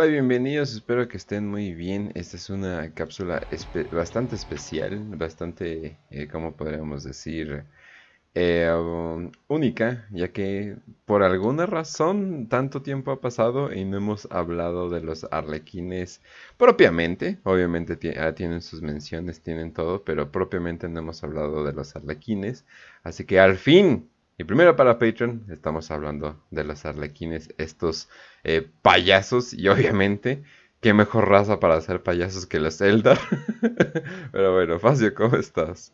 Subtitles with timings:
[0.00, 2.10] Hola, bienvenidos, espero que estén muy bien.
[2.14, 3.46] Esta es una cápsula
[3.92, 7.64] bastante especial, bastante, eh, ¿cómo podríamos decir?
[8.34, 14.26] Eh, um, única, ya que por alguna razón tanto tiempo ha pasado y no hemos
[14.30, 16.22] hablado de los arlequines
[16.56, 17.38] propiamente.
[17.44, 22.64] Obviamente ah, tienen sus menciones, tienen todo, pero propiamente no hemos hablado de los arlequines.
[23.02, 24.08] Así que al fin
[24.40, 28.08] y primero para Patreon estamos hablando de los arlequines, estos
[28.42, 30.42] eh, payasos y obviamente
[30.80, 33.18] qué mejor raza para hacer payasos que los Eldar.
[34.32, 35.92] Pero bueno, Facio, ¿cómo estás?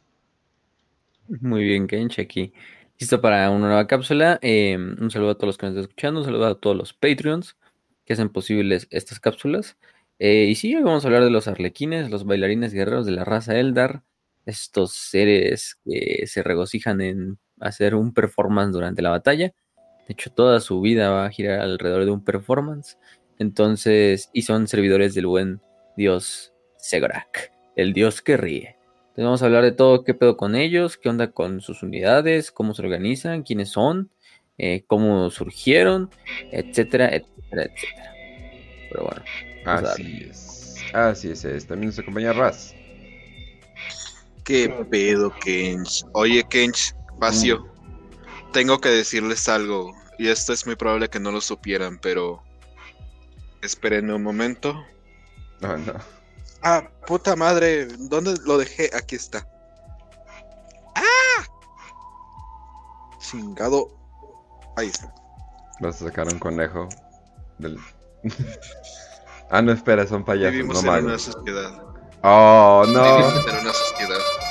[1.27, 2.53] Muy bien, Kench, aquí.
[3.01, 4.39] Listo para una nueva cápsula.
[4.43, 6.93] Em, un saludo a todos los que nos están escuchando, un saludo a todos los
[6.93, 7.57] Patreons
[8.05, 9.77] que hacen posibles estas cápsulas.
[10.21, 13.25] Eh, y sí, hoy vamos a hablar de los arlequines, los bailarines guerreros de la
[13.25, 14.05] raza Eldar,
[14.45, 19.53] estos seres que se regocijan en hacer un performance durante la batalla.
[20.07, 22.99] De hecho, toda su vida va a girar alrededor de un performance.
[23.39, 25.61] Entonces, y son servidores del buen
[25.97, 28.77] dios Segorak, el dios que ríe.
[29.17, 32.51] Entonces vamos a hablar de todo, qué pedo con ellos, qué onda con sus unidades,
[32.51, 34.11] cómo se organizan, quiénes son,
[34.59, 36.11] eh, cómo surgieron,
[36.53, 38.15] etcétera, etcétera, etcétera.
[38.91, 39.23] Pero bueno.
[39.65, 40.77] Así es.
[40.93, 42.75] Así es, También nos acompaña Raz.
[44.45, 46.05] ¿Qué pedo, Kench?
[46.13, 47.67] Oye, Kench, Vacío.
[48.53, 52.43] Tengo que decirles algo, y esto es muy probable que no lo supieran, pero
[53.63, 54.85] esperen un momento.
[55.61, 55.95] No, no.
[56.63, 58.91] Ah, puta madre, ¿dónde lo dejé?
[58.95, 59.47] Aquí está.
[60.95, 61.45] ¡Ah!
[63.19, 63.89] Chingado.
[64.77, 65.13] Ahí está.
[65.81, 66.89] Vas a sacar un conejo
[67.59, 67.79] del...
[69.51, 71.83] ah, no, espera, son payasos, Vivimos no en una sociedad.
[72.23, 73.17] Oh, no.
[73.17, 74.46] Vivimos en una sociedad.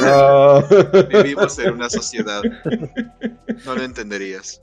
[0.00, 0.62] No.
[1.08, 2.42] Vivimos en una sociedad.
[3.64, 4.62] No lo entenderías.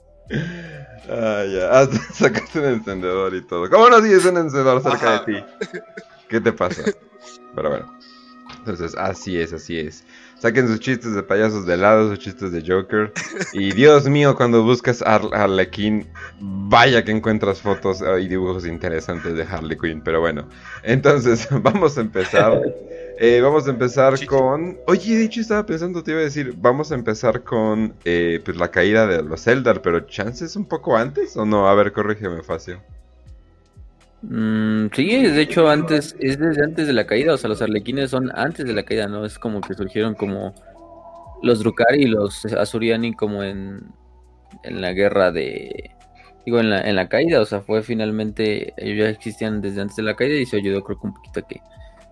[1.10, 1.70] Ah, ya.
[1.72, 3.70] Ah, sacaste un encendedor y todo.
[3.70, 5.46] ¿Cómo no tienes un encendedor cerca de ti?
[6.28, 6.84] ¿Qué te pasa?
[7.56, 7.96] Pero bueno.
[8.60, 10.04] Entonces, así es, así es.
[10.40, 13.12] Saquen sus chistes de payasos de lado, sus chistes de Joker.
[13.54, 16.08] Y Dios mío, cuando buscas a Harley Quinn,
[16.40, 20.02] vaya que encuentras fotos y dibujos interesantes de Harley Quinn.
[20.04, 20.48] Pero bueno,
[20.84, 22.62] entonces vamos a empezar
[23.18, 24.78] eh, vamos a empezar con.
[24.88, 28.58] Oye, de hecho estaba pensando, te iba a decir, vamos a empezar con eh, pues,
[28.58, 31.68] la caída de los Eldar, pero chances un poco antes o no?
[31.68, 32.82] A ver, corrígeme, Facio.
[34.22, 38.10] Mm, sí, de hecho antes, es desde antes de la caída, o sea, los arlequines
[38.10, 39.24] son antes de la caída, ¿no?
[39.24, 40.54] Es como que surgieron como
[41.42, 43.82] los Drukari y los Azuriani como en,
[44.64, 45.92] en la guerra de...
[46.46, 49.96] Digo, en la, en la caída, o sea, fue finalmente, ellos ya existían desde antes
[49.96, 51.62] de la caída y se ayudó creo que un poquito a que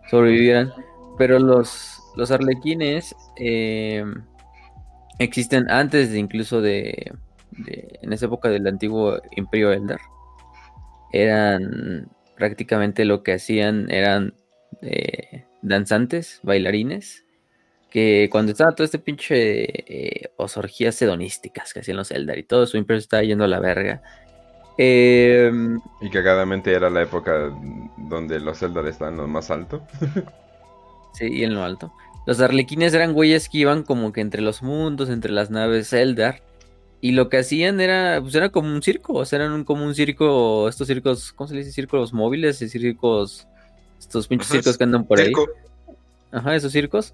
[0.10, 0.74] sobrevivieran.
[1.18, 4.04] Pero los, los arlequines eh,
[5.20, 7.12] existen antes de incluso de,
[7.68, 10.00] en esa época del antiguo Imperio Eldar.
[11.12, 14.34] Eran prácticamente lo que hacían eran
[14.82, 17.26] eh, danzantes, bailarines,
[17.92, 22.66] que cuando estaba todo este pinche eh, osorgías hedonísticas que hacían los Eldar y todo
[22.66, 24.02] su imperio estaba yendo a la verga.
[24.78, 27.52] y cagadamente era la época
[27.98, 29.86] donde los Eldar estaban lo más alto.
[31.14, 31.94] Sí, y en lo alto.
[32.26, 36.42] Los arlequines eran güeyes que iban como que entre los mundos, entre las naves Eldar.
[37.02, 39.94] Y lo que hacían era, pues era como un circo, o sea, eran como un
[39.94, 41.74] circo, estos circos, ¿cómo se dice?
[41.74, 43.46] Circos móviles y circos,
[44.00, 45.34] estos pinches circos que andan por ahí.
[46.32, 47.14] Ajá, esos circos.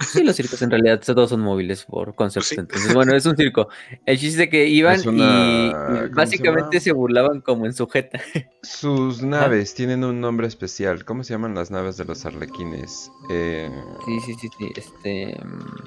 [0.00, 2.60] Sí, los circos en realidad todos son móviles por concepto.
[2.60, 3.68] Entonces, bueno, es un circo.
[4.06, 5.72] El chiste que iban y,
[6.12, 8.18] básicamente se, burlaban como en sujeta.
[8.62, 11.04] Sus naves tienen un nombre especial.
[11.04, 13.10] ¿Cómo se llaman las naves de los arlequines?
[13.30, 13.70] Eh...
[14.06, 14.72] Sí, sí, sí, sí.
[14.74, 15.38] Este.
[15.44, 15.84] Mm,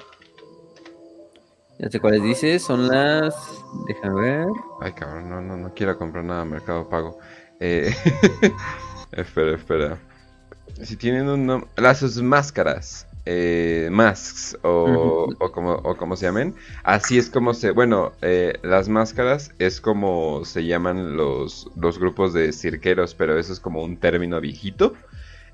[1.80, 2.62] ya sé cuáles dices.
[2.62, 3.34] Son las.
[3.88, 4.46] Déjame ver.
[4.80, 7.18] Ay, cabrón, no, no, no quiero comprar nada Mercado Pago.
[7.58, 7.92] Eh...
[9.12, 9.98] espera, espera.
[10.82, 11.68] Si tienen un nombre.
[11.76, 16.54] Las sus máscaras eh, masks o, como, o, como, se llamen.
[16.82, 17.70] Así es como se...
[17.70, 23.52] Bueno, eh, las máscaras es como se llaman los, los grupos de cirqueros, pero eso
[23.52, 24.94] es como un término viejito.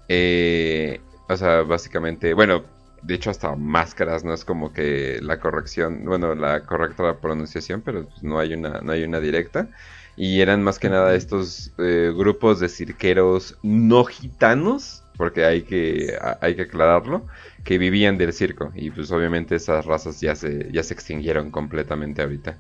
[0.09, 2.65] Eh, o sea, básicamente, bueno,
[3.03, 8.07] de hecho hasta máscaras no es como que la corrección, bueno, la correcta pronunciación, pero
[8.07, 9.69] pues no hay una, no hay una directa.
[10.17, 16.19] Y eran más que nada estos eh, grupos de cirqueros no gitanos, porque hay que,
[16.41, 17.27] hay que aclararlo,
[17.65, 18.73] que vivían del circo.
[18.75, 22.59] Y pues obviamente esas razas ya se, ya se extinguieron completamente ahorita.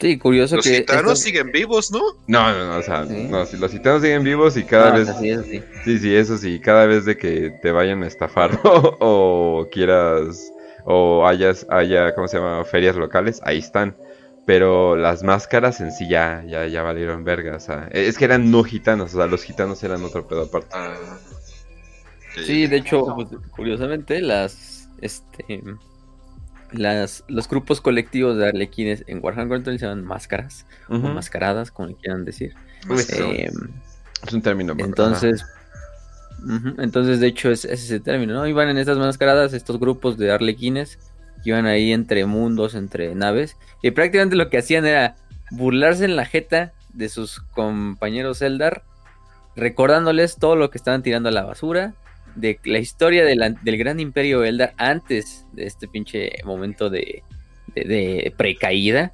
[0.00, 0.70] Sí, curioso los que.
[0.70, 2.00] Los gitanos siguen vivos, ¿no?
[2.26, 5.08] No, no, no, o sea, no, los gitanos siguen vivos y cada vez.
[5.20, 5.62] sí, sí.
[5.84, 10.52] sí, sí, eso sí, cada vez de que te vayan a estafar o, quieras.
[10.88, 12.64] O hayas, haya, ¿cómo se llama?
[12.64, 13.96] Ferias locales, ahí están.
[14.44, 17.56] Pero las máscaras en sí ya, ya, ya valieron verga.
[17.56, 19.12] O sea, es que eran no gitanos.
[19.12, 20.68] O sea, los gitanos eran otro pedo aparte.
[20.72, 20.94] Ah,
[22.44, 25.62] Sí, de hecho, pues, curiosamente, las, este,
[26.72, 31.08] las, los grupos colectivos de arlequines en Warhammer 40.000 se llaman máscaras, o Ujú.
[31.08, 32.54] mascaradas, como le quieran decir.
[32.86, 33.50] Pues, Eh,
[34.26, 34.74] Es un término.
[34.78, 35.44] entonces,
[36.78, 38.46] entonces, de hecho, es, es ese término, ¿no?
[38.46, 40.98] Iban en estas mascaradas estos grupos de arlequines
[41.42, 45.16] que iban ahí entre mundos, entre naves, y prácticamente lo que hacían era
[45.50, 48.82] burlarse en la jeta de sus compañeros Eldar,
[49.54, 51.94] recordándoles todo lo que estaban tirando a la basura,
[52.36, 57.22] de la historia del gran imperio Eldar antes de este pinche momento de,
[57.74, 59.12] de, de precaída.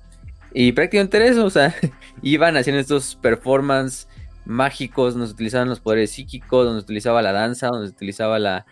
[0.53, 1.75] Y prácticamente eso, o sea,
[2.23, 4.09] iban haciendo estos performances
[4.45, 8.67] mágicos, nos utilizaban los poderes psíquicos, donde utilizaba la danza, donde utilizaba la,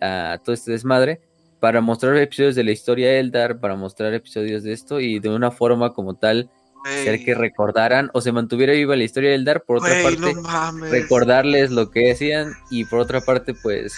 [0.00, 1.20] la- todo este desmadre,
[1.60, 5.50] para mostrar episodios de la historia Eldar, para mostrar episodios de esto, y de una
[5.50, 6.48] forma como tal,
[6.84, 10.42] hacer que recordaran o se mantuviera viva la historia de Eldar, por otra parte, no
[10.42, 10.90] mames.
[10.90, 13.94] recordarles lo que decían y por otra parte, pues,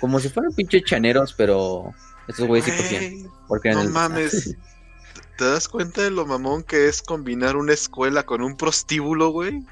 [0.00, 1.94] como si fueran pinche chaneros, pero
[2.26, 3.02] estos güeyes sí cogían.
[3.20, 4.56] Güey, Porque no el- mames.
[5.38, 9.62] ¿Te das cuenta de lo mamón que es combinar una escuela con un prostíbulo, güey?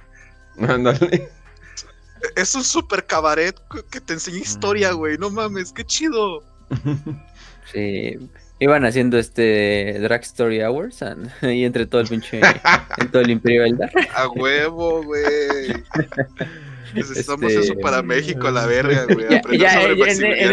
[0.60, 1.28] Ándale.
[2.36, 4.96] Es un super cabaret que- que te enseña historia, Mm.
[4.96, 5.18] güey.
[5.18, 6.42] No mames, qué chido.
[7.72, 8.16] Sí,
[8.58, 12.40] iban haciendo este Drag Story Hours and- y entre todo el pinche,
[12.98, 13.90] en todo el Imperio Eldar.
[14.14, 15.22] A huevo, güey.
[16.94, 19.26] Necesitamos Este- eso para México, la verga, güey.
[19.28, 20.04] Ya, Aprender ya, sobre ya,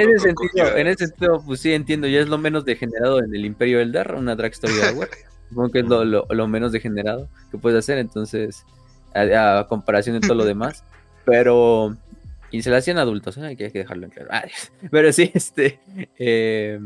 [0.01, 3.33] en, ese sentido, en ese sentido, pues sí entiendo, ya es lo menos degenerado en
[3.33, 5.09] el Imperio Eldar, una Drag Story Hour.
[5.49, 8.65] Supongo que es lo, lo- lo menos degenerado que puedes hacer, entonces,
[9.13, 10.83] a, a comparación de todo lo demás.
[11.25, 11.95] Pero,
[12.51, 13.45] y se lo hacían adultos, ¿eh?
[13.45, 14.29] hay, que, hay que dejarlo en claro.
[14.31, 14.44] Ah,
[14.91, 15.79] pero sí, este,
[16.17, 16.79] eh,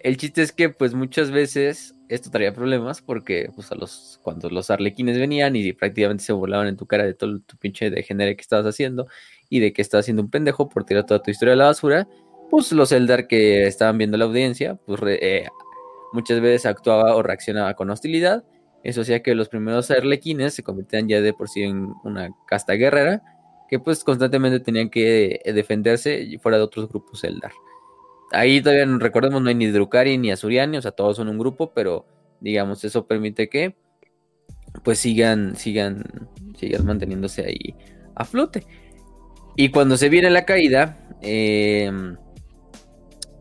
[0.00, 4.48] el chiste es que, pues muchas veces esto traía problemas porque, pues, a los, cuando
[4.50, 8.36] los arlequines venían y prácticamente se burlaban en tu cara de todo tu pinche degenere
[8.36, 9.08] que estabas haciendo
[9.48, 12.08] y de que estabas haciendo un pendejo por tirar toda tu historia a la basura,
[12.50, 15.46] pues los Eldar que estaban viendo la audiencia, pues eh,
[16.12, 18.44] muchas veces actuaba o reaccionaba con hostilidad.
[18.84, 22.74] Eso hacía que los primeros arlequines se convirtieran ya de por sí en una casta
[22.74, 23.22] guerrera,
[23.68, 27.52] que pues constantemente tenían que defenderse fuera de otros grupos Eldar.
[28.32, 31.38] Ahí todavía no- recordemos no hay ni Drukari ni Azuriani, o sea, todos son un
[31.38, 32.06] grupo, pero
[32.40, 33.76] digamos, eso permite que
[34.82, 36.04] pues sigan, sigan,
[36.58, 37.74] sigan manteniéndose ahí
[38.14, 38.66] a flote.
[39.56, 41.90] Y cuando se viene la caída, eh,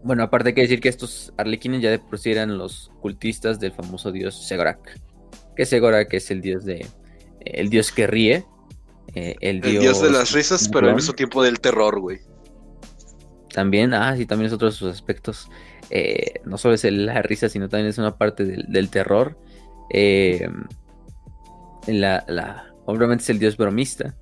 [0.03, 3.59] bueno, aparte hay que decir que estos arlequines ya de por sí eran los cultistas
[3.59, 5.01] del famoso dios Segorak.
[5.55, 6.85] Que Segorak es el dios de.
[7.41, 8.45] El dios que ríe.
[9.13, 12.19] eh, el, El dios de las risas, pero al mismo tiempo del terror, güey.
[13.55, 15.49] También, ah, sí, también es otro de sus aspectos.
[15.89, 19.39] Eh, no solo es el- la risa, sino también es una parte del, del terror.
[19.91, 20.49] Eh,
[21.87, 24.13] la, la, obviamente es el dios bromista.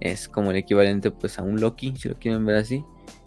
[0.00, 2.82] Es como el equivalente pues a un Loki, si lo quieren ver así.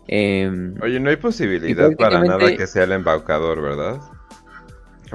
[0.07, 3.99] Em, Oye, no hay posibilidad para nada que sea el embaucador, ¿verdad?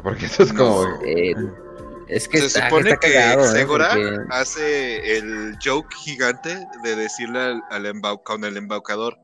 [0.05, 0.85] Porque eso es como.
[0.85, 1.03] No.
[1.05, 1.35] eh,
[2.07, 3.67] es que Se está, supone está que cagado, ¿eh?
[3.67, 9.19] Porque- hace el joke gigante de decirle al, al embau- con el embaucador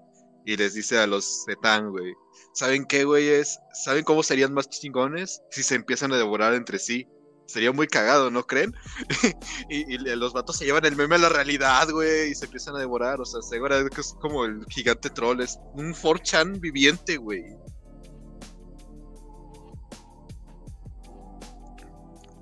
[0.45, 2.15] y les dice a los Zetan, güey.
[2.53, 3.59] ¿Saben qué, güeyes?
[3.73, 7.09] ¿Saben cómo serían más chingones si se empiezan a devorar entre sí?
[7.47, 8.75] Sería muy cagado, ¿no creen?
[9.69, 12.77] y, y los vatos se llevan el meme a la realidad, güey, y se empiezan
[12.77, 13.21] a devorar.
[13.21, 17.45] O sea, Segora es como el gigante troll, es un 4chan viviente, güey.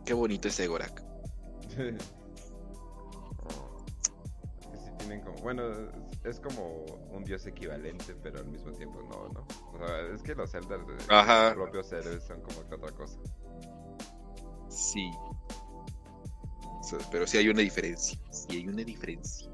[0.05, 1.03] Qué bonito es Segorak.
[1.69, 1.97] Que
[4.79, 5.38] sí tienen como.
[5.38, 5.65] Bueno,
[6.25, 9.47] es, como un dios equivalente, pero al mismo tiempo no, ¿no?
[9.73, 13.19] O sea, es que los Eldar de sus propios héroes son como que otra cosa.
[14.69, 15.11] Sí.
[16.81, 18.19] O sea, pero sí hay una diferencia.
[18.31, 19.50] Sí hay una diferencia.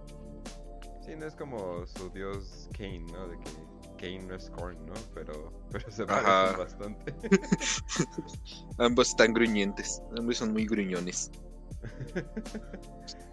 [1.05, 3.29] Sí, no es como su dios Kane, ¿no?
[3.29, 3.51] De que
[3.99, 4.95] Kane no es Korn, ¿no?
[5.15, 7.15] Pero, pero se parecen bastante.
[8.79, 10.03] Ambos están gruñentes.
[10.17, 11.31] Ambos son muy gruñones.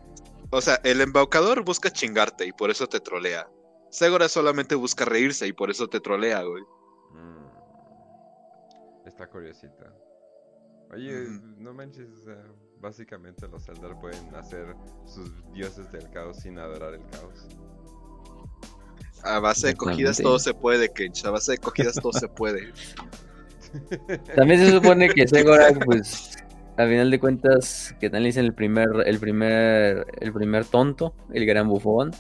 [0.52, 3.48] O sea, el embaucador busca chingarte y por eso te trolea.
[3.90, 6.64] Segura solamente busca reírse y por eso te trolea, güey.
[7.14, 9.08] Mm.
[9.08, 9.94] Está curiosita.
[10.92, 12.44] Oye, no manches, o sea,
[12.80, 14.76] básicamente los Eldar pueden hacer
[15.06, 17.48] sus dioses del caos sin adorar el caos.
[19.24, 21.26] A base de cogidas todo se puede, Kench.
[21.26, 22.72] A base de cogidas todo se puede.
[24.36, 26.38] También se supone que Segorak, pues,
[26.78, 31.46] a final de cuentas, que tal dicen el primer, el primer, el primer tonto, el
[31.46, 32.12] gran bufón,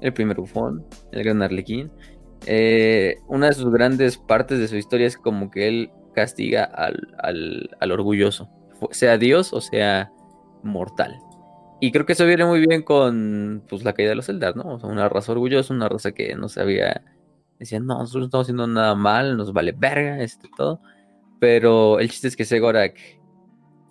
[0.00, 1.90] el primer bufón, el gran arlequín.
[2.46, 7.14] Eh, una de sus grandes partes de su historia es como que él castiga al,
[7.18, 8.50] al, al orgulloso.
[8.90, 10.12] sea Dios o sea
[10.62, 11.18] mortal.
[11.80, 14.76] Y creo que eso viene muy bien con pues, la caída de los Eldar, ¿no?
[14.82, 17.02] Una raza orgullosa, una raza que no sabía.
[17.58, 20.80] Decían, no, nosotros no estamos haciendo nada mal, nos vale verga, este todo.
[21.40, 22.96] Pero el chiste es que Segorak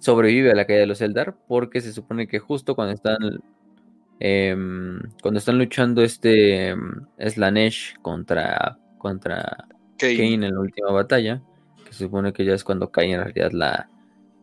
[0.04, 3.42] sobrevive a la caída de los Eldar porque se supone que justo cuando están
[4.20, 9.68] em, cuando están luchando este em, Slanesh contra contra
[9.98, 10.34] Kane.
[10.34, 11.42] en la última batalla,
[11.86, 13.90] que se supone que ya es cuando cae en realidad la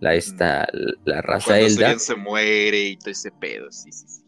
[0.01, 0.67] la esta
[1.05, 1.99] la raza Eldar.
[1.99, 4.23] se muere y todo ese pedo, sí, sí.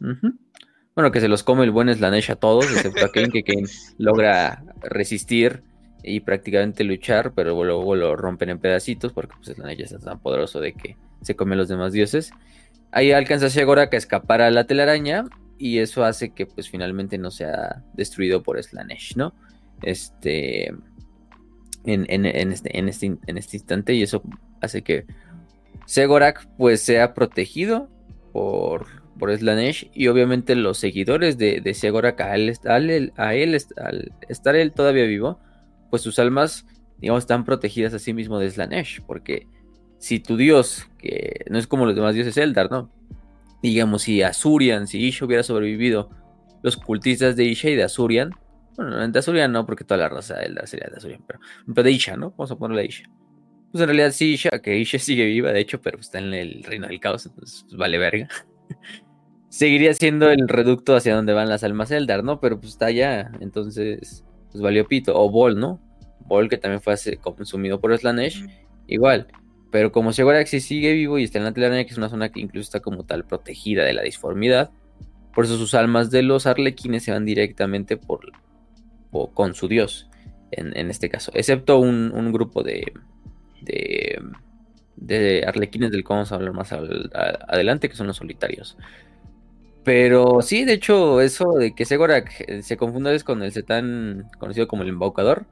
[0.95, 3.67] Bueno, que se los come el buen Slanesh a todos, excepto a Kane, que Kane
[3.97, 5.63] logra resistir
[6.03, 10.21] y prácticamente luchar, pero luego lo rompen en pedacitos porque pues Slanesh ya está tan
[10.21, 12.33] poderoso de que se come a los demás dioses.
[12.91, 15.25] Ahí alcanza Shegorak a escapar a la telaraña
[15.59, 19.35] y eso hace que pues finalmente no sea destruido por Slanesh, ¿no?
[19.83, 20.73] Este
[21.85, 24.23] en, este, en, este, en este instante y eso
[24.61, 25.07] hace que
[25.87, 27.89] Segorak pues sea protegido
[28.33, 28.87] por,
[29.19, 32.53] por Slanesh y obviamente los seguidores de, de Segorak a él,
[33.17, 35.41] a él, al estar él todavía vivo,
[35.91, 36.67] pues sus almas
[36.99, 39.49] digamos están protegidas a sí mismo de Slanesh porque
[40.03, 42.91] si tu dios, que no es como los demás dioses Eldar, ¿no?
[43.63, 46.11] Digamos, si Azurian, si Isha hubiera sobrevivido,
[46.65, 48.33] los cultistas de Isha y de Azurian,
[48.77, 51.93] bueno, de Azurian no, porque toda la raza Eldar sería de Azurian, pero, pero de
[51.93, 52.31] Isha, ¿no?
[52.33, 53.05] Vamos a ponerle a Isha.
[53.71, 56.65] Pues en realidad sí, Isha, que Isha sigue viva, de hecho, pero está en el
[56.65, 58.29] reino del caos, entonces pues, vale verga.
[59.51, 62.41] Seguiría siendo el reducto hacia donde van las almas Eldar, ¿no?
[62.41, 65.17] Pero pues está allá, entonces, pues valió pito.
[65.17, 65.81] O Bol, ¿no?
[66.27, 68.45] Bol, que también fue consumido por Slanesh,
[68.89, 69.29] igual.
[69.73, 72.41] Pero como Segoraxi sigue vivo y está en la telaraña, que es una zona que
[72.41, 74.71] incluso está como tal protegida de la disformidad,
[75.35, 78.33] por eso sus almas de los arlequines se van directamente por,
[79.33, 80.11] con su dios,
[80.51, 81.33] en, este caso.
[81.35, 82.93] Excepto un, grupo de,
[84.97, 88.77] de, arlequines del que vamos a hablar más adelante, que son los solitarios.
[89.85, 94.69] Pero sí, de hecho, eso de que Segorak se confunda es con el setán conocido
[94.69, 95.47] como el embaucador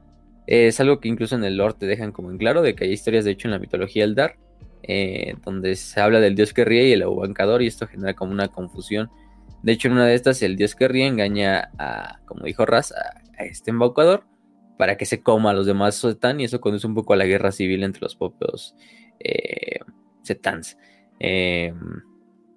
[0.50, 2.90] es algo que incluso en el lore te dejan como en claro, de que hay
[2.90, 4.36] historias, de hecho, en la mitología Eldar,
[4.82, 8.32] eh, donde se habla del dios que ríe y el abancador, y esto genera como
[8.32, 9.08] una confusión.
[9.62, 12.90] De hecho, en una de estas, el dios que ríe engaña a, como dijo Raz,
[12.90, 14.24] a, este embaucador
[14.76, 17.26] para que se coma a los demás Setán, y eso conduce un poco a la
[17.26, 18.74] guerra civil entre los propios
[19.20, 19.78] eh,
[20.22, 20.76] Setans.
[21.20, 21.72] Eh,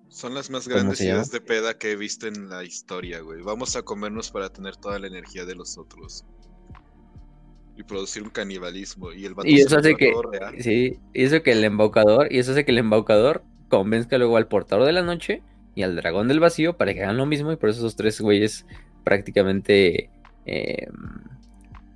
[0.07, 3.43] Son las más grandes ideas de peda que he visto en la historia, güey.
[3.43, 6.25] Vamos a comernos para tener toda la energía de los otros
[7.83, 9.11] y producir un canibalismo.
[9.11, 10.13] Y el y eso hace que,
[10.59, 14.85] sí, eso que el embaucador, y eso hace que el embaucador convenzca luego al portador
[14.85, 15.41] de la noche
[15.75, 17.51] y al dragón del vacío para que hagan lo mismo.
[17.51, 18.65] Y por eso esos tres güeyes
[19.03, 20.09] prácticamente
[20.45, 20.93] em,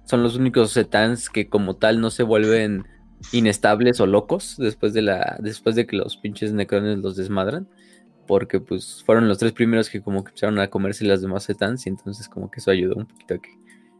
[0.05, 2.85] son los únicos setans que como tal no se vuelven
[3.31, 7.67] inestables o locos después de la después de que los pinches necrones los desmadran
[8.27, 11.85] porque pues fueron los tres primeros que como que empezaron a comerse las demás setans
[11.87, 13.49] y entonces como que eso ayudó un poquito a que,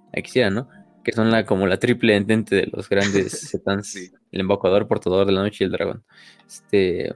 [0.10, 0.68] a que hicieran, ¿no?
[1.08, 5.32] Que son la, como la triple entente de los grandes setans, el embaucador, portador de
[5.32, 6.04] la noche y el dragón.
[6.46, 7.16] Este,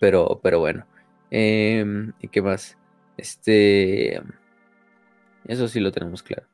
[0.00, 0.86] pero, pero bueno.
[1.30, 2.78] Em, ¿Y qué más?
[3.18, 4.18] Este,
[5.44, 6.46] eso sí lo tenemos claro.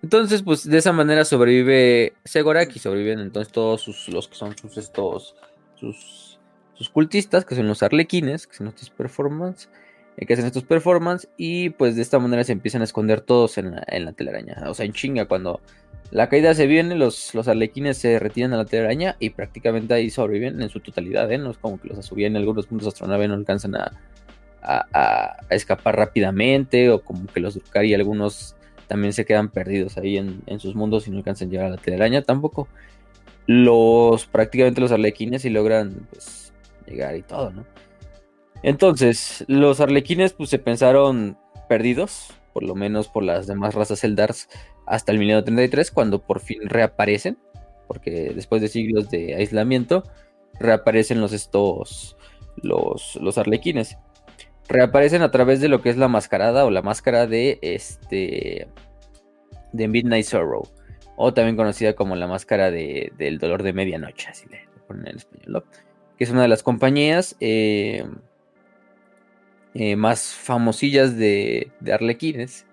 [0.00, 4.56] Entonces, pues de esa manera sobrevive Segorak y sobreviven entonces todos sus, los que son
[4.56, 5.36] sus estos,
[5.74, 6.40] sus,
[6.72, 9.68] sus cultistas, que son los arlequines, que son estos performance
[10.16, 13.74] que hacen estos performances y pues de esta manera se empiezan a esconder todos en
[13.74, 14.62] la, telaraña.
[14.66, 15.60] O sea, en chinga, cuando
[16.10, 20.60] la caída se viene, los, los se retiran a la telaraña y prácticamente ahí sobreviven
[20.60, 21.30] en su totalidad.
[21.32, 21.38] ¿eh?
[21.38, 23.92] No es como que los subían en algunos puntos astronave no alcanzan a,
[24.62, 28.54] a, escapar rápidamente o como que los y algunos
[28.86, 31.70] también se quedan perdidos ahí en, en, sus mundos y no alcanzan a llegar a
[31.70, 32.68] la telaraña tampoco.
[33.46, 36.52] Los prácticamente los arlequines y logran pues,
[36.86, 37.64] llegar y todo, ¿no?
[38.62, 41.36] Entonces, los arlequines pues se pensaron
[41.68, 44.48] perdidos, por lo menos por las demás razas Eldars,
[44.86, 47.38] hasta el 1933, cuando por fin reaparecen,
[47.88, 50.04] porque después de siglos de aislamiento,
[50.58, 52.16] reaparecen los estos,
[52.56, 53.98] los, los arlequines.
[54.68, 58.68] Reaparecen a través de lo que es la mascarada o la máscara de este
[59.72, 60.68] de Midnight Sorrow,
[61.16, 65.16] o también conocida como la máscara de, del dolor de medianoche, así le ponen en
[65.16, 65.64] español,
[66.16, 68.04] que es una de las compañías eh,
[69.74, 72.66] eh, más famosillas de, Arlequines.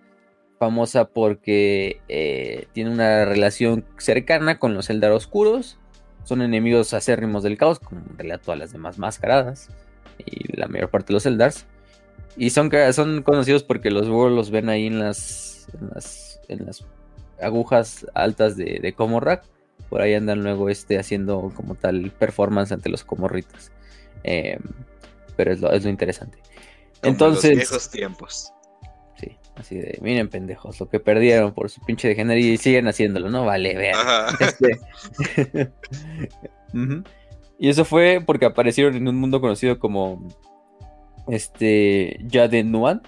[0.59, 5.77] Famosa porque eh, tiene una relación cercana con los Eldar Oscuros.
[6.25, 9.69] Son enemigos acérrimos del caos, como en realidad todas las demás mascaradas.
[10.25, 11.65] Y la mayor parte de los Eldars.
[12.35, 15.67] Y son, son conocidos porque los World los ven ahí en las,
[16.49, 16.85] en las,
[17.41, 18.93] agujas altas de, de
[19.89, 23.71] por ahí andan luego este, haciendo como tal performance ante los comorritos.
[24.23, 24.59] Em,
[25.35, 26.37] pero es lo, es lo interesante.
[27.01, 28.53] Como Entonces, los viejos tiempos.
[29.19, 33.29] sí, así de, miren pendejos, lo que perdieron por su pinche degenería y siguen haciéndolo,
[33.29, 33.45] ¿no?
[33.45, 33.95] Vale, vean.
[33.97, 34.37] Ajá.
[34.45, 35.71] Este.
[37.61, 40.25] Y eso fue porque aparecieron en un mundo conocido como
[41.27, 43.05] este Yadenuat,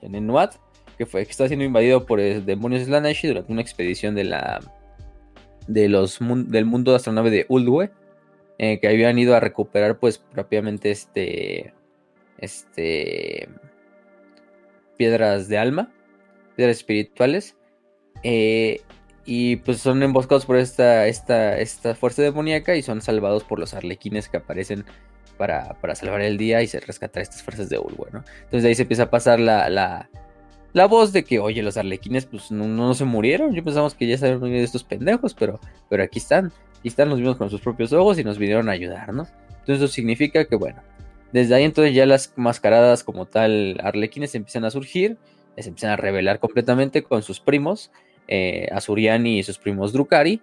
[0.00, 0.54] Yadenuat,
[0.96, 4.60] que fue que está siendo invadido por el demonios Slaneshi durante una expedición de la
[5.66, 7.90] de los mun- del mundo de astronave de Uldwe,
[8.58, 11.74] eh, que habían ido a recuperar pues propiamente este
[12.42, 13.48] este
[14.98, 15.90] piedras de alma,
[16.56, 17.56] piedras espirituales.
[18.22, 18.80] eh,
[19.24, 23.72] y pues son emboscados por esta, esta, esta fuerza demoníaca y son salvados por los
[23.72, 24.84] arlequines que aparecen
[25.38, 28.08] para, para salvar el día y se rescatar estas fuerzas de Ulwe.
[28.08, 30.10] Entonces de ahí se empieza a pasar la, la,
[30.72, 33.54] la voz de que, oye, los arlequines pues no, no se murieron.
[33.54, 36.52] Yo pensamos que ya se habían murido estos pendejos, pero, pero aquí están.
[36.80, 39.28] Aquí están, los vimos con sus propios ojos y nos vinieron a ayudar, ¿no?
[39.50, 40.82] Entonces eso significa que, bueno,
[41.32, 45.16] desde ahí entonces ya las mascaradas como tal arlequines empiezan a surgir,
[45.56, 47.90] se empiezan a revelar completamente con sus primos,
[48.28, 50.40] eh, Azuriani y sus primos Drukari,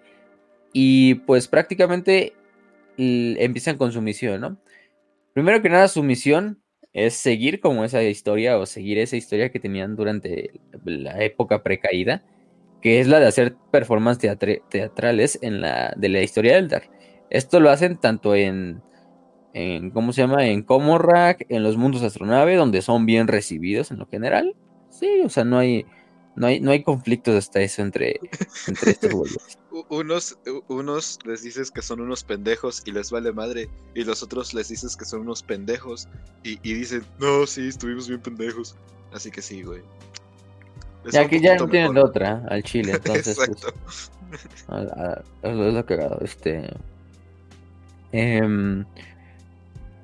[0.74, 2.34] y pues prácticamente
[2.98, 4.58] empiezan con su misión, ¿no?
[5.34, 9.60] Primero que nada, su misión es seguir como esa historia o seguir esa historia que
[9.60, 12.24] tenían durante la época precaída,
[12.81, 14.38] que es la de hacer performances
[14.69, 16.84] teatrales en la, de la historia de Eldar.
[17.29, 18.81] Esto lo hacen tanto en,
[19.53, 20.46] en, ¿cómo se llama?
[20.46, 24.56] En Comorrak, en los mundos astronave, donde son bien recibidos en lo general.
[24.89, 25.86] Sí, o sea, no hay,
[26.36, 28.20] no hay, no hay conflictos hasta eso entre,
[28.68, 29.58] entre estos güeyes.
[29.89, 30.38] Unos,
[30.68, 33.70] unos les dices que son unos pendejos y les vale madre.
[33.96, 36.08] Y los otros les dices que son unos pendejos.
[36.44, 38.75] Y, y dicen, no, sí, estuvimos bien pendejos.
[39.13, 39.82] Así que sí, güey.
[41.06, 43.74] Es Ya que ya no tienen otra al chile, entonces pues, Exacto.
[44.68, 46.69] a- a- es lo- es lo cagado, este.
[48.12, 48.84] em,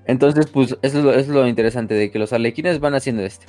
[0.06, 3.46] entonces, pues, eso es lo, es lo interesante de que los arlequines van haciendo este.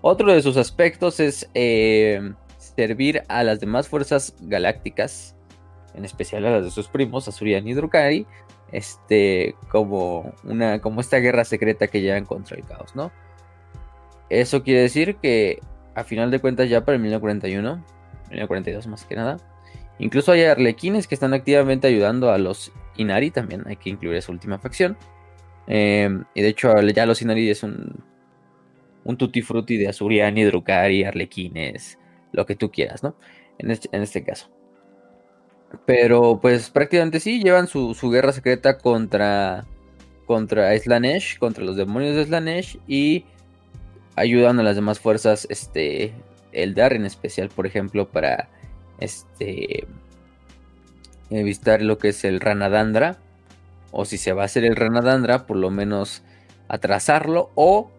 [0.00, 5.34] Otro de sus aspectos es em, servir a las demás fuerzas galácticas,
[5.94, 8.26] en especial a las de sus primos, Azurian y Drukari,
[8.72, 13.10] este, como una, como esta guerra secreta que llevan contra el caos, ¿no?
[14.30, 15.60] Eso quiere decir que,
[15.94, 17.84] a final de cuentas, ya para el 1941,
[18.30, 19.38] 1942 más que nada,
[19.98, 24.32] Incluso hay arlequines que están activamente ayudando a los Inari, también hay que incluir esa
[24.32, 24.96] última facción.
[25.68, 28.02] Eh, y de hecho, ya los Inari es un,
[29.04, 31.98] un tutti frutti de Azuriani, Drukari, arlequines,
[32.32, 33.16] lo que tú quieras, ¿no?
[33.58, 34.50] En este, en este caso.
[35.84, 39.66] Pero pues prácticamente sí, llevan su, su guerra secreta contra,
[40.26, 43.24] contra Slanesh, contra los demonios de Slanesh y
[44.16, 46.14] ayudan a las demás fuerzas, este,
[46.52, 48.48] Eldar en especial, por ejemplo, para
[49.00, 49.86] este
[51.30, 53.18] evitar lo que es el Ranadandra
[53.90, 56.22] o si se va a hacer el Ranadandra por lo menos
[56.68, 57.90] atrasarlo o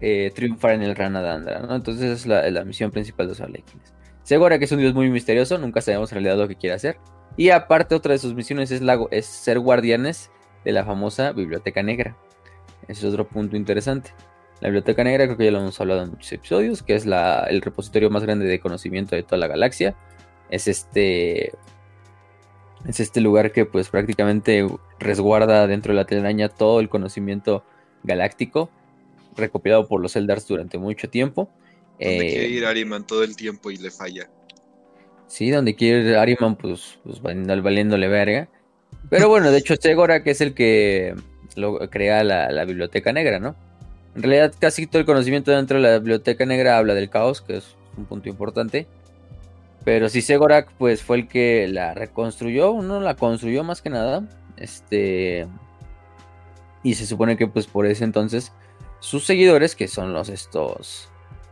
[0.00, 1.74] eh, triunfar en el Ranadandra ¿no?
[1.74, 5.58] entonces es la, misión principal de los Arlequines Segura que es un dios muy misterioso
[5.58, 6.98] nunca sabemos en realidad lo que quiere hacer
[7.36, 10.30] y aparte otra de sus misiones es, ser guardianes
[10.64, 12.16] de la famosa Biblioteca Negra
[12.88, 14.12] ese es otro punto interesante
[14.60, 17.60] la Biblioteca Negra, creo que ya lo hemos hablado en muchos episodios, que es el
[17.60, 19.94] repositorio más grande de conocimiento de toda la galaxia.
[20.50, 21.52] Es este.
[22.86, 24.66] Es este lugar que, pues, prácticamente
[24.98, 27.64] resguarda dentro de la telaraña todo el conocimiento
[28.04, 28.70] galáctico,
[29.36, 31.50] recopilado por los Eldars durante mucho tiempo.
[31.98, 34.28] Donde Eh, quiere ir Ariman todo el tiempo y le falla.
[35.26, 38.48] Sí, donde quiere ir Ariman, pues, pues valiéndole verga.
[39.10, 41.14] Pero bueno, de hecho, Segora, que es el que
[41.56, 43.56] lo, crea la, la Biblioteca Negra, ¿no?
[44.14, 47.56] En realidad, casi todo el conocimiento dentro de la Biblioteca Negra habla del caos, que
[47.56, 48.86] es un punto importante.
[49.86, 54.24] Pero sí, Segorak, pues fue el que la reconstruyó, no la construyó más que nada.
[54.56, 55.46] Este.
[56.82, 58.52] Y se supone que, pues por ese entonces,
[58.98, 61.08] sus seguidores, que son los estos.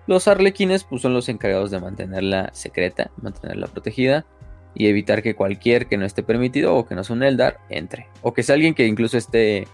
[0.08, 4.26] Los arlequines, pues son los encargados de mantenerla secreta, mantenerla protegida
[4.74, 8.08] y evitar que cualquier que no esté permitido o que no sea un Eldar entre.
[8.20, 9.68] O que sea alguien que incluso esté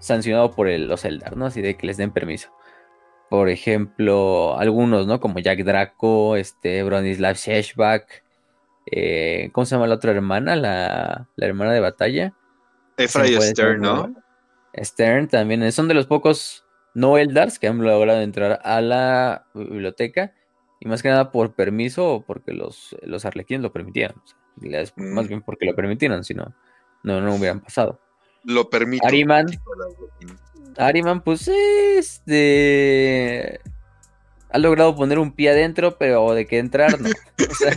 [0.00, 1.46] sancionado por el- los Eldar, ¿no?
[1.46, 2.50] Así de que les den permiso.
[3.32, 5.18] Por ejemplo, algunos, ¿no?
[5.18, 8.22] Como Jack Draco, este, Bronislav Sheshbak.
[8.90, 10.54] eh, ¿Cómo se llama la otra hermana?
[10.54, 12.34] La, la hermana de batalla.
[12.98, 13.80] Efra y Stern.
[13.80, 14.14] ¿no?
[14.76, 15.62] Stern también.
[15.62, 20.34] eh, Son de los pocos no Eldars que han logrado entrar a la biblioteca.
[20.78, 24.18] Y más que nada por permiso o porque los, los arlequines lo permitieron.
[24.22, 25.14] O sea, en realidad es Mm.
[25.14, 26.54] Más bien porque lo permitieron, si no,
[27.02, 27.98] no, no hubieran pasado.
[28.44, 29.06] Lo permito.
[29.06, 29.46] Ariman.
[30.76, 33.60] Ariman, pues este.
[34.50, 37.08] Ha logrado poner un pie adentro, pero de que entrar, no.
[37.50, 37.72] O sea,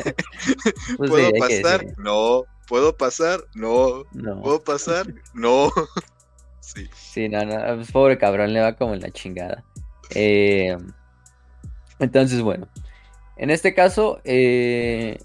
[0.98, 1.86] pues, ¿Puedo sí, pasar?
[1.98, 2.44] No.
[2.68, 3.42] ¿Puedo pasar?
[3.54, 4.04] No.
[4.14, 4.42] No.
[4.42, 5.08] ¿Puedo pasar?
[5.34, 5.72] No.
[6.60, 6.90] sí.
[6.94, 9.64] Sí, no, no, pues, pobre cabrón, le va como en la chingada.
[10.14, 10.78] Eh,
[12.00, 12.68] entonces, bueno,
[13.38, 15.20] en este caso, eh,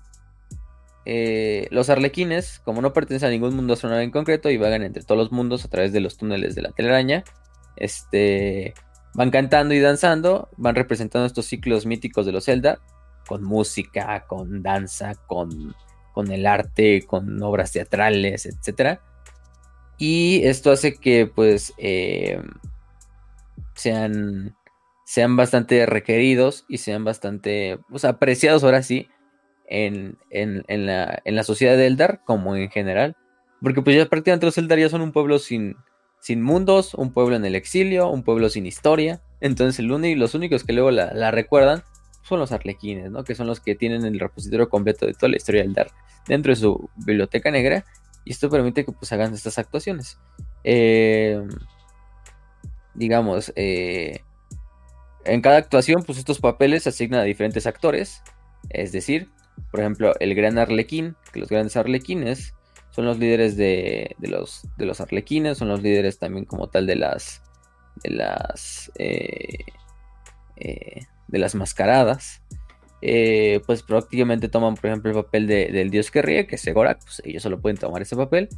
[1.07, 5.03] eh, los arlequines, como no pertenecen a ningún mundo astronauta en concreto y vagan entre
[5.03, 7.25] todos los mundos a través de los túneles de la telaraña,
[7.81, 8.75] este,
[9.15, 12.81] van cantando y danzando, van representando estos ciclos míticos de los Zelda,
[13.27, 15.75] con música, con danza, con,
[16.13, 19.01] con el arte, con obras teatrales, etcétera.
[19.99, 22.43] Y esto hace que pues eh,
[23.75, 24.57] sean,
[25.05, 29.09] sean bastante requeridos y sean bastante pues, apreciados ahora sí
[29.69, 33.17] en, en, en, la, en la sociedad de Eldar como en general.
[33.61, 35.77] Porque pues ya prácticamente los Eldar ya son un pueblo sin,
[36.21, 39.21] sin mundos, un pueblo en el exilio, un pueblo sin historia.
[39.41, 41.83] Entonces el los únicos que luego la, la recuerdan
[42.23, 43.25] son los arlequines, ¿no?
[43.25, 45.91] Que son los que tienen el repositorio completo de toda la historia de Eldar
[46.29, 47.85] dentro de su biblioteca negra.
[48.25, 50.19] Y esto permite que pues hagan estas actuaciones.
[50.63, 51.43] Eh,
[52.95, 54.21] digamos, eh,
[55.25, 58.23] en cada actuación, pues estos papeles se asignan a diferentes actores.
[58.69, 59.31] Es decir,
[59.71, 62.55] por ejemplo, el gran arlequín, que los grandes arlequines
[63.01, 66.87] son los líderes de, de los, de los arlequines, son los líderes también como tal
[66.87, 67.43] de las,
[68.05, 69.65] de las, eh,
[70.57, 72.43] eh, de las mascaradas.
[73.01, 76.61] Eh, pues prácticamente toman, por ejemplo, el papel de- del dios que ríe, que es
[76.61, 78.51] Segorak, pues ellos solo pueden tomar ese papel.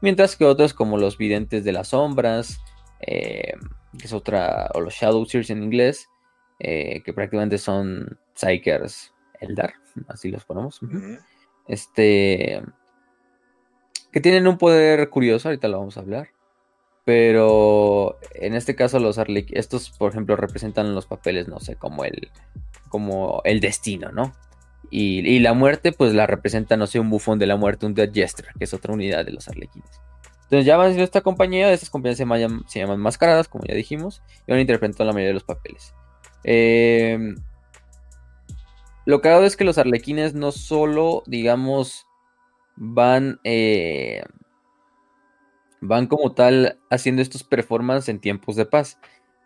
[0.00, 2.60] Mientras que otros, como los videntes de las sombras,
[3.00, 3.56] que
[4.00, 6.08] es otra, o los Shadow Seers en inglés,
[6.60, 9.72] que prácticamente son Psykers Eldar,
[10.06, 10.78] así los ponemos.
[11.66, 12.62] Este.
[14.12, 16.28] Que tienen un poder curioso, ahorita lo vamos a hablar.
[17.04, 22.04] Pero en este caso, los Arlequ- estos, por ejemplo, representan los papeles, no sé, como
[22.04, 22.30] el.
[22.88, 24.34] como el destino, ¿no?
[24.90, 27.94] Y, y la muerte, pues la representa, no sé, un bufón de la muerte, un
[27.94, 30.00] Death Jester, que es otra unidad de los arlequines.
[30.44, 34.22] Entonces ya van esta compañía, estas compañías se llaman, se llaman mascaradas, como ya dijimos,
[34.46, 35.94] y van interpretando la mayoría de los papeles.
[36.44, 37.34] Eh,
[39.04, 42.06] lo cagado es que los arlequines no solo, digamos,
[42.80, 44.22] van, eh,
[45.80, 48.98] van como tal haciendo estos performances en tiempos de paz.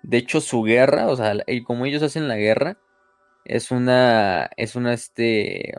[0.02, 2.78] De hecho, su guerra, o sea, el- como ellos hacen la guerra,
[3.44, 5.74] es una, es una, este,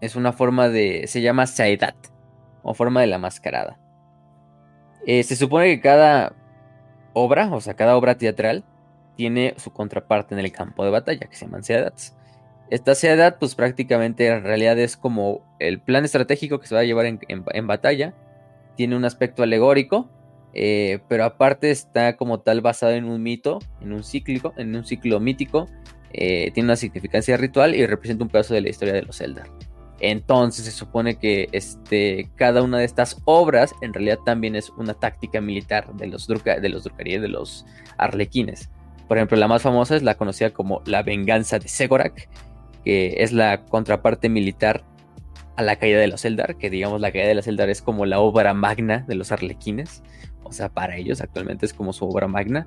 [0.00, 1.96] es una forma de, se llama Saedat,
[2.62, 3.78] o forma de la mascarada.
[5.06, 6.34] Eh, se supone que cada
[7.14, 8.64] obra, o sea, cada obra teatral,
[9.16, 12.14] tiene su contraparte en el campo de batalla, que se llaman Seadats.
[12.70, 16.84] Esta Seadat, pues prácticamente en realidad es como el plan estratégico que se va a
[16.84, 18.12] llevar en, en- batalla.
[18.76, 20.10] Tiene un aspecto alegórico,
[20.52, 24.84] eh, pero aparte está como tal basado en un mito, en un cíclico, en un
[24.84, 25.68] ciclo mítico.
[26.12, 29.48] eh, tiene una significancia ritual y representa un pedazo de la historia de los Eldar.
[30.00, 34.94] Entonces se supone que este, cada una de estas obras en realidad también es una
[34.94, 37.64] táctica militar de los, Druka, de los Drukhari, de los
[37.98, 38.70] arlequines.
[39.08, 42.28] Por ejemplo, la más famosa es la conocida como la venganza de Segorak,
[42.86, 44.84] que es la contraparte militar
[45.56, 48.06] a la caída de los Eldar, que digamos la caída de los Eldar es como
[48.06, 50.04] la obra magna de los arlequines,
[50.44, 52.64] o sea, para ellos actualmente es como su obra magna.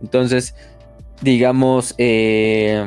[0.00, 0.54] Entonces,
[1.20, 2.82] digamos, eh,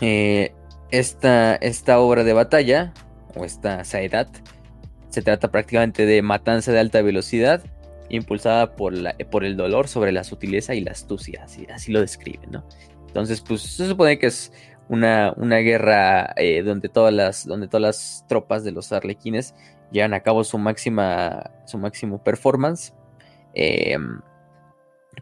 [0.00, 0.52] eh,
[0.90, 2.92] esta, esta obra de batalla,
[3.36, 4.28] o esta Saedat,
[5.10, 7.62] se trata prácticamente de matanza de alta velocidad,
[8.08, 12.00] impulsada por, la, por el dolor sobre la sutileza y la astucia, así, así lo
[12.00, 12.64] describen, ¿no?
[13.06, 14.52] Entonces, pues se supone que es
[14.88, 19.54] una, una guerra eh, donde, todas las, donde todas las tropas de los arlequines
[19.90, 22.94] llevan a cabo su máxima, su máximo performance,
[23.54, 23.96] eh,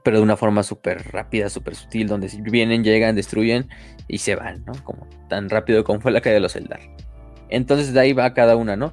[0.03, 3.68] pero de una forma súper rápida, súper sutil, donde vienen, llegan, destruyen
[4.09, 4.72] y se van, ¿no?
[4.85, 6.81] Como tan rápido como fue la caída de los Eldar.
[7.48, 8.92] Entonces de ahí va cada una, ¿no?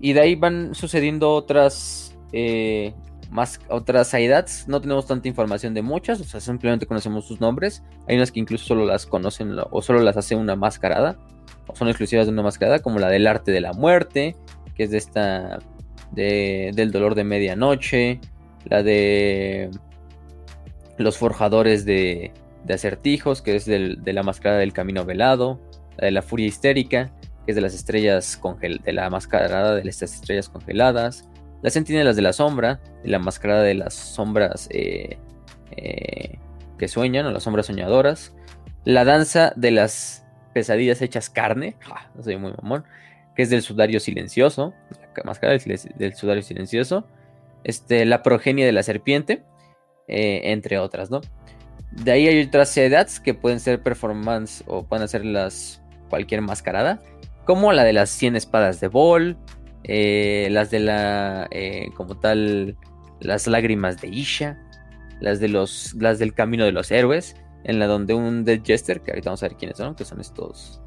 [0.00, 2.94] Y de ahí van sucediendo otras eh,
[3.30, 4.14] más otras.
[4.66, 7.82] No tenemos tanta información de muchas, o sea, simplemente conocemos sus nombres.
[8.06, 11.18] Hay unas que incluso solo las conocen o solo las hace una mascarada,
[11.66, 14.36] o son exclusivas de una mascarada, como la del arte de la muerte,
[14.74, 15.58] que es de esta
[16.12, 18.20] de, del dolor de medianoche,
[18.64, 19.70] la de
[20.96, 22.32] los forjadores de,
[22.68, 25.60] acertijos, que es de la mascarada del camino velado,
[25.96, 27.12] la de la furia histérica,
[27.44, 31.26] que es de las estrellas congel de la mascarada de las estrellas congeladas,
[31.62, 35.18] las centinelas de la sombra, la mascarada de las sombras eh,
[35.72, 36.38] eh,
[36.78, 38.34] que sueñan, o las sombras soñadoras,
[38.84, 41.76] la danza de las pesadillas hechas carne,
[42.14, 42.84] no soy muy mamón,
[43.34, 44.74] que es del sudario silencioso,
[45.16, 47.06] la máscara del, sudario silencioso,
[47.64, 49.42] este, la progenie de la serpiente,
[50.06, 51.20] eh, entre otras, ¿no?
[51.92, 57.00] De ahí hay otras edades que pueden ser performance o pueden hacerlas cualquier mascarada,
[57.44, 59.36] como la de las 100 espadas de Bol,
[59.84, 62.76] eh, las de la, eh, como tal,
[63.20, 64.58] las lágrimas de Isha,
[65.20, 69.00] las, de los, las del camino de los héroes, en la donde un Dead Jester,
[69.00, 70.80] que ahorita vamos a ver quiénes son, que son estos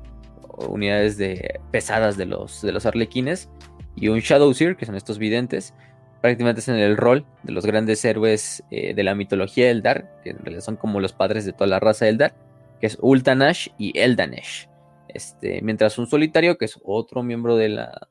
[0.67, 3.49] unidades de, pesadas de los, de los arlequines,
[3.95, 5.73] y un Shadow Seer, que son estos videntes,
[6.21, 10.39] prácticamente en el rol de los grandes héroes eh, de la mitología Eldar, que en
[10.39, 12.35] realidad son como los padres de toda la raza Eldar,
[12.79, 14.69] que es Ultanash y Eldanesh.
[15.07, 18.07] Este, mientras un solitario, que es otro miembro de la,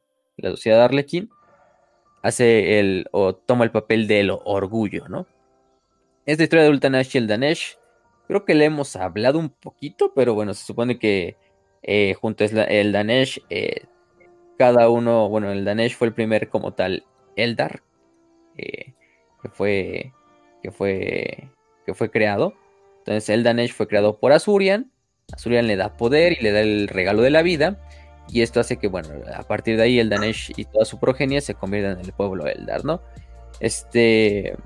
[0.49, 1.31] sociedad de Arlequín,
[2.23, 5.27] hace el o toma el papel del orgullo, ¿no?
[6.27, 7.79] Esta historia de Ultanash y Eldanesh,
[8.27, 11.37] creo que le hemos hablado un poquito, pero bueno, se supone que
[11.83, 13.83] eh, junto a Eldanesh, eh,
[14.61, 17.83] cada uno, bueno, el Danesh fue el primer como tal Eldar,
[18.55, 18.95] que
[19.51, 20.13] fue
[20.63, 21.49] que fue
[21.87, 22.53] que fue creado.
[22.99, 24.93] Entonces el Danesh fue creado por Azurian.
[25.33, 27.81] Azurian le da poder y le da el regalo de la vida.
[28.33, 31.41] Y esto hace que, bueno, a partir de ahí el Danesh y toda su progenie
[31.41, 33.01] se conviertan en el pueblo Eldar, ¿no?
[33.59, 34.57] Este.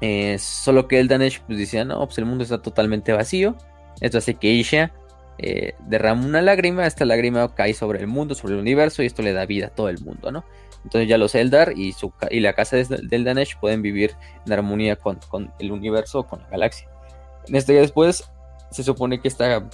[0.00, 3.56] Eh, solo que el Danesh pues decía, no, pues el mundo está totalmente vacío.
[4.00, 4.92] Esto hace que Isha
[5.38, 6.86] eh, derrama una lágrima.
[6.86, 9.70] Esta lágrima cae sobre el mundo, sobre el universo, y esto le da vida a
[9.70, 10.44] todo el mundo, ¿no?
[10.84, 14.14] Entonces ya los Eldar y, su, y la casa del Danesh pueden vivir
[14.46, 15.18] en armonía con,
[15.58, 16.88] el universo, con la galaxia.
[17.46, 18.30] En este día después,
[18.70, 19.68] se supone que está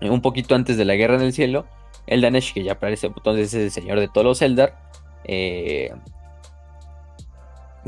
[0.00, 1.66] un poquito antes de la guerra en el cielo.
[2.06, 4.76] El Danesh, que ya parece entonces es el señor de todos los Eldar,
[5.24, 5.92] eh,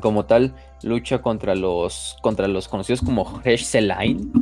[0.01, 4.33] como tal, lucha contra los, contra los conocidos como Hesh Selain.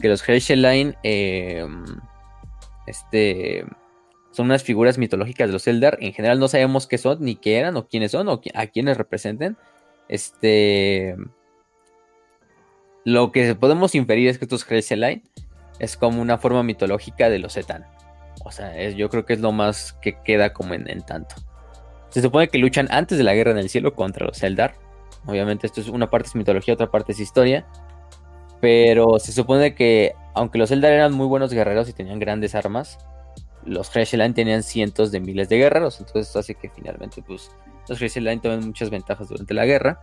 [0.00, 1.66] Que los Hesh Selain, eh,
[2.86, 3.64] este
[4.38, 5.98] son unas figuras mitológicas de los Eldar.
[6.00, 8.96] En general no sabemos qué son, ni qué eran, o quiénes son, o a quiénes
[8.96, 9.56] representen.
[10.08, 11.16] Este.
[13.04, 15.22] Lo que podemos inferir es que estos Line
[15.78, 17.86] es como una forma mitológica de los Etan.
[18.44, 21.36] O sea, yo creo que es lo más que queda como en, tanto.
[22.10, 24.74] Se supone que luchan antes de la guerra en el cielo contra los Eldar.
[25.26, 27.66] Obviamente, esto es una parte es mitología, otra parte es historia.
[28.60, 32.98] Pero se supone que, aunque los Eldar eran muy buenos guerreros y tenían grandes armas,
[33.64, 37.50] los Hresheline tenían cientos de miles de guerreros, entonces esto hace que finalmente pues,
[37.88, 40.00] los Hresheline tomen muchas ventajas durante la guerra.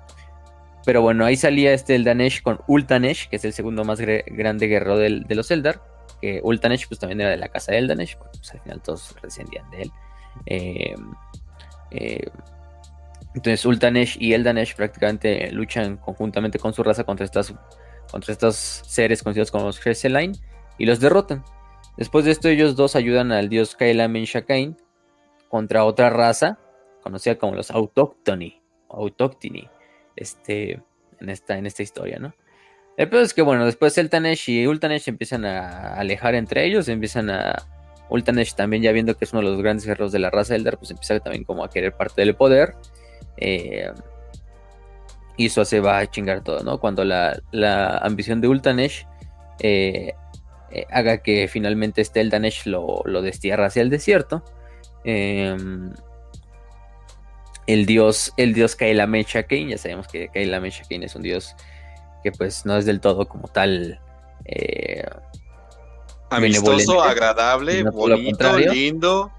[0.86, 4.98] Pero bueno, ahí salía este Eldanesh con Ultanesh, que es el segundo más grande guerrero
[4.98, 5.82] de los Eldar.
[6.21, 9.15] Que Ultanesh pues también era de la casa de Eldanesh, porque pues, al final todos
[9.21, 9.91] descendían de él.
[10.45, 11.13] Em,
[11.91, 12.30] em,
[13.34, 17.54] entonces Ultanesh y Eldanesh prácticamente luchan conjuntamente con su raza contra, estas,
[18.10, 20.34] contra estos seres conocidos como los Hresheline
[20.78, 21.43] y los derrotan.
[21.98, 24.78] Después de esto, ellos dos ayudan al dios Kaila Menshakain
[25.50, 26.60] contra otra raza
[27.02, 29.69] conocida como los autóctoni, autóctini,
[30.15, 30.82] este,
[31.19, 32.34] en esta, en esta historia, ¿no?
[32.97, 37.30] El peor es que, bueno, después Eltanesh y Ultanesh empiezan a alejar entre ellos, empiezan
[37.30, 37.56] a...
[38.08, 40.78] Ultanesh también ya viendo que es uno de los grandes guerreros de la raza Eldar,
[40.78, 42.75] pues empieza también como a querer parte del poder.
[43.38, 43.91] Eh,
[45.38, 46.80] y eso se va a chingar todo, ¿no?
[46.80, 47.41] Cuando la,
[48.01, 49.08] ambición de Ultanesh
[49.60, 50.13] eh,
[50.71, 54.43] eh, haga que finalmente este el Danesh lo, destierra hacia el desierto.
[57.67, 61.56] El dios, el dios Kaila ya sabemos que Kaila Menshakain es un dios
[62.23, 63.99] que pues no es del todo como tal
[64.45, 65.04] eh,
[66.30, 69.32] amistoso, agradable, bonito, lindo,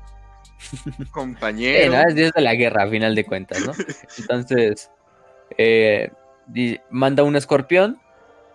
[1.10, 1.96] compañero.
[2.08, 3.72] es dios de la guerra a final de cuentas, ¿no?
[4.18, 4.90] Entonces
[5.58, 6.10] eh,
[6.90, 8.00] manda un escorpión.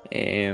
[0.10, 0.54] Eh,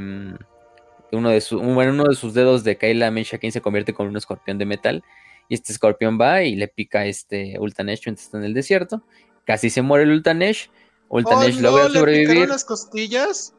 [1.11, 4.65] uno de, uno de sus dedos de Kayla Menshakin se convierte con un escorpión de
[4.65, 5.03] metal.
[5.49, 9.03] Y este escorpión va y le pica a este Ultanesh mientras está en el desierto.
[9.45, 10.69] Casi se muere el Ultanesh.
[11.09, 12.41] Ultanesh oh, logra sobrevivir.
[12.41, 13.53] ¿Le las costillas?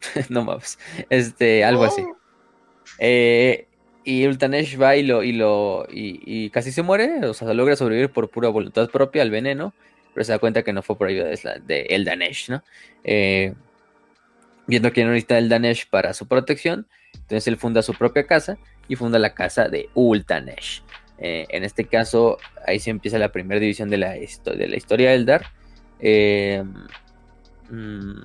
[0.28, 0.78] no mames.
[1.10, 2.02] Este, algo así.
[2.02, 2.16] Oh.
[2.98, 3.66] Eh,
[4.04, 7.26] y Ultanesh va y lo, y lo, y, casi se muere.
[7.26, 9.74] O sea, logra sobrevivir por pura voluntad propia al veneno.
[10.14, 12.62] Pero se da cuenta que no fue por ayuda de, de Eldanesh, ¿no?
[13.02, 13.54] Eh,
[14.66, 18.58] viendo que no necesita el Danesh para su protección, entonces él funda su propia casa
[18.88, 20.82] y funda la casa de Ultanesh.
[21.18, 25.46] Eh, en este caso, ahí se empieza la primera división de la, de historia Eldar.
[26.00, 26.64] Eh,
[27.70, 28.22] mm,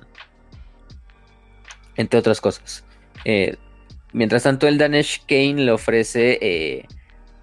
[1.96, 2.84] entre otras cosas.
[3.24, 3.56] Eh,
[4.12, 6.86] mientras tanto, el Danesh Kane le ofrece,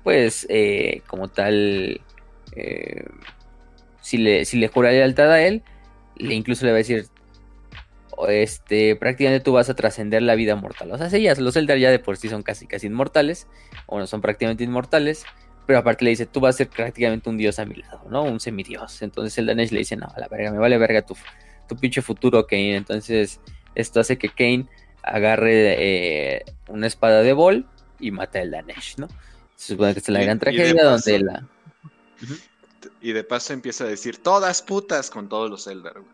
[0.03, 0.47] pues,
[1.07, 2.01] como tal,
[4.01, 5.63] si, le, si le jura lealtad a él,
[6.17, 7.05] le incluso le va a decir,
[8.27, 10.91] este, prácticamente tú vas a trascender la vida mortal.
[10.91, 13.47] O sea, sí, los Eldar ya de por sí son casi, casi inmortales,
[13.85, 15.25] o no son prácticamente inmortales,
[15.65, 18.23] pero aparte le dice, tú vas a ser prácticamente un dios a mi lado, ¿no?
[18.23, 19.01] Un semidios.
[19.01, 21.15] Entonces el Danesh le dice, no, a la verga, me vale verga tu,
[21.67, 22.75] tu pinche futuro, Kane.
[22.75, 23.39] Entonces
[23.73, 24.67] esto hace que Kane
[25.01, 25.75] agarre
[26.37, 27.65] eh, una espada de Bol
[27.99, 29.07] y mata al Danesh, ¿no?
[29.55, 31.47] Se supone que es la Y- gran tragedia paso- donde la...
[33.01, 36.11] Y de paso empieza a decir todas putas con todos los Eldar, güey.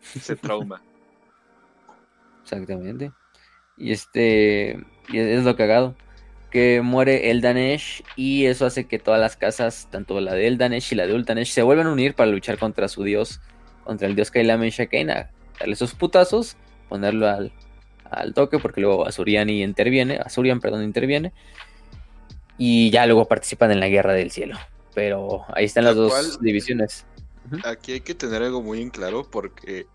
[0.00, 0.80] Se trauma.
[2.52, 3.12] Exactamente.
[3.76, 4.78] Y este...
[5.08, 5.96] Y es lo cagado.
[6.50, 10.96] Que muere Eldanesh y eso hace que todas las casas, tanto la de Eldanesh y
[10.96, 13.40] la de Ultanesh, se vuelvan a unir para luchar contra su dios,
[13.84, 16.56] contra el dios Kailamen Shakain, a darle esos putazos,
[16.88, 17.52] ponerlo al,
[18.10, 21.34] al toque, porque luego Azuriani interviene, Azurian, perdón, interviene,
[22.56, 24.56] y ya luego participan en la Guerra del Cielo.
[24.94, 27.04] Pero ahí están las dos divisiones.
[27.64, 29.86] Aquí hay que tener algo muy en claro porque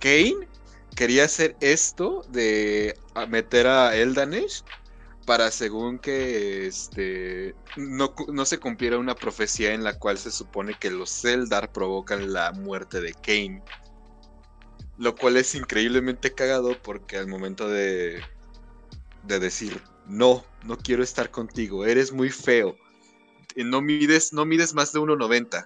[0.00, 0.48] Kane
[1.00, 2.94] quería hacer esto de
[3.30, 4.62] meter a Eldanesh
[5.24, 10.74] para según que este no, no se cumpliera una profecía en la cual se supone
[10.78, 13.62] que los Eldar provocan la muerte de Kane.
[14.98, 18.20] Lo cual es increíblemente cagado porque al momento de,
[19.22, 22.76] de decir no, no quiero estar contigo, eres muy feo.
[23.56, 25.64] No mides, no mides más de 1.90.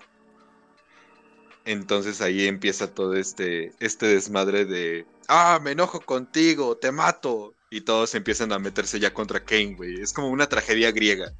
[1.64, 7.54] Entonces ahí empieza todo este, este desmadre de, ah, me enojo contigo, te mato.
[7.70, 10.00] Y todos empiezan a meterse ya contra Kane, güey.
[10.00, 11.32] Es como una tragedia griega,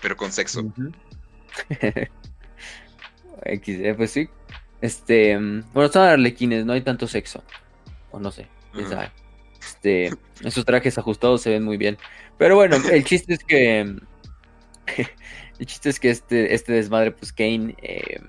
[0.00, 0.62] pero con sexo.
[3.44, 4.28] XD, pues sí.
[4.80, 7.42] Este, mm, bueno, son arlequines, no hay tanto sexo.
[8.10, 8.48] O no sé,
[8.88, 9.10] sabe.
[9.60, 10.10] Este,
[10.44, 11.96] esos trajes ajustados se ven muy bien.
[12.36, 13.80] Pero bueno, el chiste es que.
[15.58, 17.74] el chiste es que este, este desmadre, pues Kane.
[17.80, 18.20] eh,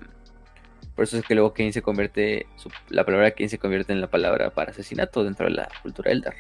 [1.04, 2.48] por eso es que luego Kane se convierte.
[2.88, 6.34] la palabra Kane se convierte en la palabra para asesinato dentro de la cultura Eldar.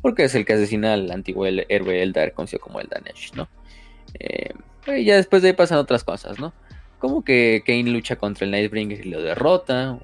[0.00, 3.46] Porque es el que asesina al antiguo el- héroe Eldar, conocido como Eldanesh, ¿no?
[4.18, 4.54] Eh,
[4.86, 6.54] y ya después de ahí pasan otras cosas, ¿no?
[6.98, 9.98] Como que Kane lucha contra el Nightbringer y lo derrota,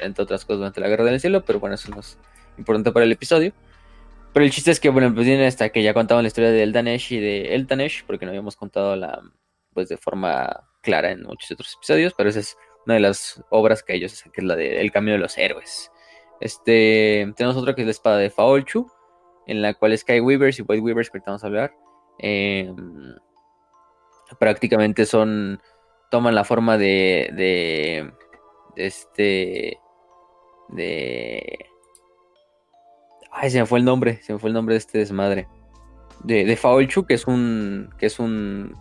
[0.00, 2.18] entre otras cosas durante la Guerra del Cielo, pero bueno, eso no es
[2.58, 3.52] importante para el episodio.
[4.32, 6.64] Pero el chiste es que, bueno, pues viene hasta que ya contaban la historia de
[6.64, 9.20] Eldanesh y de Eltanesh, porque no habíamos contado la,
[9.72, 13.82] pues de forma clara en muchos otros episodios, pero esa es una de las obras
[13.82, 15.90] que ellos hacen, que es la de El Camino de los Héroes.
[16.40, 18.90] Este, tenemos otra que es la espada de Faolchu,
[19.46, 21.74] en la cual Sky Weavers y White Weavers, que ahorita vamos a hablar,
[22.18, 22.72] eh,
[24.38, 25.60] prácticamente son
[26.10, 28.12] toman la forma de, de,
[28.76, 29.80] de este
[30.68, 31.66] de
[33.32, 35.48] ay se me fue el nombre se me fue el nombre de este desmadre
[36.24, 38.74] de, de Faolchu que es un que es un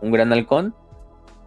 [0.00, 0.74] un gran halcón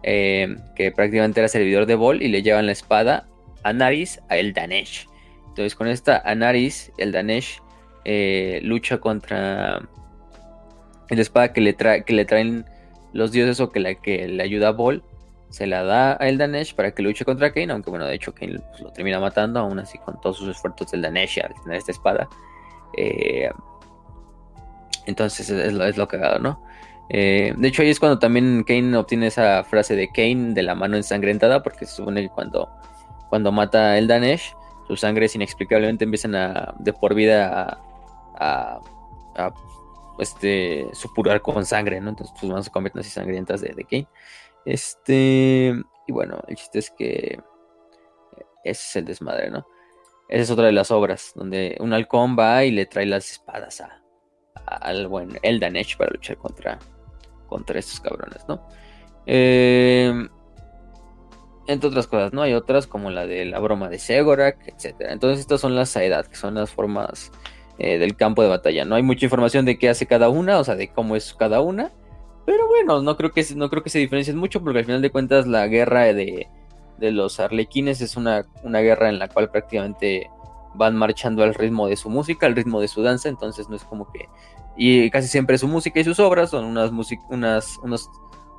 [0.02, 3.28] eh, que prácticamente era servidor de Bol y le llevan la espada
[3.62, 5.06] a Naris a Eldanesh
[5.50, 7.60] entonces con esta Anaris Eldanesh
[8.04, 9.80] eh, lucha contra
[11.10, 12.64] la espada que le, que le traen
[13.12, 15.02] los dioses o que la que le ayuda a Bol
[15.50, 18.60] se la da a Eldanesh para que luche contra Kane, aunque bueno, de hecho Kane
[18.70, 21.90] pues, lo termina matando, aún así con todos sus esfuerzos de Eldanesh al tener esta
[21.90, 22.28] espada.
[22.96, 23.50] Eh,
[25.06, 26.62] entonces es, es lo, es lo cagado, ¿no?
[27.12, 30.74] Eh, de hecho ahí es cuando también Kane obtiene esa frase de Kane de la
[30.76, 32.70] mano ensangrentada, porque se supone que cuando,
[33.28, 34.54] cuando mata a Eldanesh,
[34.86, 37.80] sus sangres inexplicablemente empiezan a, de por vida a,
[38.38, 38.80] a,
[39.36, 39.54] a,
[40.20, 42.10] este, supurar con sangre, ¿no?
[42.10, 44.06] Entonces sus manos se convierten así sangrientas de, Kane.
[44.64, 45.74] Este,
[46.06, 47.40] y bueno, el chiste es que
[48.62, 49.66] ese es el desmadre, ¿no?
[50.28, 53.80] Esa es otra de las obras, donde un halcón va y le trae las espadas
[53.80, 54.00] a,
[54.66, 56.78] a- al buen Eldanesh para luchar contra,
[57.50, 58.62] contra estos cabrones, ¿no?
[59.26, 60.28] Eh,
[61.66, 62.42] entre otras cosas, ¿no?
[62.42, 65.12] Hay otras como la de la broma de Segorak, etcétera.
[65.12, 67.30] Entonces estas son las Aedat, que son las formas
[67.78, 68.84] eh, del campo de batalla.
[68.84, 71.60] No hay mucha información de qué hace cada una, o sea, de cómo es cada
[71.60, 71.90] una.
[72.46, 75.10] Pero bueno, no creo que, no creo que se diferencien mucho porque al final de
[75.10, 76.48] cuentas la guerra de,
[76.98, 80.30] de los arlequines es una, una guerra en la cual prácticamente
[80.74, 83.84] van marchando al ritmo de su música, al ritmo de su danza, entonces no es
[83.84, 84.28] como que...
[84.82, 86.90] Y casi siempre su música y sus obras son unas,
[87.28, 88.10] unas unos,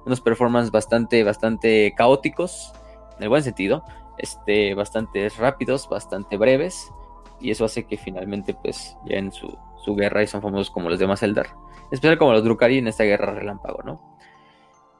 [0.05, 2.73] unos performances bastante, bastante caóticos,
[3.17, 3.83] en el buen sentido,
[4.19, 6.91] este, bastante rápidos, bastante breves,
[7.39, 10.91] y eso hace que finalmente pues ya en su, su guerra y son famosos como
[10.91, 11.47] los demás Eldar.
[11.47, 14.19] En especial como los Drukari en esta guerra relámpago, ¿no?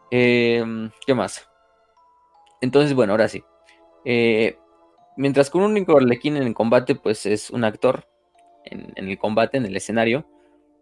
[0.10, 1.48] Eh, ¿Qué más?
[2.62, 3.44] Entonces, bueno, ahora sí.
[4.06, 4.58] Eh,
[5.18, 8.08] mientras que un único arlequín en el combate, pues es un actor
[8.66, 10.26] en el combate, en el escenario.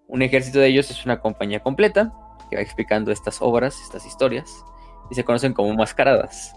[0.10, 2.12] Un ejército de ellos es una compañía completa
[2.49, 4.66] que va explicando estas obras, estas historias,
[5.12, 6.55] y se conocen como mascaradas.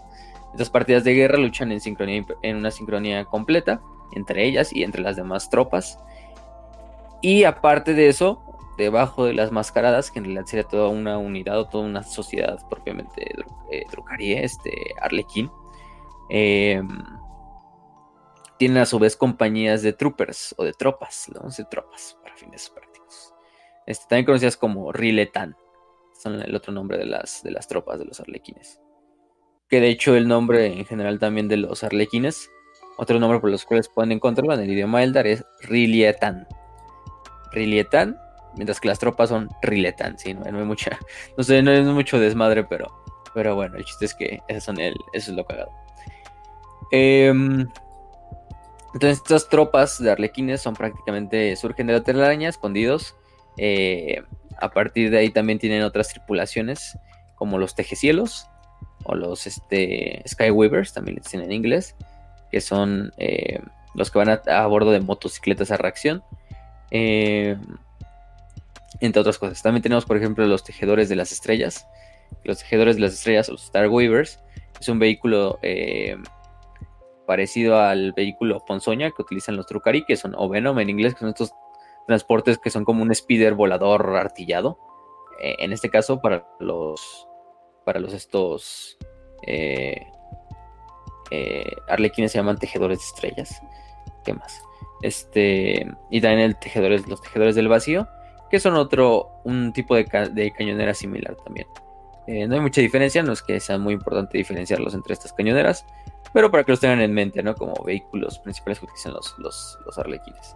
[0.51, 3.79] Estas partidas de guerra luchan en, sincronía, en una sincronía completa
[4.15, 5.99] entre ellas y entre las demás tropas.
[7.21, 8.43] Y aparte de eso,
[8.77, 12.59] debajo de las mascaradas, que en realidad sería toda una unidad o toda una sociedad
[12.69, 13.31] propiamente
[13.71, 15.51] eh, Drucarie, este Arlequín,
[16.29, 16.81] eh,
[18.57, 21.49] tienen a su vez compañías de troopers o de tropas, ¿no?
[21.49, 22.92] de tropas para fines prácticos.
[23.85, 25.55] Este, también conocidas como Riletan.
[26.21, 28.79] son el otro nombre de las, de las tropas de los arlequines.
[29.69, 32.49] Que de hecho el nombre en general también de los arlequines,
[32.97, 36.47] otro nombre por los cuales pueden encontrarlo en el idioma Eldar es Rilietan.
[37.51, 38.17] Rilietan,
[38.55, 40.97] mientras que las tropas son Riletan, sí, no, hay mucha,
[41.37, 43.03] no sé, no es mucho desmadre, pero,
[43.33, 45.71] pero bueno, el chiste es que son el, eso es lo cagado.
[46.91, 47.67] Em,
[48.93, 53.15] entonces estas tropas de arlequines son prácticamente, surgen de la telaraña, escondidos.
[53.57, 54.21] Eh,
[54.59, 56.97] a partir de ahí también tienen otras tripulaciones,
[57.35, 58.47] como los tejecielos
[59.03, 61.95] o los este, Skyweavers, también les dicen en inglés,
[62.51, 63.59] que son eh,
[63.95, 66.23] los que van a, bordo de motocicletas a reacción.
[66.91, 67.57] Eh,
[68.99, 69.61] entre otras cosas.
[69.61, 71.87] También tenemos, por ejemplo, los tejedores de las estrellas.
[72.43, 74.39] Los tejedores de las estrellas, los Starweavers,
[74.79, 75.59] es un vehículo
[77.25, 81.21] parecido al vehículo Ponzoña que utilizan los Trucari, que son, o Venom en inglés, que
[81.21, 81.51] son estos
[82.07, 84.77] transportes que son como un speeder volador artillado.
[85.39, 87.27] Eh, en este caso, para los,
[87.85, 88.97] para los estos
[89.47, 90.07] eh,
[91.31, 93.61] eh, arlequines se llaman tejedores de estrellas.
[94.23, 94.61] ¿Qué más?
[95.01, 98.07] Este, y también el tejedores, los tejedores del vacío,
[98.49, 101.67] que son otro, un tipo de, cañonera similar también.
[102.27, 105.85] no hay mucha diferencia, no es que sea muy importante diferenciarlos entre estas cañoneras,
[106.33, 107.55] pero para que los tengan en mente, ¿no?
[107.55, 110.55] Como vehículos principales que utilizan los, los, arlequines.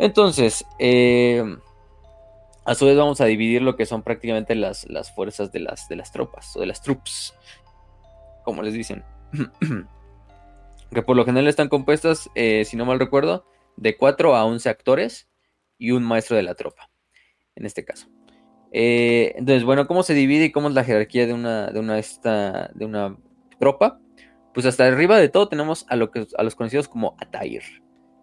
[0.00, 1.44] Entonces, eh,
[2.64, 5.88] a su vez vamos a dividir lo que son prácticamente las, las fuerzas de las,
[5.88, 7.34] de las tropas, o de las troops,
[8.44, 9.04] como les dicen.
[10.90, 13.44] que por lo general están compuestas, eh, si no mal recuerdo,
[13.76, 15.28] de 4 a 11 actores
[15.78, 16.90] y un maestro de la tropa,
[17.54, 18.08] en este caso.
[18.72, 21.98] Eh, entonces, bueno, ¿cómo se divide y cómo es la jerarquía de una, de una,
[21.98, 23.16] esta, de una
[23.58, 24.00] tropa?
[24.52, 27.62] pues hasta arriba de todo tenemos a, lo que, a los conocidos como Atair.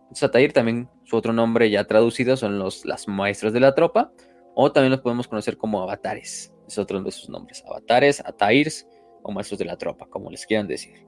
[0.08, 4.12] Entonces, Atair también, su otro nombre ya traducido son los las maestros de la tropa,
[4.56, 6.54] o también los podemos conocer como avatares.
[6.68, 8.88] Es otro de sus nombres, avatares, Atairs
[9.24, 11.06] o maestros de la tropa, como les quieran decir.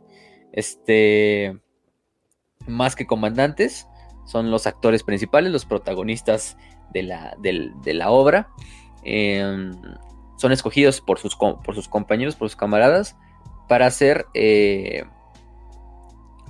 [0.51, 1.59] Este,
[2.67, 3.87] más que comandantes,
[4.25, 6.57] son los actores principales, los protagonistas
[6.93, 8.49] de la, de la obra.
[9.03, 9.71] Em,
[10.37, 13.17] son escogidos por sus, por sus compañeros, por sus camaradas,
[13.67, 14.25] para ser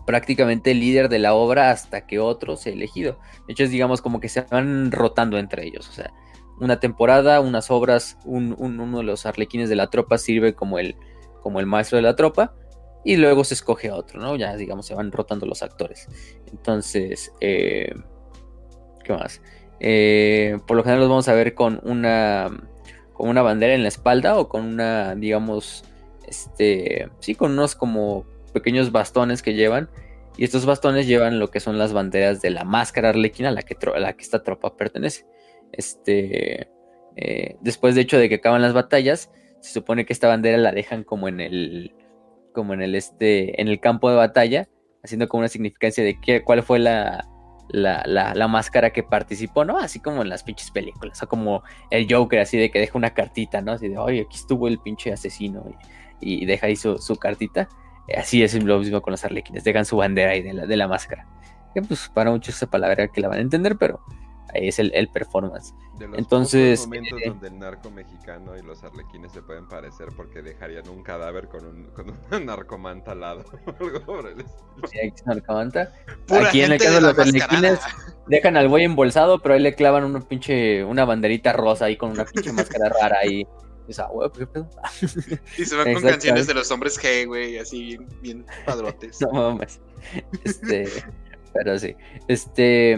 [0.09, 3.19] prácticamente líder de la obra hasta que otro sea elegido.
[3.45, 5.87] De hecho, es digamos como que se van rotando entre ellos.
[5.87, 6.11] O sea,
[6.59, 10.95] una temporada, unas obras, uno de los arlequines de la tropa sirve como el,
[11.43, 12.55] como el maestro de la tropa
[13.05, 14.35] y luego se escoge a otro, ¿no?
[14.35, 16.07] Ya digamos se van rotando los actores.
[16.51, 17.93] Entonces, eh,
[19.03, 19.43] ¿qué más?
[19.79, 22.49] Eh, por lo general los vamos a ver con una,
[23.13, 25.83] con una bandera en la espalda o con una, digamos,
[26.27, 29.89] este, sí, con unos como pequeños bastones que llevan.
[30.37, 33.63] Y estos bastones llevan lo que son las banderas de la máscara arlequina a la
[33.63, 35.25] que, la que esta tropa pertenece.
[35.71, 36.69] Este,
[37.15, 40.71] eh, después de hecho de que acaban las batallas, se supone que esta bandera la
[40.71, 41.93] dejan como en el,
[42.53, 44.69] como en el este, en el campo de batalla,
[45.03, 47.27] haciendo como una significancia de qué, cuál fue la,
[47.69, 49.77] la, la, máscara que participó, ¿no?
[49.77, 53.13] Así como en las pinches películas, o como el Joker, así de que deja una
[53.13, 53.73] cartita, ¿no?
[53.73, 55.63] Así de, oye, aquí estuvo el pinche asesino
[56.19, 57.69] y deja ahí su, cartita.
[58.17, 60.87] Así es lo mismo con los arlequines, dejan su bandera ahí de la, de la
[60.87, 61.27] máscara.
[61.73, 64.01] Que pues para muchos esa palabra que la van a entender, pero
[64.53, 65.73] ahí es el, performance.
[65.97, 70.07] De los Entonces, momentos eh, donde el narco mexicano y los arlequines se pueden parecer
[70.15, 73.45] porque dejarían un cadáver con un, con un narcomanta al lado.
[75.25, 75.93] narcomanta.
[76.29, 77.79] Aquí en el caso de los arlequines
[78.27, 82.11] dejan al buey embolsado, pero ahí le clavan una pinche, una banderita rosa ahí con
[82.11, 83.45] una pinche máscara rara ahí.
[85.57, 89.19] Y se van con canciones de los hombres G, güey, así bien, padrotes.
[89.21, 89.79] no mames.
[90.43, 90.87] Este,
[91.53, 91.95] pero sí.
[92.27, 92.97] Este.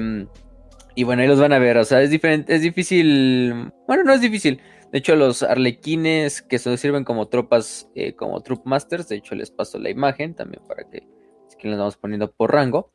[0.95, 1.77] Y bueno, ahí los van a ver.
[1.77, 3.71] O sea, es diferente, es difícil.
[3.87, 4.61] Bueno, no es difícil.
[4.91, 9.35] De hecho, los arlequines que se sirven como tropas, eh, como troop masters, de hecho
[9.35, 11.07] les paso la imagen también para que,
[11.47, 12.91] es que los vamos poniendo por rango.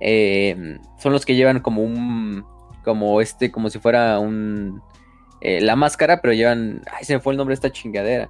[0.00, 2.44] Eh, son los que llevan como un,
[2.84, 4.80] como este, como si fuera un,
[5.40, 6.82] eh, la máscara, pero llevan.
[6.92, 8.28] Ay, se me fue el nombre de esta chingadera.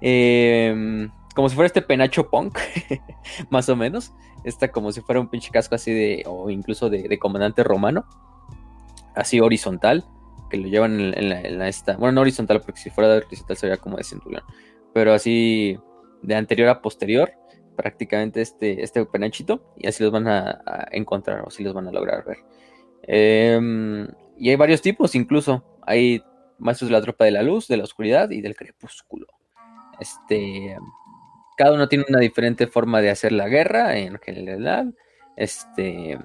[0.00, 2.58] Em, como si fuera este penacho punk,
[3.50, 4.12] más o menos.
[4.44, 6.22] Esta como si fuera un pinche casco así de.
[6.26, 8.04] o incluso de, comandante romano.
[9.14, 10.04] Así horizontal.
[10.50, 11.96] Que lo llevan en, la, esta.
[11.96, 14.42] Bueno, no horizontal, porque si fuera de horizontal sería como de centurión.
[14.92, 15.78] Pero así
[16.22, 17.32] de anterior a posterior.
[17.76, 19.62] Prácticamente este, este penachito.
[19.78, 20.60] Y así los van a,
[20.90, 21.42] encontrar.
[21.42, 22.38] O así los van a lograr ver.
[23.04, 24.06] Em,
[24.36, 25.64] y hay varios tipos incluso.
[25.86, 26.22] Hay
[26.58, 29.26] maestros de la tropa de la luz, de la oscuridad y del crepúsculo.
[29.98, 30.76] Este,
[31.56, 34.94] cada uno tiene una diferente forma de hacer la guerra en general.
[35.36, 36.18] Este,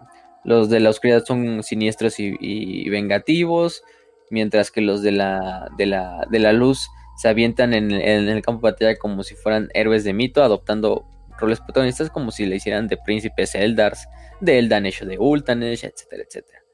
[0.43, 3.83] los de la oscuridad son siniestros y, vengativos.
[4.29, 8.67] mientras que los de la, de la, de la luz se avientan en, el campo
[8.67, 11.05] de batalla como si fueran héroes de mito, adoptando
[11.37, 14.07] roles protagonistas como si le hicieran de príncipes Eldars,
[14.41, 16.64] de Eldanesh o de Ultanesh, etcétera, etcétera.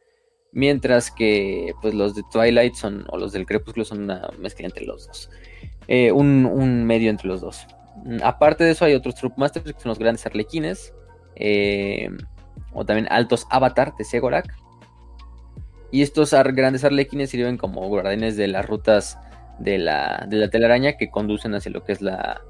[0.54, 4.86] Mientras que pues los de Twilight son, o los del Crepúsculo son una mezcla entre
[4.86, 5.30] los dos.
[5.88, 7.66] Eh, un, medio entre los dos.
[8.04, 10.94] Mm, aparte de eso hay otros Troopmasters que son los grandes arlequines.
[11.36, 12.10] Eh,
[12.74, 14.54] o también altos avatar de Segorak.
[15.92, 19.18] Y estos grandes arlequines sirven como guardianes de las rutas
[19.60, 22.42] de la, de la telaraña que conducen hacia lo que es la,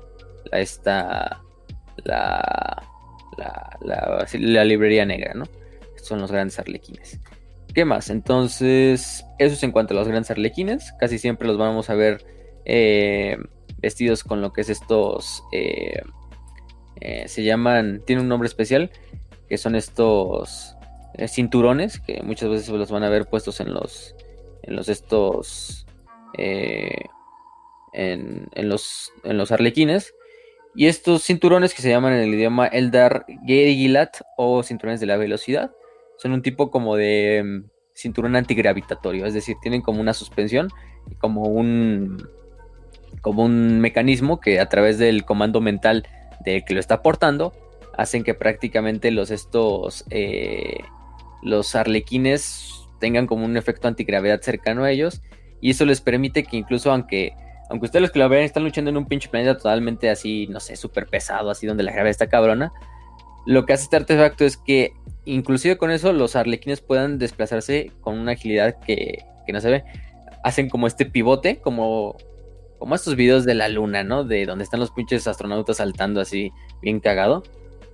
[0.52, 1.42] la esta,
[2.04, 2.84] la,
[3.82, 5.46] la, la, librería negra, ¿no?
[5.96, 7.20] Estos son los grandes arlequines.
[7.74, 8.10] ¿Qué más?
[8.10, 10.92] Entonces, eso es en cuanto a los grandes arlequines.
[11.00, 12.26] Casi siempre los vamos a ver
[12.66, 13.38] eh,
[13.78, 15.44] vestidos con lo que es estos...
[15.54, 16.02] Eh,
[17.00, 18.92] eh, se llaman, tiene un nombre especial,
[19.50, 20.76] que son estos
[21.28, 24.16] cinturones, que muchas veces los van a ver puestos en los,
[24.62, 25.88] en los estos,
[26.34, 27.10] en,
[27.94, 30.14] en, los, en los arlequines.
[30.76, 35.18] Y estos cinturones que se llaman en el idioma Eldar Gerigilat o cinturones de la
[35.18, 35.72] velocidad,
[36.22, 40.70] son un tipo como de mm, cinturón antigravitatorio, es decir, tienen como una suspensión
[41.10, 42.28] y como un
[43.22, 46.08] como un mecanismo que a través del comando mental
[46.46, 47.54] de que lo está portando
[47.98, 50.80] hacen que prácticamente los estos eh,
[51.42, 55.22] los arlequines tengan como un efecto antigravedad cercano a ellos
[55.60, 57.34] y eso les permite que incluso aunque
[57.70, 60.60] aunque ustedes los que lo ven están luchando en un pinche planeta totalmente así, no
[60.60, 62.74] sé, súper pesado, así donde la gravedad está cabrona,
[63.46, 64.94] lo que hace este artefacto es que
[65.26, 69.84] inclusive con eso los arlequines puedan desplazarse con una agilidad que, que no se ve.
[70.44, 72.18] Hacen como este pivote, como
[72.82, 74.24] como estos videos de la luna, ¿no?
[74.24, 77.44] De donde están los pinches astronautas saltando así, bien cagado.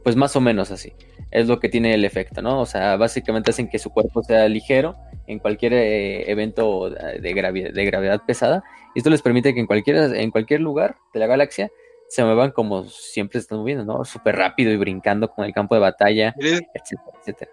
[0.01, 0.93] Pues más o menos así.
[1.29, 2.61] Es lo que tiene el efecto, ¿no?
[2.61, 4.95] O sea, básicamente hacen que su cuerpo sea ligero
[5.27, 8.63] en cualquier eh, evento de, gravedad, pesada.
[8.95, 11.69] Esto les permite que en cualquier, en cualquier lugar de la galaxia
[12.09, 14.05] se muevan como siempre se están moviendo, ¿no?
[14.05, 17.51] Súper rápido y brincando con el campo de batalla, etcétera, etcétera.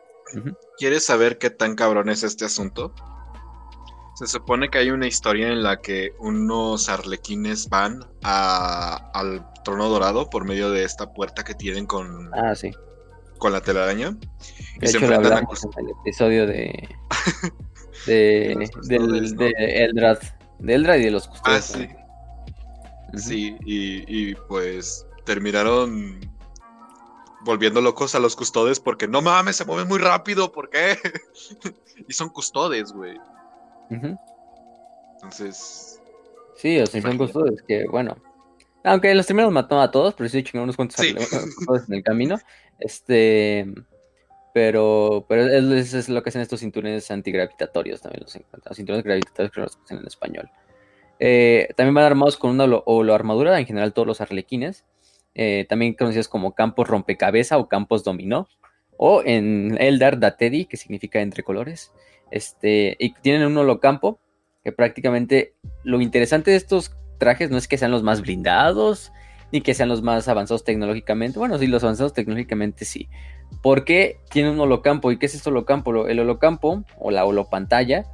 [0.78, 2.94] ¿Quieres saber qué tan cabrón es este asunto?
[4.14, 10.30] Se supone que hay una historia en la que unos arlequines van al trono dorado
[10.30, 12.70] por medio de esta puerta que tienen con, ah, sí.
[13.38, 14.16] con la telaraña.
[14.80, 15.38] y se enfrentan a...
[15.40, 16.88] en el episodio de,
[18.06, 20.18] de, del, de Eldrad,
[20.60, 21.74] de Eldrad y de los custodios.
[21.74, 21.88] Ah, sí.
[23.18, 26.20] Sí, y, y pues terminaron
[27.44, 30.98] volviendo locos a los custodes porque no mames, se mueven muy rápido, ¿por qué?
[32.08, 33.18] y son custodes, güey.
[35.14, 36.00] Entonces.
[36.56, 38.16] Sí, o sea, son custodios que, bueno.
[38.82, 42.38] Aunque los primeros mató a todos, pero sí chingaron unos cuantos en el camino.
[42.78, 43.72] Este.
[44.52, 48.74] Pero, pero eso es lo que hacen estos cinturones antigravitatorios también los encuentran.
[48.74, 50.50] cinturones gravitatorios que los hacen en español.
[51.26, 54.84] Eh, también van armados con una o armadura, en general todos los arlequines.
[55.34, 58.46] Eh, también conocidos como campos rompecabeza o campos dominó.
[58.98, 61.92] O en Eldar Datedi, que significa entre colores.
[62.30, 64.18] Este, y tienen un holocampo
[64.62, 69.10] que prácticamente lo interesante de estos trajes no es que sean los más blindados
[69.50, 71.38] ni que sean los más avanzados tecnológicamente.
[71.38, 73.08] Bueno, sí, los avanzados tecnológicamente sí.
[73.62, 75.10] Porque tiene un holocampo.
[75.10, 76.06] ¿Y qué es este holocampo?
[76.06, 78.04] El holocampo o la holopantalla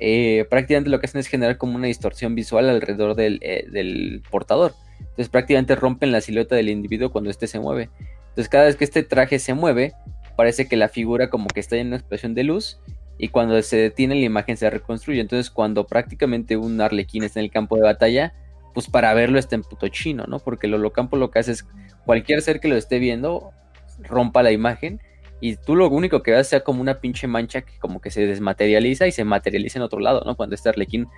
[0.00, 4.74] eh, prácticamente lo que hacen es generar como una distorsión visual alrededor del, eh, portador.
[4.98, 7.90] Entonces prácticamente rompen la silueta del individuo cuando éste se mueve.
[8.30, 9.92] Entonces cada vez que este traje se mueve,
[10.36, 12.80] parece que la figura como que está en una expresión de luz
[13.18, 15.20] y cuando se detiene la imagen se reconstruye.
[15.20, 18.32] Entonces, cuando prácticamente un arlequín está en el campo de batalla,
[18.72, 20.38] pues para verlo está en puto chino, ¿no?
[20.38, 21.66] Porque el holocampo lo que hace es
[22.06, 23.52] cualquier ser que lo esté viendo
[23.98, 25.00] rompa la imagen
[25.40, 28.26] y tú lo único que ves sea como una pinche mancha que como que se
[28.26, 30.36] desmaterializa y se materializa en otro lado, ¿no?
[30.36, 31.08] Cuando este arlequín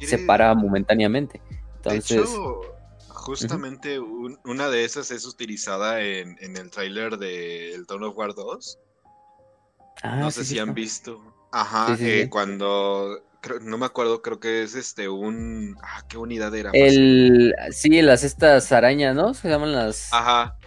[0.00, 1.40] se para momentáneamente.
[1.76, 2.60] Entonces, de hecho,
[3.08, 8.78] justamente una de esas es utilizada en, el tráiler de El Dawn of War 2.
[10.02, 11.20] Ah, no sé si han visto.
[11.50, 13.22] Ajá, eh, cuando
[13.62, 16.70] no me acuerdo, creo que es este un ah, qué unidad era.
[16.74, 19.34] El sí, las estas arañas, ¿no?
[19.34, 20.57] Se llaman las Ajá.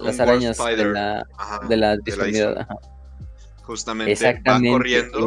[0.00, 1.26] Las arañas de la
[1.68, 2.66] de la, de
[3.62, 5.26] Justamente va corriendo.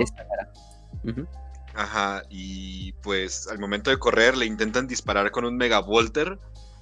[1.75, 6.37] Ajá, y pues al momento de correr le intentan disparar con un megavolter,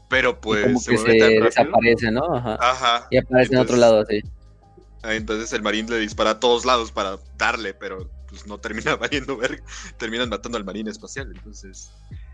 [0.10, 2.36] pero pues como se, que se desaparece, ¿no?
[2.36, 2.58] Ajá.
[2.60, 3.08] Ajá.
[3.10, 4.22] Y aparece en otro lado, sí.
[5.04, 8.96] Ah, entonces el marín le dispara a todos lados para darle, pero pues no termina
[8.98, 9.64] valiendo ver,
[9.98, 11.32] terminan matando al marín espacial.
[11.34, 11.92] Entonces,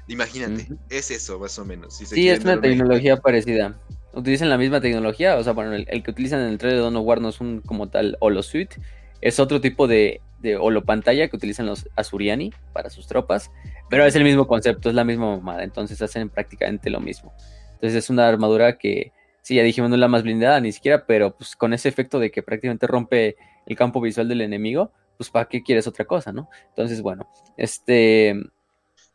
[0.07, 1.95] imagínate, es eso más o menos.
[1.95, 3.79] sí, es una tecnología parecida.
[4.17, 6.95] Utilizan la misma tecnología, o sea, bueno, el, que utilizan en el trailer de Dawn
[6.95, 8.77] of War no es un como tal Holosuite,
[9.21, 13.51] es otro tipo de de holopantalla que utilizan los Azuriani para sus tropas,
[13.89, 17.33] pero es el mismo concepto, es la misma mamada, entonces hacen prácticamente lo mismo.
[17.73, 19.11] Entonces es una armadura que,
[19.41, 22.19] sí, ya dijimos, no es la más blindada ni siquiera, pero pues con ese efecto
[22.19, 26.31] de que prácticamente rompe el campo visual del enemigo, pues ¿para qué quieres otra cosa,
[26.31, 26.49] no?
[26.69, 28.35] Entonces, bueno, este...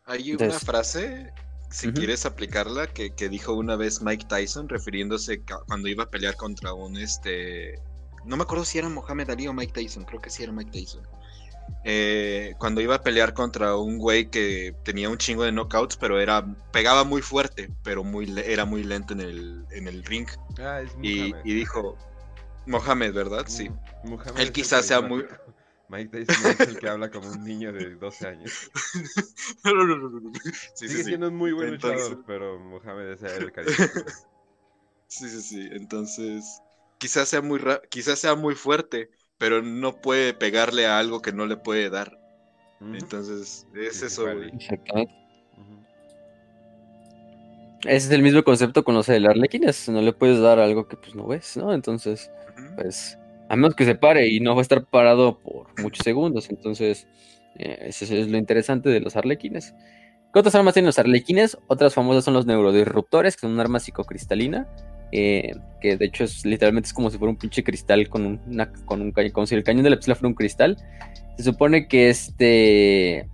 [0.04, 1.32] Hay una frase,
[1.72, 6.36] si quieres aplicarla, que, que, dijo una vez Mike Tyson, refiriéndose cuando iba a pelear
[6.36, 7.80] contra un, este...
[8.24, 10.70] No me acuerdo si era Mohamed Ali o Mike Tyson, creo que sí era Mike
[10.70, 11.02] Tyson.
[11.84, 16.20] Eh, cuando iba a pelear contra un güey que tenía un chingo de knockouts, pero
[16.20, 20.28] era pegaba muy fuerte, pero muy era muy lento en el, en el ring.
[20.60, 21.96] Ah, y, y, dijo,
[22.66, 23.44] Mohamed, ¿verdad?
[23.48, 23.70] Sí.
[24.36, 25.24] Él quizás sea muy...
[25.92, 28.70] Mike Tyson es el que habla como un niño de 12 años.
[29.64, 30.32] no, no, no, no.
[30.74, 33.76] Sigue siendo un muy buen luchador, pero Mohamed es el cariño.
[35.06, 35.68] sí, sí, sí.
[35.70, 36.62] Entonces,
[36.96, 41.44] quizás sea muy quizás sea muy fuerte, pero no puede pegarle a algo que no
[41.44, 42.18] le puede dar.
[42.80, 45.12] Entonces, es eso, Exactamente.
[47.84, 49.88] Ese es el mismo concepto con los arlequines.
[49.90, 51.74] No le puedes dar algo que pues no ves, ¿no?
[51.74, 52.30] Entonces,
[52.76, 53.18] pues,
[53.52, 56.48] a menos que se pare y no va a estar parado por muchos segundos.
[56.48, 57.06] Entonces,
[57.58, 59.74] eh, eso es lo interesante de los arlequines.
[60.32, 61.58] ¿Qué otras armas tienen los arlequines?
[61.66, 64.66] Otras famosas son los neurodisruptores, que son un arma psicocristalina.
[65.12, 68.72] Eh, que de hecho es literalmente es como si fuera un pinche cristal con, una,
[68.88, 70.78] un como si el cañón de la pistola fuera un cristal.
[71.36, 73.28] Se supone que este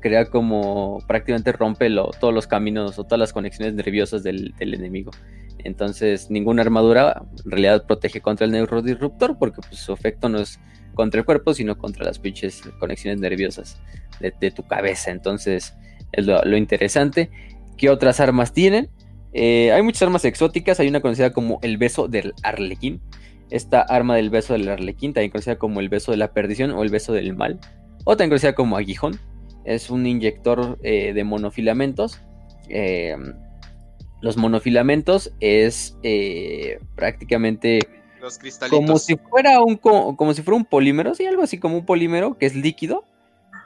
[0.00, 1.88] crea como prácticamente rompe
[2.20, 5.12] todos los caminos o todas las conexiones nerviosas del, enemigo.
[5.58, 10.60] Entonces ninguna armadura en realidad protege contra el neurodisruptor porque pues, su efecto no es
[10.94, 13.80] contra el cuerpo sino contra las pinches conexiones nerviosas
[14.20, 15.10] de, tu cabeza.
[15.10, 15.74] Entonces
[16.12, 17.30] es lo, interesante.
[17.76, 18.90] ¿Qué otras armas tienen?
[19.32, 23.00] Eh, hay muchas armas exóticas, hay una conocida como el beso del arlequín.
[23.50, 26.82] Esta arma del beso del arlequín, también conocida como el beso de la perdición o
[26.82, 27.58] el beso del mal,
[28.04, 29.18] o conocida como aguijón.
[29.64, 32.20] Es un inyector eh, de monofilamentos.
[32.68, 33.16] Eh,
[34.24, 35.96] los monofilamentos es
[36.94, 37.78] prácticamente
[38.70, 42.38] como si fuera un como si fuera un polímero, sí, algo así como un polímero
[42.38, 43.04] que es líquido,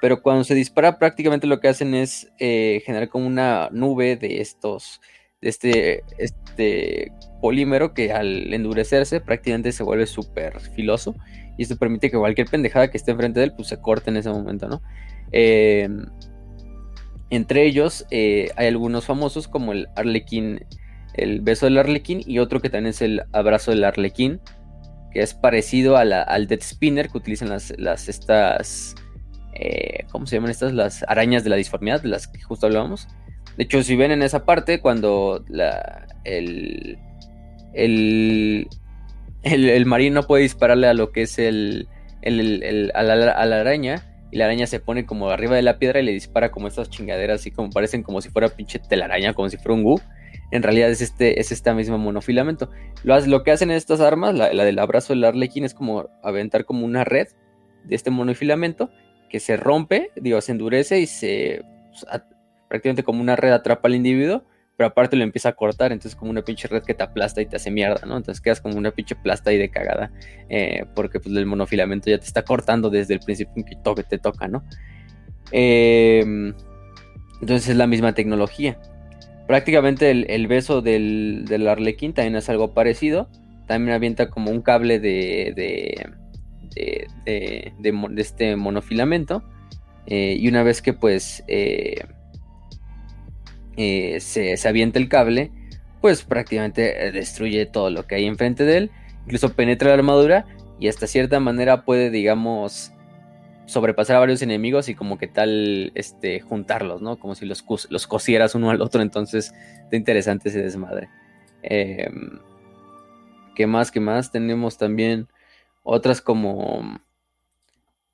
[0.01, 5.01] pero cuando se dispara prácticamente lo que hacen es generar como una nube de estos
[5.41, 11.15] este, este polímero que al endurecerse prácticamente se vuelve súper filoso
[11.57, 14.17] y esto permite que cualquier pendejada que esté enfrente de él pues se corte en
[14.17, 14.83] ese momento, ¿no?
[15.33, 16.07] Em,
[17.31, 20.65] entre ellos eh, hay algunos famosos como el Arlequín,
[21.15, 24.41] el beso del Arlequín y otro que también es el abrazo del Arlequín,
[25.13, 28.95] que es parecido al Death Spinner que utilizan las, las estas,
[29.55, 30.73] eh, ¿cómo se llaman estas?
[30.73, 33.09] Las arañas de la disformidad, de las que justo hablábamos.
[33.57, 36.99] De hecho, si ven en esa parte, cuando la, el,
[37.75, 38.69] el,
[39.43, 41.89] el, marino puede dispararle a lo que es el,
[42.23, 46.05] el, a, la, araña, y la araña se pone como arriba de la piedra y
[46.05, 49.57] le dispara como estas chingaderas, así como parecen como si fuera pinche telaraña, como si
[49.57, 50.01] fuera un gu.
[50.51, 52.71] En realidad es este, es esta misma monofilamento.
[53.05, 56.85] Lo, lo que hacen estas armas, la, del abrazo del arlequín, es como aventar como
[56.85, 57.29] una red
[57.85, 58.91] de este monofilamento
[59.29, 62.07] que se rompe, digo, se endurece y se pues,
[62.69, 64.45] prácticamente como una red atrapa al individuo,
[64.79, 67.47] pero aparte lo empieza a cortar, entonces como una pinche red que te aplasta y
[67.47, 68.17] te hace mierda, ¿no?
[68.17, 70.13] Entonces quedas como una pinche plasta y de cagada,
[70.49, 74.19] eh, porque pues el monofilamento ya te está cortando desde el principio en que te
[74.19, 74.63] toca, ¿no?
[75.51, 76.55] Em,
[77.41, 78.79] entonces es la misma tecnología.
[79.49, 83.29] Prácticamente el, beso del, del, arlequín también es algo parecido,
[83.67, 89.43] también avienta como un cable de, de, de, de este monofilamento,
[90.07, 91.43] eh, y una vez que pues...
[91.49, 91.97] Eh,
[93.81, 95.53] eh, se, avienta el cable,
[96.01, 98.91] pues prácticamente eh, destruye todo lo que hay enfrente de él,
[99.25, 100.47] incluso penetra la armadura
[100.81, 102.93] y hasta cierta manera puede, digamos,
[103.67, 107.21] sobrepasar a varios enemigos y como que tal, este, juntarlos, ¿no?
[107.21, 109.55] Como si los, los cosieras uno al otro, entonces
[109.85, 111.09] está interesante ese desmadre.
[111.63, 112.41] Em,
[113.55, 113.93] ¿Qué más?
[113.93, 114.33] ¿Qué más?
[114.33, 115.29] Tenemos también
[115.85, 117.01] otras como,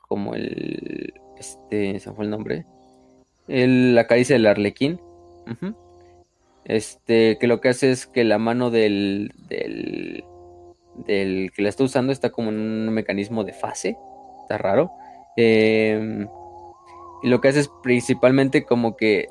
[0.09, 2.67] como el, este, se fue el nombre,
[3.49, 5.01] el, la caricia del arlequín,
[6.64, 10.24] este, que lo que hace es que la mano del, del,
[11.53, 13.97] que la está usando está como en un mecanismo de fase.
[14.42, 14.90] Está raro.
[15.36, 16.28] Em,
[17.22, 19.28] y lo que hace es principalmente como que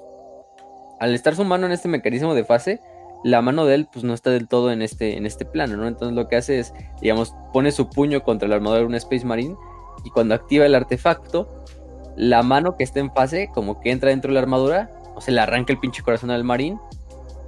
[0.99, 2.79] al estar su mano en este mecanismo de fase,
[3.23, 5.87] la mano de él pues no está del todo en este, en este plano, ¿no?
[5.87, 9.25] Entonces lo que hace es, digamos, pone su puño contra la armadura de un Space
[9.25, 9.55] Marine
[10.03, 11.63] y cuando activa el artefacto,
[12.15, 15.31] la mano que está en fase como que entra dentro de la armadura o se
[15.31, 16.79] le arranca el pinche corazón al marín.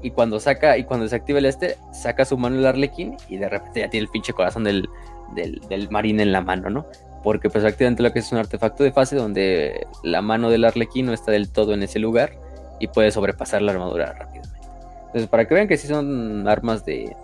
[0.01, 3.37] Y cuando saca, y cuando se activa el este, saca su mano el arlequín y
[3.37, 4.87] de repente ya tiene el pinche corazón del,
[5.33, 6.85] del, marín en la mano, ¿no?
[7.25, 11.07] porque pues prácticamente lo que es un artefacto de fase donde la mano del arlequín
[11.07, 12.33] no está del todo en ese lugar
[12.79, 14.59] y puede sobrepasar la armadura rápidamente.
[15.07, 17.15] Entonces, para que vean que sí son armas de,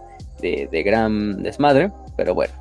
[0.41, 2.51] de, gran desmadre, pero bueno.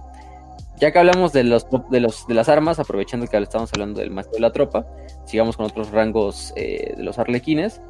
[0.80, 4.10] Ya que hablamos de, los, de, los, de las armas, aprovechando que estamos hablando del
[4.10, 4.86] maestro de la tropa,
[5.26, 7.82] sigamos con otros rangos eh, de los arlequines.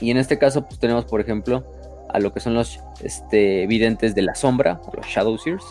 [0.00, 1.62] Y en este caso, pues tenemos, por ejemplo,
[2.08, 5.64] a lo que son los este, videntes de la sombra, los Shadowseers.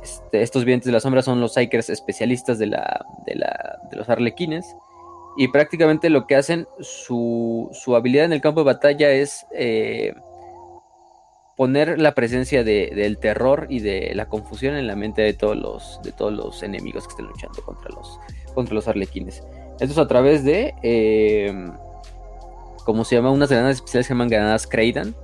[0.00, 3.96] Este, estos videntes de la sombra son los Psykers especialistas de, la, de, la, de
[3.96, 4.76] los arlequines.
[5.36, 10.14] Y prácticamente lo que hacen, su, su habilidad en el campo de batalla es eh,
[11.60, 16.00] poner la presencia del terror y de la confusión en la mente de todos los,
[16.02, 18.18] de todos los enemigos que estén luchando contra los,
[18.54, 19.42] contra los arlequines.
[19.78, 21.52] Esto es a través de, eh,
[22.86, 25.14] como se llama, unas granadas especiales que se llaman granadas Kreidan,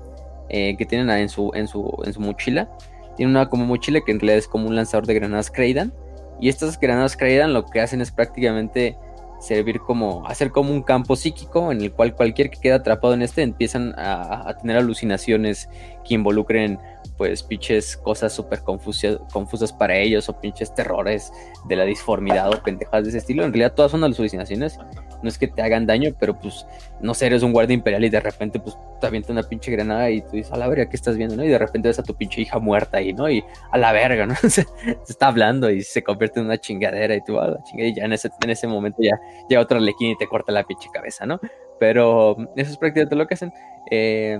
[0.51, 2.68] eh, que tienen en su, en, su, en su mochila.
[3.16, 5.95] Tiene una como mochila que en realidad es como un lanzador de granadas Kreidan.
[6.39, 8.99] Y estas granadas Kreidan lo que hacen es prácticamente
[9.41, 13.22] servir como, hacer como un campo psíquico en el cual cualquier que quede atrapado en
[13.22, 15.68] este empiezan a, a tener alucinaciones
[16.07, 16.79] que involucren
[17.17, 21.33] pues pinches cosas súper confusas, para ellos o pinches terrores
[21.67, 23.45] de la disformidad o pendejadas de ese estilo.
[23.45, 24.79] En realidad todas son alucinaciones,
[25.23, 26.67] no es que te hagan daño, pero pues
[27.01, 30.11] no sé, eres un guardia imperial y de repente pues te avienta una pinche granada
[30.11, 31.37] y tú dices, a la verga, ¿qué estás viendo?
[31.37, 31.45] ¿no?
[31.45, 33.31] Y de repente ves a tu pinche hija muerta ahí, ¿no?
[33.31, 34.35] Y a la verga, ¿no?
[34.49, 34.67] se,
[35.09, 38.05] está hablando y se convierte en una chingadera y tú, a la chingada, y ya
[38.05, 41.25] en ese, en ese momento ya llega otro lequín y te corta la pinche cabeza,
[41.25, 41.41] ¿no?
[41.79, 43.53] Pero eso es prácticamente lo que hacen.
[43.91, 44.39] Eh,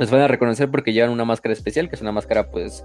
[0.00, 2.82] los van a reconocer porque llevan una máscara especial, que es una máscara pues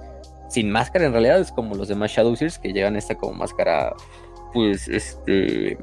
[0.49, 3.95] sin máscara en realidad, es como los demás Shadowseers que llevan esta como máscara
[4.53, 5.77] pues este...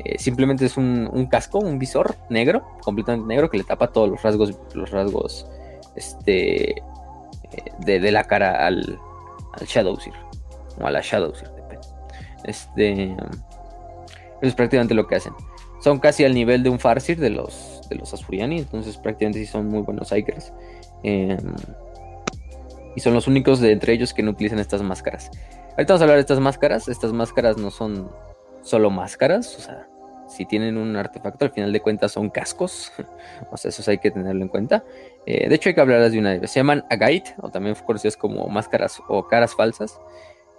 [0.00, 4.20] Eh, simplemente es un, casco, un visor negro, completamente negro, que le tapa todos los
[4.24, 5.46] rasgos, los rasgos
[5.94, 6.76] este, eh,
[7.78, 8.98] de, la cara al,
[9.52, 10.16] al Shadowseer,
[10.80, 11.48] o a la Shadowseer,
[12.42, 13.16] Este,
[14.42, 15.32] es prácticamente lo que hacen.
[15.80, 19.46] Son casi al nivel de un Farseer de los de los Asfuriani, entonces prácticamente sí
[19.46, 20.52] son muy buenos Ikers.
[21.02, 21.38] Em,
[22.96, 25.30] y son los únicos de entre ellos que no utilizan estas máscaras.
[25.72, 26.88] Ahorita vamos a hablar de estas máscaras.
[26.88, 28.10] Estas máscaras no son
[28.62, 29.88] solo máscaras, o sea,
[30.28, 32.92] si tienen un artefacto, al final de cuentas son cascos.
[33.50, 34.84] o sea, eso hay que tenerlo en cuenta.
[35.26, 36.50] Eh, de hecho, hay que hablarlas de una vez.
[36.50, 40.00] Se llaman Agate, o también conocidas como máscaras o caras falsas.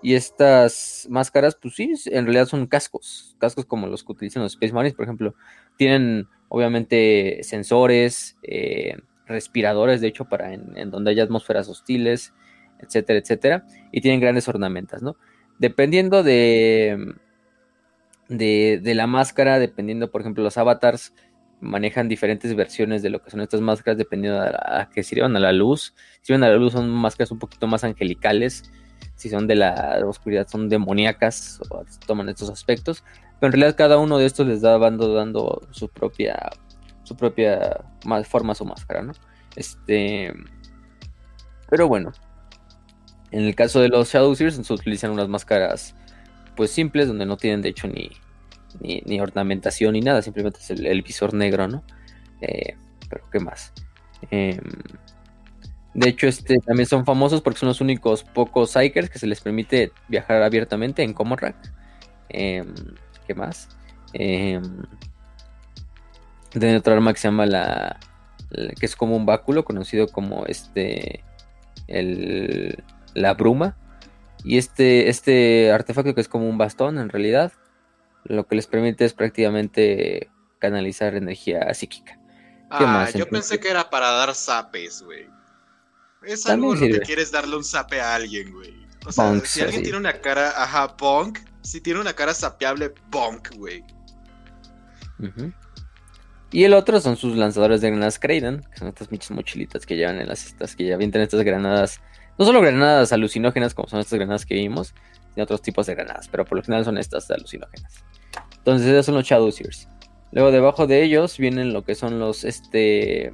[0.05, 3.35] Y estas máscaras, pues sí, en realidad son cascos.
[3.39, 5.33] Cascos como los que utilizan los Space Marines, por ejemplo.
[5.77, 12.35] Tienen obviamente sensores, eh, respiradores, de hecho, para en, donde hay atmósferas hostiles,
[12.77, 13.65] etcétera, etcétera.
[13.91, 15.15] Y tienen grandes ornamentas, ¿no?
[15.57, 17.15] Dependiendo de,
[18.29, 21.15] de, la máscara, dependiendo, por ejemplo, los avatars
[21.61, 25.39] manejan diferentes versiones de lo que son estas máscaras, dependiendo de a, que sirvan a
[25.39, 25.95] la luz.
[26.21, 28.71] Si sirven a la luz son máscaras un poquito más angelicales,
[29.15, 33.03] si son de la oscuridad son demoníacas o toman estos aspectos.
[33.39, 36.49] Pero en realidad cada uno de estos les da dando, dando su propia
[37.03, 37.85] su propia
[38.27, 39.13] forma su máscara, ¿no?
[39.55, 40.33] Este
[41.69, 42.11] pero bueno,
[43.31, 45.95] en el caso de los Shadowseers se utilizan unas máscaras
[46.55, 48.09] pues simples donde no tienen de hecho ni,
[48.79, 51.83] ni, ornamentación ni nada, simplemente es el, visor negro, ¿no?
[52.41, 52.75] Eh,
[53.09, 53.73] pero qué más.
[54.31, 54.59] Em,
[55.95, 59.39] de hecho, este también son famosos porque son los únicos pocos Psykers que se les
[59.39, 61.55] permite viajar abiertamente en Comorak.
[62.27, 62.65] Eh,
[63.25, 63.69] ¿Qué más?
[64.11, 64.61] Eh,
[66.49, 67.97] tiene otra arma que se llama la,
[68.77, 71.23] que es como un báculo conocido como este
[71.87, 72.83] el,
[73.13, 73.77] la bruma
[74.43, 77.53] y este este artefacto que es como un bastón en realidad
[78.25, 80.29] lo que les permite es prácticamente
[80.59, 82.19] canalizar energía psíquica.
[82.77, 85.34] ¿Qué ah, yo pensé que era para dar zapes, güey.
[86.25, 88.85] Es algo lo que quieres darle un zape a alguien, güey.
[89.05, 93.55] O sea, si alguien tiene una cara, ajá, punk, si tiene una cara sapeable, bonk,
[93.55, 93.83] güey.
[96.51, 99.95] Y el otro son sus lanzadores de granadas Kraden, que son estas pinches mochilitas que
[99.95, 102.01] llevan en las estas, que ya avientan estas granadas.
[102.37, 104.93] No solo granadas alucinógenas como son estas granadas que vimos,
[105.33, 108.03] sino otros tipos de granadas, pero por lo general son estas alucinógenas.
[108.57, 109.87] Entonces, esos son los Shadowseers.
[110.31, 113.31] Luego, debajo de ellos vienen lo que son los, este,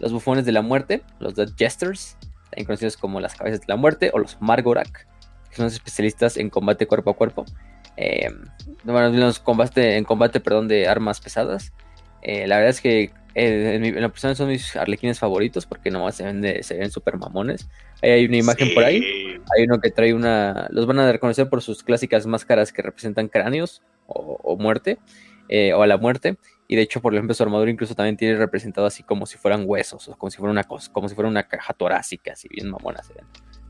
[0.00, 2.16] los bufones de la muerte, los Dead Jesters,
[2.50, 5.06] también conocidos como las cabezas de la muerte, o los Margorak
[5.50, 7.44] que son especialistas en combate cuerpo a cuerpo.
[7.96, 8.30] Eh,
[8.84, 11.72] los combate, en combate perdón, de armas pesadas.
[12.22, 16.16] Eh, la verdad es que eh, en, la persona son mis arlequines favoritos porque nomás
[16.16, 17.68] se ven, se ven super mamones.
[18.02, 19.02] Ahí hay una imagen por ahí.
[19.56, 20.68] Hay uno que trae una.
[20.70, 24.98] Los van a reconocer por sus clásicas máscaras que representan cráneos o, muerte.
[25.48, 26.36] Eh, o a la muerte.
[26.68, 29.64] Y de hecho, por ejemplo, su armadura incluso también tiene representado así como si fueran
[29.66, 32.70] huesos, o como si fuera una cosa, como si fuera una caja torácica, así bien
[32.70, 33.24] mamona se ven.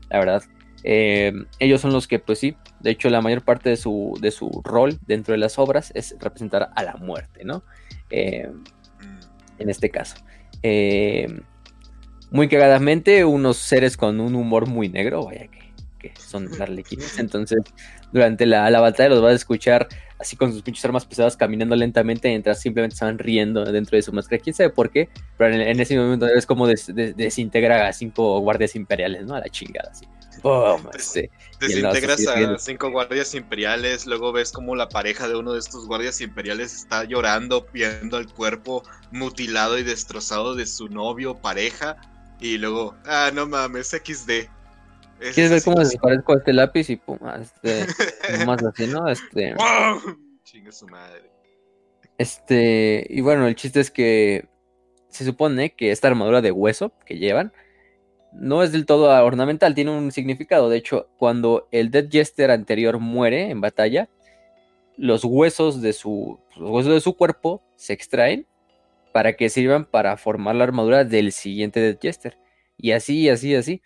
[0.09, 0.43] La verdad,
[0.83, 4.31] Eh, ellos son los que, pues sí, de hecho la mayor parte de su, de
[4.31, 7.63] su rol dentro de las obras es representar a la muerte, ¿no?
[8.09, 8.49] Eh,
[9.57, 10.15] en este caso.
[10.63, 11.27] Eh,
[12.31, 17.19] muy cagadamente, unos seres con un humor muy negro, vaya que, que son arlequines.
[17.19, 17.59] Entonces,
[18.11, 19.87] durante la, la, batalla los vas a escuchar
[20.19, 24.11] así con sus pinches armas pesadas caminando lentamente mientras simplemente estaban riendo dentro de su
[24.11, 24.41] máscara.
[24.41, 27.93] Quién sabe por qué, pero en, en ese momento es como des, des, desintegra a
[27.93, 29.35] cinco guardias imperiales, ¿no?
[29.35, 30.05] A la chingada, así.
[30.41, 30.81] ¡Bum!
[30.93, 31.29] Este,
[31.59, 36.21] Desintegras a cinco guardias imperiales, luego ves como la pareja de uno de estos guardias
[36.21, 41.97] imperiales está llorando, viendo el cuerpo mutilado y destrozado de su novio, pareja,
[42.39, 44.47] y luego, ah, no mames, XD.
[45.19, 47.85] Es ¿Quieres ver cómo desaparezco este lápiz y pum, este,
[48.45, 49.07] más así, ¿no?
[49.07, 49.53] Este.
[50.43, 51.29] Chinga su madre.
[52.17, 54.47] Este, y bueno, el chiste es que
[55.09, 57.53] se supone que esta armadura de hueso que llevan
[58.31, 60.69] no es del todo ornamental, tiene un significado.
[60.69, 64.09] De hecho, cuando el Dead Jester anterior muere en batalla,
[64.97, 68.45] los huesos de su, los huesos de su cuerpo se extraen
[69.13, 72.37] para que sirvan para formar la armadura del siguiente Dead Jester.
[72.77, 73.81] Y así, así, así.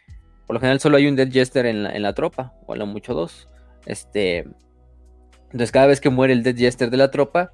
[0.45, 2.75] Por lo general solo hay un Dead Jester en la, en la tropa, o a
[2.75, 3.49] lo mucho dos.
[3.85, 4.39] Este,
[5.45, 7.51] entonces cada vez que muere el Dead Jester de la tropa,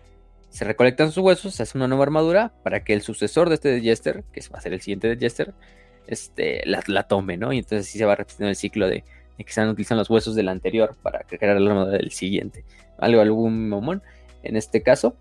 [0.50, 3.70] se recolectan sus huesos, se hace una nueva armadura para que el sucesor de este
[3.70, 5.54] Dead Jester, que va a ser el siguiente Dead Jester,
[6.08, 7.54] este, la, la, tome, ¿no?
[7.54, 9.04] Y entonces así se va repitiendo el ciclo de,
[9.38, 12.66] que se van utilizando los huesos del anterior para crear la armadura del siguiente.
[12.98, 14.02] Algo, algún momón
[14.44, 15.16] en este caso.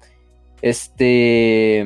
[0.62, 1.84] Este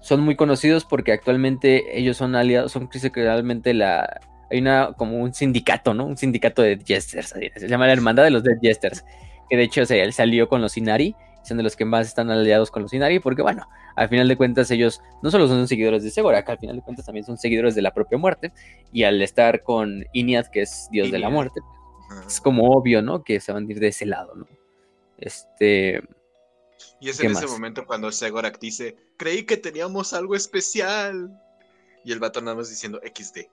[0.00, 4.20] son muy conocidos porque actualmente ellos son aliados, son realmente la.
[4.52, 6.04] Hay una como un sindicato, ¿no?
[6.04, 7.30] Un sindicato de Jesters.
[7.56, 9.02] Se llama la Hermandad de los Dead Jesters.
[9.48, 11.16] Que de hecho se, él salió con los Inari.
[11.42, 13.18] Son de los que más están aliados con los Inari.
[13.18, 16.58] Porque bueno, al final de cuentas ellos no solo son seguidores de Segora, que al
[16.58, 18.52] final de cuentas también son seguidores de la propia muerte.
[18.92, 21.60] Y al estar con Iniad, que es dios de la muerte,
[22.26, 23.24] es como obvio, ¿no?
[23.24, 24.46] Que se van a ir de ese lado, ¿no?
[25.16, 26.02] Este.
[27.00, 31.40] Y es en ese momento cuando Segorak dice, creí que teníamos algo especial.
[32.04, 33.46] Y el vato nada más diciendo XD.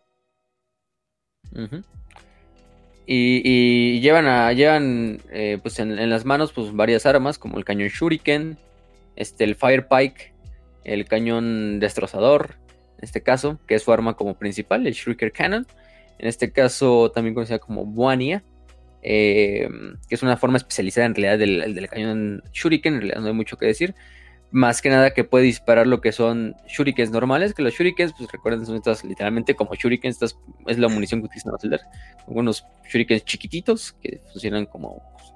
[3.06, 8.58] Y, llevan llevan eh, pues en, las manos pues varias armas como el cañón Shuriken,
[9.16, 10.34] este, el Fire Pike,
[10.84, 12.56] el cañón destrozador,
[12.98, 15.68] en este caso, que es su arma como principal, el Shuriken Cannon.
[16.20, 18.44] En este caso también conocida como Buania.
[19.02, 19.70] Eh,
[20.10, 23.34] que es una forma especializada en realidad del, del, cañón Shuriken, en realidad no hay
[23.34, 23.96] mucho que decir.
[24.52, 28.32] Más que nada que puede disparar lo que son shurikens normales, que los shurikens, pues
[28.32, 31.82] recuerden, son estas literalmente como shurikens, estas es la munición que utilizan los Elder.
[32.26, 35.34] Unos shurikens chiquititos que funcionan como pues,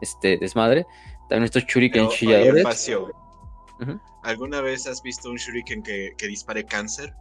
[0.00, 0.86] este desmadre.
[1.28, 2.64] También estos shurikens chilladores.
[2.88, 4.00] Uh -huh.
[4.22, 7.14] ¿Alguna vez has visto un shuriken que, que dispare cáncer?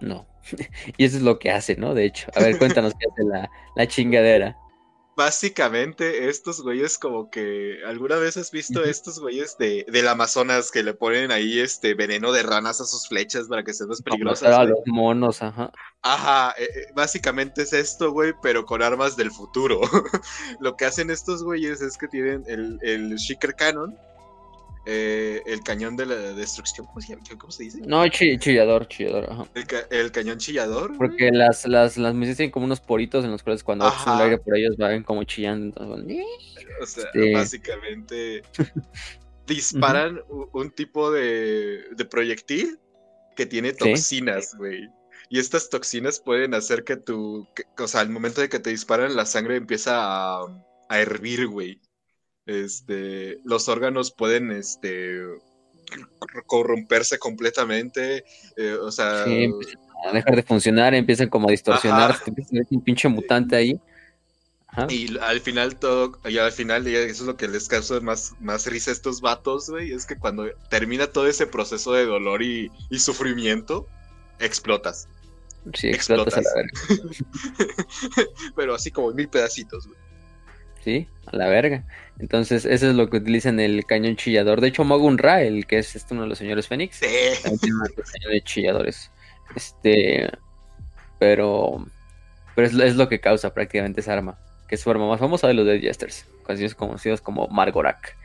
[0.00, 0.26] No.
[0.96, 1.94] y eso es lo que hace, ¿no?
[1.94, 2.30] De hecho.
[2.34, 4.56] A ver, cuéntanos qué hace la, la, chingadera.
[5.16, 7.78] Básicamente, estos güeyes como que...
[7.86, 12.32] ¿Alguna vez has visto estos güeyes de, del Amazonas que le ponen ahí este veneno
[12.32, 14.52] de ranas a sus flechas para que sean más peligrosas?
[14.52, 15.70] A los monos, ajá.
[16.02, 19.80] Ajá, eh, básicamente es esto, güey, pero con armas del futuro.
[20.60, 23.96] lo que hacen estos güeyes es que tienen el, el Shiker Cannon,
[24.86, 27.22] eh, el cañón de la destrucción, ¿cómo se, llama?
[27.38, 27.80] ¿Cómo se dice?
[27.86, 29.48] No, ch chillador, chillador, ajá.
[29.54, 30.96] El, ca el cañón chillador.
[30.98, 34.38] Porque las, las, las misiones tienen como unos poritos en los cuales cuando el aire
[34.38, 35.80] por ellos van como chillando.
[35.80, 36.24] Entonces,
[36.82, 37.32] o sea, este...
[37.32, 38.42] básicamente
[39.46, 40.50] disparan uh -huh.
[40.52, 42.78] un tipo de, de, proyectil
[43.36, 44.82] que tiene toxinas, güey.
[44.82, 44.88] ¿Sí?
[45.30, 47.48] Y estas toxinas pueden hacer que tu.
[47.56, 50.46] Que, o sea, al momento de que te disparan, la sangre empieza a,
[50.90, 51.80] a hervir, güey
[52.46, 55.20] este, los órganos pueden este,
[56.46, 58.24] corromperse completamente,
[58.56, 59.24] eh, o sea...
[59.24, 59.50] Sí,
[60.06, 62.16] a dejar de funcionar, empiezan como a distorsionar,
[62.70, 63.80] un pinche mutante ahí.
[64.66, 64.86] Ajá.
[64.90, 68.34] Y al final todo, y al final, y eso es lo que les causa más,
[68.40, 72.42] más risa a estos vatos, güey, es que cuando termina todo ese proceso de dolor
[72.42, 73.86] y, y sufrimiento,
[74.40, 75.08] explotas.
[75.72, 76.90] Sí, explotas, explotas.
[76.90, 78.32] a la verga.
[78.56, 80.03] Pero así como mil pedacitos, güey.
[80.84, 81.08] ¿Sí?
[81.26, 81.84] A la verga.
[82.18, 84.60] Entonces, eso es lo que utilizan el cañón chillador.
[84.60, 87.06] De hecho, Mogun Ra, el que es este, uno de los señores Fénix, sí.
[87.42, 89.10] también tiene de chilladores.
[89.56, 90.30] Este,
[91.18, 91.84] pero,
[92.54, 95.48] pero es, es, lo que causa prácticamente esa arma, que es su arma más famosa
[95.48, 98.16] de los Dead Jesters, conocidos, conocidos como Margorak.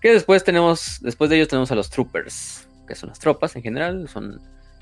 [0.00, 3.62] Que después tenemos, después de ellos tenemos a los Troopers, que son las tropas en
[3.62, 4.40] general, son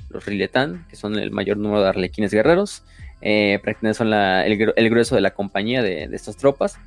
[0.08, 2.82] los Riletan, que son el mayor número de arlequines guerreros.
[3.20, 6.78] Eh, prácticamente son la, el, el, grueso de la compañía de, de estas tropas.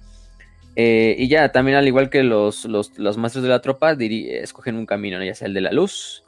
[0.76, 4.76] Eh, y ya, también al igual que los, los, los maestros de la tropa, escogen
[4.76, 5.26] un camino, ¿no?
[5.26, 6.24] ya sea el de la luz,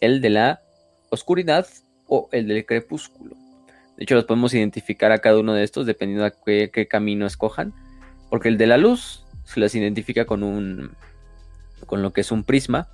[0.00, 0.60] el de la
[1.10, 1.66] oscuridad
[2.06, 3.36] o el del crepúsculo.
[3.98, 7.74] De hecho, los podemos identificar a cada uno de estos dependiendo de qué, camino escojan.
[8.30, 10.92] Porque el de la luz se les identifica con un.
[11.84, 12.86] con lo que es un prisma.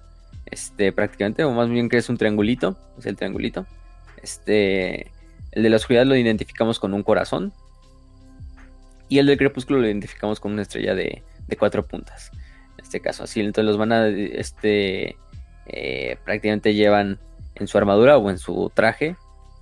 [0.46, 2.78] Este, prácticamente, o más bien que es un triangulito.
[2.98, 3.66] Es el triangulito.
[4.22, 5.10] Este.
[5.52, 7.52] El de la oscuridad lo identificamos con un corazón.
[9.08, 12.30] Y el del crepúsculo lo identificamos con una estrella de, de cuatro puntas.
[12.78, 13.40] En este caso, así.
[13.40, 14.08] Entonces los van a.
[14.08, 15.16] Este.
[15.66, 17.18] eh, prácticamente llevan
[17.54, 19.16] en su armadura o en su traje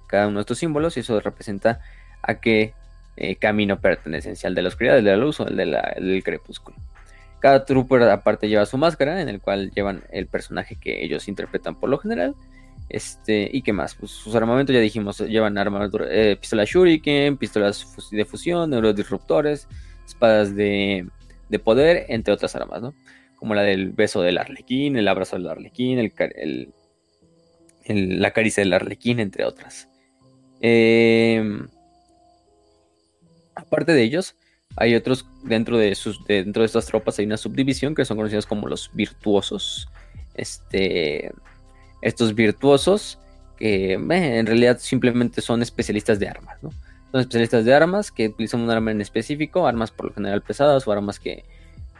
[0.09, 0.97] cada uno de estos símbolos.
[0.97, 1.81] Y eso representa
[2.23, 2.75] a qué
[3.17, 5.67] eh, camino pertenecen, si al de la oscuridad, el de la luz o el, de
[5.67, 6.77] la- el del crepúsculo.
[7.41, 11.75] Cada trooper aparte lleva su máscara, en el cual llevan el personaje que ellos interpretan
[11.79, 12.35] por lo general.
[12.93, 13.95] Este, ¿y qué más?
[13.95, 19.67] Pues sus armamentos, ya dijimos, llevan armadura, eh, pistolas Shuriken, pistolas de fusión, neurodisruptores,
[20.05, 21.09] espadas de,
[21.49, 22.95] de poder, entre otras armas, ¿no?
[23.37, 26.75] Como la del beso del arlequín, el abrazo del arlequín, el-
[28.21, 29.89] la caricia del arlequín, entre otras.
[30.61, 31.67] Em,
[33.55, 34.37] aparte de ellos,
[34.77, 38.47] hay otros dentro de sus dentro de estas tropas hay una subdivisión que son conocidos
[38.47, 39.89] como los virtuosos.
[40.35, 41.33] Este,
[42.03, 43.19] estos virtuosos
[43.57, 46.71] que eh, en realidad simplemente son especialistas de armas, ¿no?
[47.13, 50.87] Son especialistas de armas que utilizan un arma en específico, armas por lo general pesadas
[50.87, 51.45] o armas que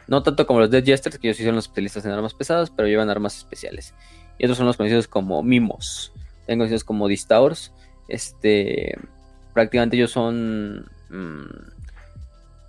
[0.07, 2.69] no tanto como los Dead Jesters, que ellos sí son los especialistas en armas pesadas,
[2.69, 3.93] pero llevan armas especiales.
[4.37, 7.71] Y otros son los conocidos como mimos, también conocidos como distaurs.
[8.09, 8.97] Este,
[9.53, 11.45] prácticamente ellos son mm,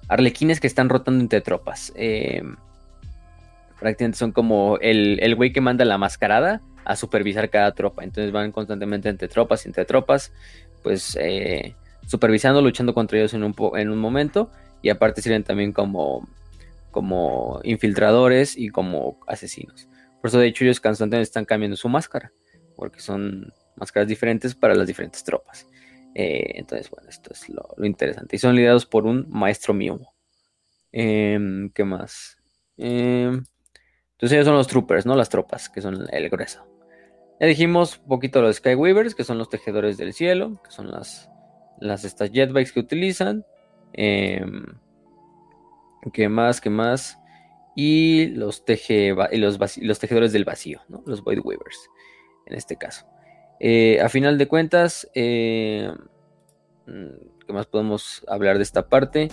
[0.08, 1.92] arlequines que están rotando entre tropas.
[1.96, 2.42] Eh,
[3.80, 8.04] prácticamente son como el, el güey que manda la mascarada a supervisar cada tropa.
[8.04, 10.32] Entonces van constantemente entre tropas y entre tropas,
[10.82, 11.74] pues eh,
[12.06, 14.50] supervisando, luchando contra ellos en un, en un momento.
[14.82, 16.28] Y aparte sirven también como,
[16.90, 19.88] como infiltradores y como asesinos.
[20.20, 22.32] Por eso de hecho ellos constantemente están cambiando su máscara.
[22.76, 25.66] Porque son máscaras diferentes para las diferentes tropas.
[26.14, 28.36] Eh, entonces, bueno, esto es lo, interesante.
[28.36, 30.14] Y son liderados por un maestro mimo.
[30.92, 32.36] Em, ¿Qué más?
[32.76, 33.44] Em,
[34.12, 35.16] entonces ellos son los troopers, ¿no?
[35.16, 36.73] Las tropas, que son el grueso.
[37.40, 41.30] Ya dijimos un poquito los Skyweavers, que son los tejedores del cielo, que son las,
[41.80, 43.44] las estas jetbikes que utilizan.
[43.92, 44.64] Em,
[46.12, 46.60] ¿Qué más?
[46.60, 47.18] ¿Qué más?
[47.74, 51.02] Y los, teje, los, los tejedores del vacío, ¿no?
[51.06, 51.90] Los Void Weavers,
[52.46, 53.06] en este caso.
[53.58, 55.88] Eh, a final de cuentas, mm,
[57.46, 59.28] ¿qué más podemos hablar de esta parte?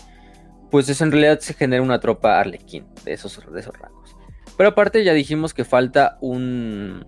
[0.71, 4.15] Pues es en realidad se genera una tropa arlequín de esos, de esos rangos.
[4.57, 7.05] Pero aparte ya dijimos que falta un,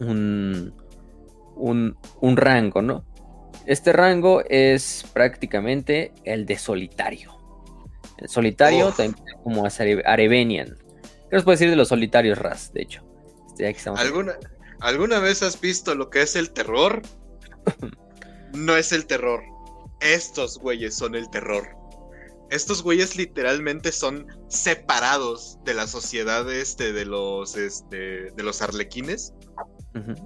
[0.00, 0.74] un,
[1.56, 3.04] un, un rango, ¿no?
[3.66, 7.36] Este rango es prácticamente el de solitario.
[8.16, 8.96] El solitario Uf.
[8.96, 10.76] también como es Are- Arebenian.
[11.30, 12.72] ¿Qué nos puede decir de los solitarios, Raz?
[12.72, 13.02] De hecho,
[13.50, 14.34] Este, estamos ¿Alguna,
[14.80, 17.02] ¿Alguna vez has visto lo que es el terror?
[18.54, 19.42] No es el terror.
[20.00, 21.68] Estos güeyes son el terror.
[22.50, 29.34] Estos güeyes literalmente son separados de la sociedad este de los este de los arlequines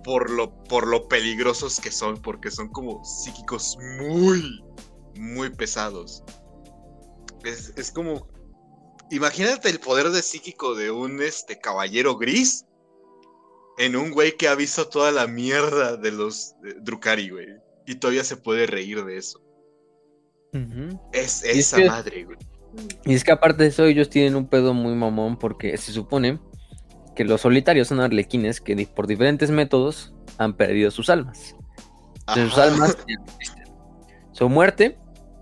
[0.04, 4.62] Por lo por lo peligrosos que son porque son como psíquicos muy
[5.16, 6.24] muy pesados.
[7.44, 8.28] Es, es como
[9.10, 12.64] imagínate el poder de psíquico de un este caballero gris
[13.78, 17.48] en un güey que ha visto toda la mierda de los eh, Drukari, güey.
[17.86, 19.40] Y todavía se puede reír de eso.
[21.12, 22.38] Es esa que- madre, güey.
[23.04, 26.40] Y es que aparte de eso, ellos tienen un pedo muy mamón porque se supone
[27.14, 31.56] que los solitarios son arlequines que por diferentes métodos han perdido sus almas.
[32.20, 33.64] Entonces, sus almas ya no existen.
[34.32, 34.98] Su muerte,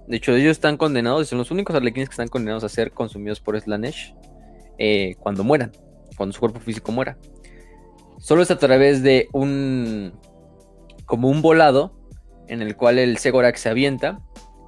[0.09, 2.93] de hecho, ellos están condenados y son los únicos arlequines que están condenados a ser
[2.93, 4.15] consumidos por Slanesh
[4.79, 5.73] eh, cuando mueran,
[6.17, 7.17] cuando su cuerpo físico muera.
[8.19, 10.13] Solo es a través de un.
[11.07, 11.97] como un volado
[12.49, 14.21] en el cual el Segorak se avienta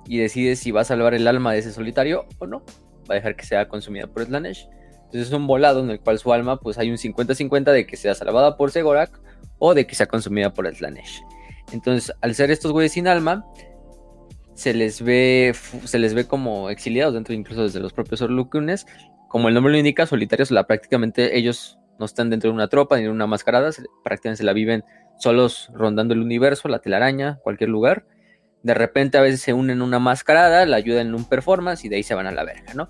[0.07, 2.63] y decide si va a salvar el alma de ese solitario o no.
[3.11, 4.69] Va a dejar que sea consumida por Slanesh.
[5.13, 7.99] Entonces es un volado en el cual su alma, pues hay un 50-50 de que
[7.99, 9.21] sea salvada por Segorak
[9.59, 11.23] o de que sea consumida por Slanesh.
[11.71, 13.45] Entonces, al ser estos güeyes sin alma,
[14.55, 15.55] se les ve,
[15.85, 18.87] se les ve como exiliados dentro, incluso desde los propios Orlucunes.
[19.29, 22.97] Como el nombre lo indica, solitarios, la, prácticamente ellos no están dentro de una tropa
[22.97, 23.71] ni en una mascarada,
[24.03, 24.83] prácticamente se la viven
[25.19, 28.07] solos rondando el universo, la telaraña, cualquier lugar.
[28.63, 31.91] De repente a veces se unen en una mascarada, la ayudan en un performance y
[31.91, 32.89] de ahí se van a la verga, ¿no?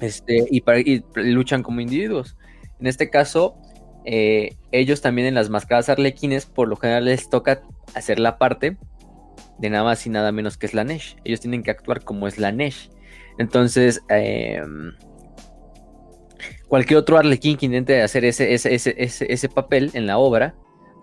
[0.00, 0.80] Este, y, para-
[1.14, 2.36] luchan como individuos.
[2.80, 3.56] En este caso,
[4.04, 7.62] eh, ellos también en las mascadas arlequines, por lo general les toca
[7.94, 8.76] hacer la parte
[9.58, 11.16] de nada más y nada menos que Slanesh.
[11.24, 12.90] Ellos tienen que actuar como Slanesh.
[13.38, 14.60] Entonces, eh,
[16.68, 20.54] cualquier otro arlequín que intente hacer ese, ese, ese, ese, ese papel en la obra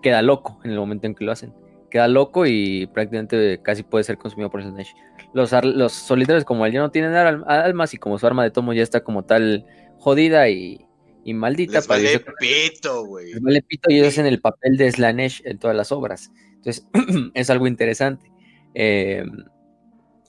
[0.02, 1.52] queda loco en el momento en que lo hacen.
[1.90, 4.94] queda loco y prácticamente casi puede ser consumido por Slanesh.
[5.32, 8.72] Los, los solitarios como él ya no tienen almas y como su arma de tomo
[8.72, 9.64] ya está como tal
[9.98, 10.86] jodida y,
[11.24, 11.74] maldita.
[11.74, 13.32] Les vale pito, güey.
[13.32, 16.32] Les vale pito y ellos hacen el papel de Slanesh en todas las obras.
[16.56, 16.86] Entonces,
[17.34, 18.30] es algo interesante.
[18.74, 19.44] Em,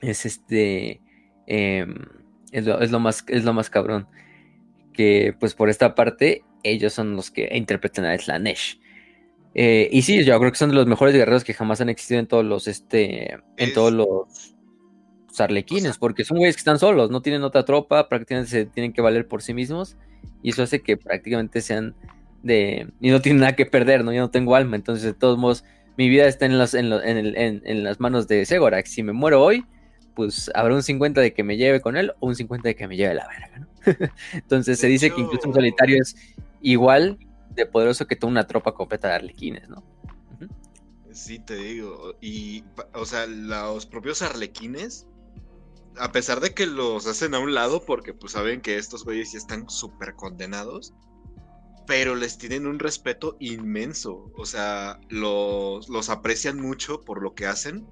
[0.02, 1.02] es este...
[1.48, 1.96] Em,
[2.52, 4.08] es, lo, más, es lo más cabrón.
[4.94, 8.80] Que pues por esta parte ellos son los que interpretan a Slanesh.
[9.54, 12.20] Eh, y sí, yo creo que son de los mejores guerreros que jamás han existido
[12.20, 14.56] en todos los, este, en todos los
[15.40, 19.02] arlequines, porque son güeyes que están solos, no tienen otra tropa, prácticamente se tienen que
[19.02, 19.96] valer por sí mismos,
[20.44, 21.96] y eso hace que prácticamente sean
[22.44, 24.12] de, y no tienen nada que perder, ¿no?
[24.12, 25.64] Yo no tengo alma, entonces de todos modos,
[25.98, 29.64] mi vida está en, los, en, en, las manos de Segorak, si me muero hoy,
[30.16, 32.88] pues habrá un 50 de que me lleve con él, o un 50 de que
[32.88, 33.68] me lleve la verga, ¿no?
[34.34, 36.16] entonces se dice que incluso un solitario es
[36.62, 37.18] igual
[37.56, 39.84] de poderoso que toda una tropa completa de arlequines, ¿no?
[41.14, 42.16] Sí, te digo.
[42.22, 42.64] Y,
[42.94, 45.08] o sea, los propios arlequines,
[45.98, 49.32] a pesar de que los hacen a un lado, porque pues saben que estos güeyes
[49.32, 50.94] ya están súper condenados,
[51.88, 54.32] pero les tienen un respeto inmenso.
[54.36, 57.86] O sea, los, los aprecian mucho por lo que hacen.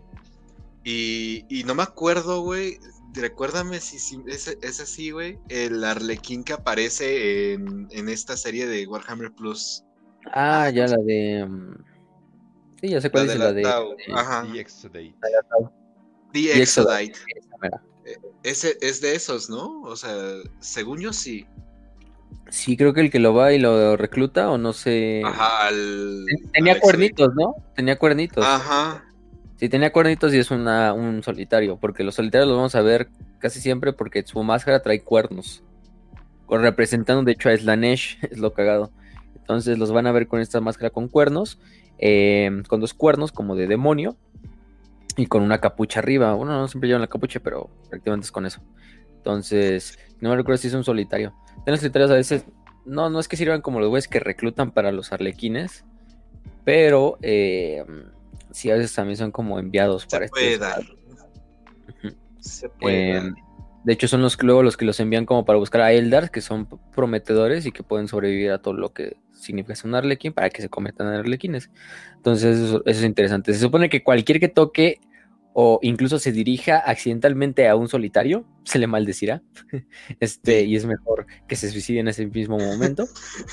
[0.84, 2.80] Y, y no me acuerdo, güey,
[3.14, 5.40] recuérdame si, es, así, güey.
[5.50, 9.84] El arlequín que aparece en, esta serie de Warhammer Plus.
[10.34, 11.46] Ah, ya la de.
[11.48, 11.76] Mm,
[12.82, 13.64] sí, ya sé cuál es la, de.
[14.14, 14.48] Ajá.
[14.52, 15.16] The Exodite.
[16.34, 17.20] The Exodite.
[18.50, 19.84] Ese es de esos, ¿no?
[19.84, 20.12] O sea,
[20.60, 21.46] según yo sí.
[22.50, 25.22] Sí, creo que el que lo va y lo recluta, o no sé.
[25.24, 25.70] Ajá,
[26.52, 27.54] Tenía cuernitos, ¿no?
[27.76, 28.44] Tenía cuernitos.
[28.44, 29.06] Ajá.
[29.58, 33.10] Si tenía cuernitos y es una, un solitario, porque los solitarios los vamos a ver
[33.38, 35.62] casi siempre porque su máscara trae cuernos.
[36.50, 38.90] Representando de hecho a Slanesh, es lo cagado.
[39.36, 41.60] Entonces los van a ver con esta máscara con cuernos,
[42.00, 44.18] em, con dos cuernos como de demonio
[45.20, 46.34] y con una capucha arriba.
[46.34, 48.62] Bueno, no siempre llevan la capucha, pero prácticamente es con eso.
[49.18, 51.34] Entonces, no me recuerdo si es un solitario.
[51.66, 52.46] En los solitarios a veces,
[52.86, 55.84] no, no es que sirvan como los güeyes que reclutan para los arlequines,
[56.64, 57.84] pero eh,
[58.52, 60.58] sí a veces también son como enviados para este
[62.40, 63.36] Se puede em,
[63.84, 66.40] De hecho, son los luego los que los envían como para buscar a Eldar, que
[66.40, 66.66] son
[66.96, 70.62] prometedores y que pueden sobrevivir a todo lo que significa ser un arlequín para que
[70.62, 71.70] se cometan arlequines.
[72.16, 73.54] Entonces, eso, es interesante.
[73.54, 75.02] Se supone que cualquier que toque
[75.54, 79.42] o incluso se dirija accidentalmente a un solitario, se le maldecirá.
[80.20, 83.06] Este, y es mejor que se suicide en ese mismo momento.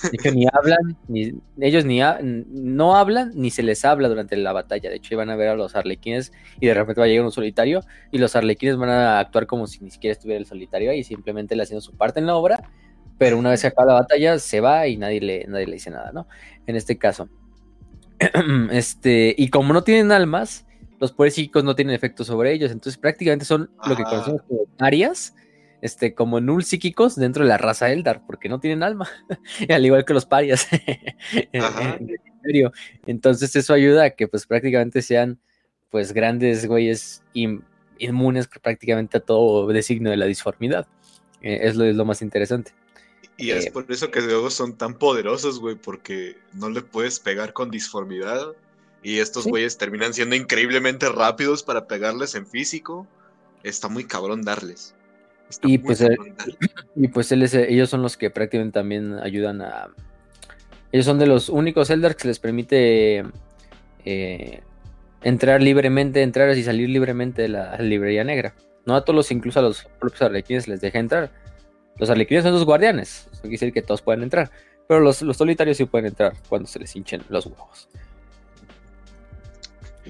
[0.03, 2.01] De hecho, ni hablan, ni, ellos ni
[2.49, 4.91] no hablan, ni se les habla durante la batalla.
[4.91, 7.33] De hecho, iban a ver a los arlequines y de repente va a llegar un
[7.33, 7.81] solitario
[8.11, 11.57] y los arlequines van a actuar como si ni siquiera estuviera el solitario ahí, simplemente
[11.57, 12.71] le haciendo su parte en la obra.
[13.19, 15.91] Pero una vez se acaba la batalla, se va y nadie le, nadie le dice
[15.91, 16.29] nada, ¿no?
[16.67, 17.29] En este caso.
[18.71, 20.66] Este, y como no tienen almas,
[20.99, 24.11] los poderes psíquicos no tienen efecto sobre ellos, entonces prácticamente son lo que ah.
[24.11, 25.35] conocemos como arias,
[25.83, 29.09] este, como null psíquicos dentro de la raza Eldar, porque no tienen alma,
[29.69, 30.67] al igual que los parias.
[33.07, 35.39] entonces eso ayuda a que pues prácticamente sean
[35.91, 37.23] pues grandes güeyes
[37.99, 40.87] inmunes prácticamente a todo designio de la disformidad.
[41.43, 42.73] Eh, es, lo, es lo más interesante.
[43.39, 47.21] Y es eh, por eso que luego son tan poderosos, güey, porque no le puedes
[47.21, 48.55] pegar con disformidad
[49.07, 53.07] y estos güeyes terminan siendo increíblemente rápidos para pegarles en físico.
[53.63, 54.97] Está muy cabrón darles.
[55.63, 56.05] y, pues
[56.97, 59.91] y pues ellos son los que prácticamente también ayudan a...
[60.91, 63.25] Ellos son de los únicos Eldar que se les permite
[64.05, 64.63] eh,
[65.23, 68.57] entrar libremente, entrar y salir libremente de la librería negra.
[68.87, 71.31] No a todos incluso a los propios arlequines les deja entrar.
[71.97, 74.51] Los arlequines son los guardianes, eso quiere decir que todos pueden entrar.
[74.89, 77.89] Pero los, los solitarios sí pueden entrar cuando se les hinchen los huevos.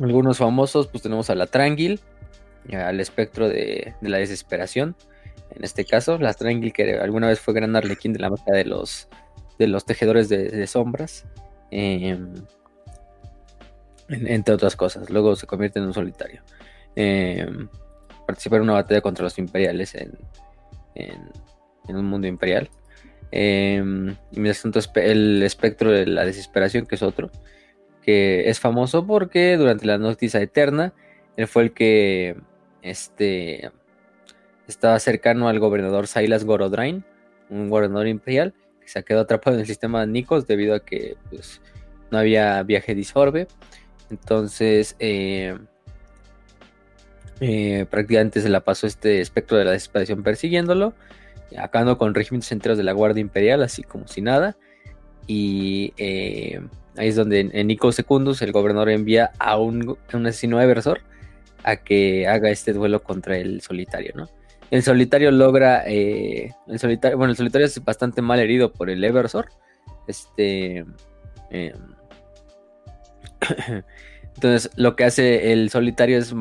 [0.01, 2.01] Algunos famosos, pues tenemos a la Tranquil,
[2.73, 4.97] al espectro de, la desesperación.
[5.51, 8.64] En este caso, la Tranquil, que alguna vez fue gran arlequín de la marca de
[8.64, 9.09] los,
[9.59, 11.27] de los tejedores de, sombras.
[11.70, 12.35] Em,
[14.09, 15.10] entre otras cosas.
[15.10, 16.43] Luego se convierte en un solitario.
[16.94, 17.47] Eh,
[18.27, 20.12] participa en una batalla contra los imperiales en,
[20.94, 22.68] en, un mundo imperial.
[23.31, 27.31] Em, y mientras tanto, el espectro de la desesperación, que es otro
[28.07, 30.95] que es famoso porque durante la noticia eterna,
[31.37, 32.37] él fue el que
[32.81, 33.73] este,
[34.69, 37.05] estaba cercano al gobernador Silas Gorodrain,
[37.51, 41.16] un gobernador imperial, que se quedó atrapado en el sistema de Nikos debido a que
[41.31, 41.61] pues,
[42.12, 43.49] no había viaje disorbe.
[44.09, 45.59] Entonces, eh,
[47.41, 50.95] eh, prácticamente se la pasó este espectro de la desesperación persiguiéndolo,
[51.59, 54.57] acabando con regimientos enteros de la Guardia Imperial, así como si nada.
[55.27, 56.61] Y eh,
[56.97, 61.01] ahí es donde en Nico Secundus el gobernador envía a un, un asesino Eversor
[61.64, 64.28] a que haga este duelo contra el solitario, ¿no?
[64.70, 69.02] El solitario logra, eh, el solitario, bueno, el solitario es bastante mal herido por el
[69.05, 69.48] Eversor,
[70.09, 70.85] este,
[71.51, 71.94] em,
[74.37, 76.35] entonces lo que hace el solitario es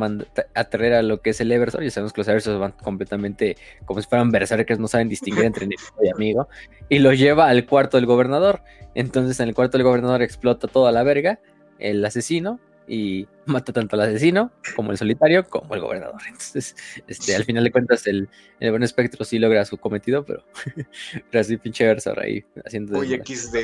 [0.53, 4.01] atraer a lo que es el Eversor, y sabemos que los Eversor van completamente como
[4.01, 6.49] si fueran berserkers, no saben distinguir entre enemigo y amigo,
[6.89, 8.61] y lo lleva al cuarto del gobernador,
[8.93, 11.39] entonces en el cuarto del gobernador explota toda la verga,
[11.79, 16.21] el asesino, y mata tanto al asesino como el solitario como el gobernador.
[16.27, 16.75] Entonces,
[17.07, 20.43] este, al final de cuentas, el, el buen espectro sí logra su cometido, pero,
[21.31, 22.99] pero así pinche Eversor ahí haciendo.
[22.99, 23.55] Uy, XD.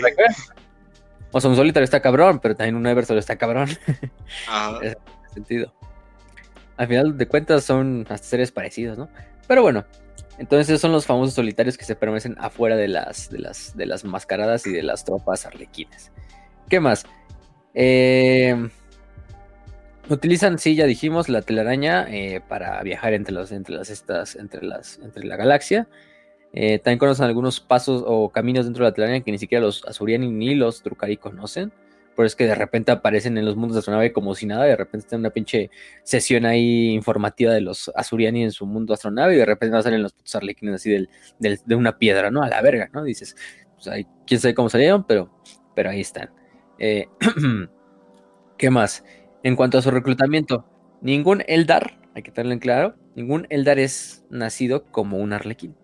[1.31, 3.69] O sea, un solitario está cabrón, pero también un Eversor está cabrón.
[4.47, 4.79] Ajá.
[4.81, 4.97] en ese
[5.33, 5.73] sentido.
[6.77, 9.09] Al final de cuentas son hasta seres parecidos, ¿no?
[9.47, 9.85] Pero bueno,
[10.37, 14.03] entonces son los famosos solitarios que se permanecen afuera de las, de las, de las
[14.03, 16.11] mascaradas y de las tropas arlequines.
[16.69, 17.05] ¿Qué más?
[17.73, 18.69] Eh,
[20.11, 24.65] Utilizan, sí, ya dijimos, la telaraña eh, para viajar entre, los, entre las estas, entre
[24.65, 25.87] las, entre la galaxia.
[26.53, 29.85] Eh, también conocen algunos pasos o caminos dentro de la telaraña que ni siquiera los
[29.85, 31.71] Azuriani ni los Drukari conocen.
[32.15, 34.65] Pero es que de repente aparecen en los mundos de astronave como si nada.
[34.65, 35.69] De repente está una pinche
[36.03, 39.35] sesión ahí informativa de los Azuriani en su mundo astronave.
[39.35, 41.09] Y de repente a salir los putos arlequines así del,
[41.39, 42.43] de una piedra, ¿no?
[42.43, 43.03] A la verga, ¿no?
[43.03, 43.35] Dices,
[43.75, 45.31] pues ahí, quién sabe cómo salieron, pero,
[45.73, 46.31] pero ahí están.
[46.79, 47.07] Eh,
[48.57, 49.03] ¿Qué más?
[49.43, 50.65] En cuanto a su reclutamiento,
[51.01, 55.75] ningún Eldar, hay que tenerlo en claro, ningún Eldar es nacido como un arlequín.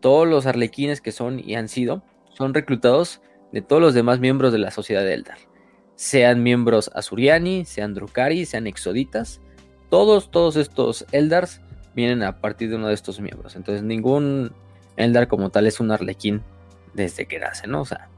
[0.00, 3.20] Todos los arlequines que son y han sido son reclutados
[3.52, 5.38] de todos los demás miembros de la sociedad de Eldar.
[5.96, 9.40] Sean miembros Azuriani, sean Drukari, sean Exoditas.
[9.90, 11.60] Todos, todos estos Eldars
[11.94, 13.56] vienen a partir de uno de estos miembros.
[13.56, 14.52] Entonces ningún
[14.96, 16.42] Eldar como tal es un arlequín
[16.94, 17.82] desde que nace, ¿no?
[17.82, 18.08] O sea,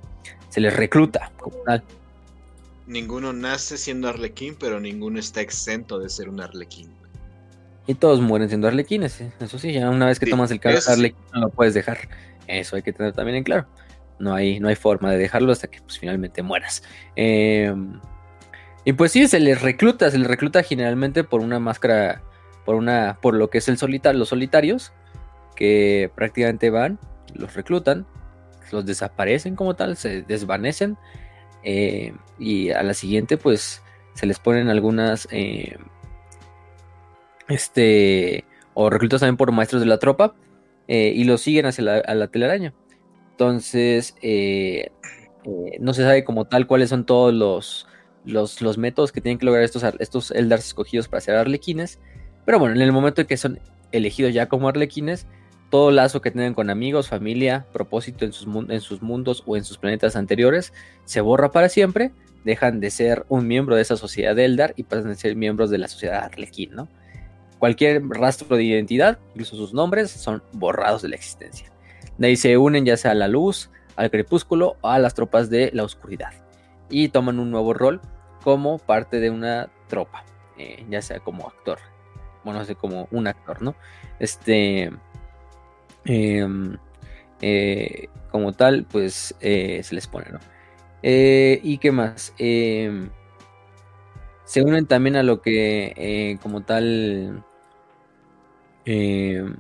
[0.48, 1.82] se les recluta como tal
[2.90, 6.93] ninguno nace siendo arlequín, pero ninguno está exento de ser un arlequín.
[7.90, 9.32] Y todos mueren siendo arlequines, ¿eh?
[9.40, 11.98] eso sí, ya una vez que tomas el cargo de arlequín no lo puedes dejar.
[12.46, 13.66] Eso hay que tener también en claro.
[14.20, 16.84] No hay, no hay forma de dejarlo hasta que pues, finalmente mueras.
[17.16, 17.98] Em,
[18.84, 22.22] y pues sí, se les recluta, se les recluta generalmente por una máscara,
[22.64, 24.92] por una, por lo que es el solitario, los solitarios,
[25.56, 27.00] que prácticamente van,
[27.34, 28.06] los reclutan,
[28.70, 30.96] los desaparecen como tal, se desvanecen
[31.64, 33.82] eh, y a la siguiente, pues
[34.14, 35.26] se les ponen algunas.
[37.51, 38.44] Eh, este.
[38.74, 40.35] O reclutas también por maestros de la tropa.
[40.89, 42.74] Eh, y los siguen hacia la, telaraña.
[43.32, 44.14] Entonces.
[45.81, 47.86] no se sabe como tal cuáles son todos los,
[48.24, 52.01] los, métodos que tienen que lograr estos, estos Eldars escogidos para ser arlequines.
[52.44, 53.60] Pero bueno, en el momento en que son
[53.93, 55.27] elegidos ya como arlequines,
[55.70, 59.64] todo lazo que tengan con amigos, familia, propósito en sus, en sus mundos o en
[59.64, 60.72] sus planetas anteriores
[61.05, 62.12] se borra para siempre,
[62.44, 65.70] dejan de ser un miembro de esa sociedad de Eldar y pasan a ser miembros
[65.70, 66.89] de la sociedad Arlequín, ¿no?
[67.61, 71.70] Cualquier rastro de identidad, incluso sus nombres, son borrados de la existencia.
[72.19, 75.51] De ahí se unen ya sea a la luz, al crepúsculo o a las tropas
[75.51, 76.32] de la oscuridad.
[76.89, 78.01] Y toman un nuevo rol
[78.43, 80.24] como parte de una tropa,
[80.59, 81.78] eh, ya sea como actor.
[82.43, 83.77] Bueno, sé como un actor, ¿no?
[84.19, 84.91] Este
[86.05, 86.77] Em,
[87.43, 90.39] eh, como tal, pues eh, se les pone, ¿no?
[91.03, 92.35] ¿Y qué más?
[92.39, 93.11] Em,
[94.45, 97.45] se unen también a lo que como tal
[98.85, 99.57] em,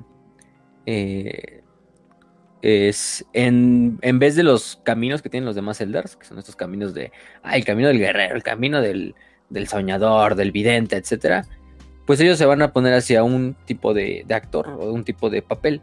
[2.62, 6.56] es en, en, vez de los caminos que tienen los demás Eldars, que son estos
[6.56, 9.14] caminos de, ah, el camino del guerrero, el camino del,
[9.48, 11.46] del soñador, del vidente, etcétera,
[12.06, 15.30] pues ellos se van a poner hacia un tipo de, de actor o un tipo
[15.30, 15.80] de papel.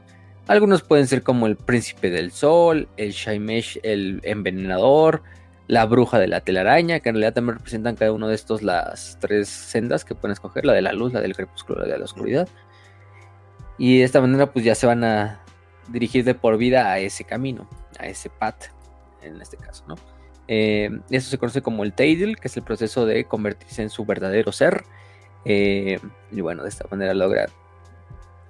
[0.48, 5.24] Algunos pueden ser como el príncipe del sol, el Shaimesh, el envenenador,
[5.68, 9.18] la bruja de la telaraña, que en realidad también representan cada uno de estos las
[9.20, 12.06] tres sendas que pueden escoger, la de la luz, la del crepúsculo, la de la
[12.06, 12.48] oscuridad.
[13.78, 15.42] Y de esta manera pues ya se van a
[15.90, 18.66] dirigir de por vida a ese camino, a ese path,
[19.22, 19.96] en este caso, ¿no?
[20.48, 24.06] Eh, eso se conoce como el Teidil, que es el proceso de convertirse en su
[24.06, 24.84] verdadero ser.
[25.46, 26.00] Eh,
[26.32, 27.48] y bueno, de esta manera logra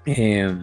[0.06, 0.56] eh,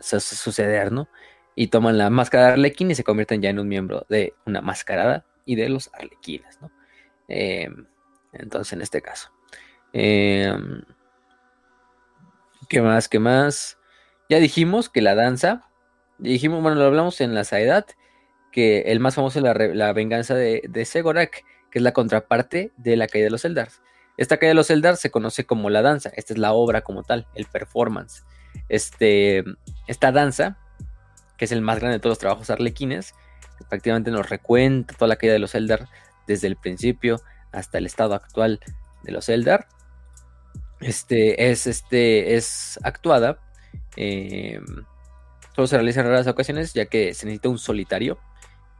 [0.00, 1.08] suceder, ¿no?
[1.54, 4.60] Y toman la máscara de Arlequín y se convierten ya en un miembro de una
[4.60, 6.70] mascarada y de los Arlequines, ¿no?
[8.32, 9.32] Entonces, en este caso.
[12.68, 13.08] ¿Qué más?
[13.08, 13.78] ¿Qué más?
[14.28, 15.68] Ya dijimos que la danza,
[16.18, 17.86] dijimos, bueno, lo hablamos en la Saedad,
[18.52, 22.96] que el más famoso es la, venganza de, de, Segorak, que es la contraparte de
[22.96, 23.80] la caída de los Eldars.
[24.16, 27.02] Esta caída de los Eldars se conoce como la danza, esta es la obra como
[27.04, 28.24] tal, el performance
[28.68, 29.44] este,
[29.86, 30.58] esta danza,
[31.36, 33.14] que es el más grande de todos los trabajos arlequines,
[33.68, 35.88] prácticamente nos recuenta toda la caída de los Eldar
[36.26, 37.20] desde el principio
[37.52, 38.60] hasta el estado actual
[39.02, 39.68] de los Eldar.
[40.80, 43.38] Este es, este, es actuada.
[43.96, 44.60] Eh,
[45.54, 48.18] solo se realiza en raras ocasiones, ya que se necesita un solitario,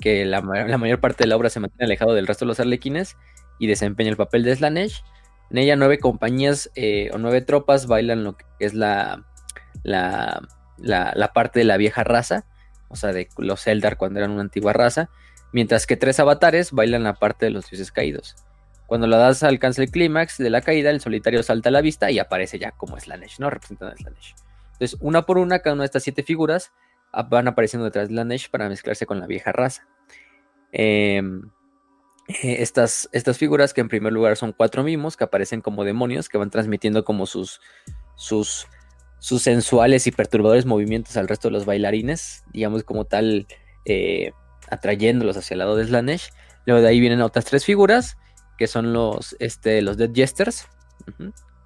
[0.00, 3.16] que la, mayor parte de la obra se mantiene alejado del resto de los arlequines
[3.58, 5.02] y desempeña el papel de Slanesh.
[5.50, 9.24] En ella nueve compañías eh, o nueve tropas bailan lo que es la,
[9.82, 10.42] la,
[10.78, 12.44] la, parte de la vieja raza,
[12.88, 15.10] o sea, de los Eldar cuando eran una antigua raza,
[15.52, 18.36] mientras que tres avatares bailan la parte de los dioses caídos.
[18.88, 22.10] Cuando la das alcanza el clímax de la caída, el solitario salta a la vista
[22.10, 23.50] y aparece ya como Slanesh, ¿no?
[23.50, 24.34] Representando a Slanesh.
[24.72, 26.72] Entonces, una por una, cada una de estas siete figuras
[27.28, 29.86] van apareciendo detrás de Slanesh para mezclarse con la vieja raza.
[30.72, 31.50] Em,
[32.28, 36.30] eh, estas, estas figuras, que en primer lugar son cuatro mimos, que aparecen como demonios,
[36.30, 37.60] que van transmitiendo como sus,
[38.16, 38.68] sus,
[39.18, 43.46] sus sensuales y perturbadores movimientos al resto de los bailarines, digamos como tal,
[43.84, 44.32] eh,
[44.70, 46.30] atrayéndolos hacia el lado de Slanesh.
[46.64, 48.16] Luego de ahí vienen otras tres figuras
[48.58, 50.66] que son los, este, los Dead Jesters,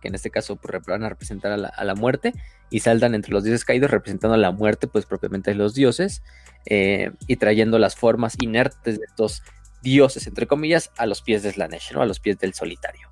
[0.00, 2.34] que en este caso pues, van a representar a la, muerte,
[2.70, 6.22] y saltan entre los dioses caídos representando a la muerte, pues propiamente de los dioses,
[6.66, 9.42] eh, y trayendo las formas inertes de estos
[9.82, 13.08] dioses, entre comillas, a los pies de Slanesh, a los pies del solitario.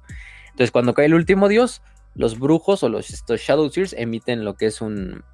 [0.50, 1.82] Entonces, cuando cae el último dios,
[2.14, 5.24] los brujos o los estos Shadow Seers emiten lo que es un,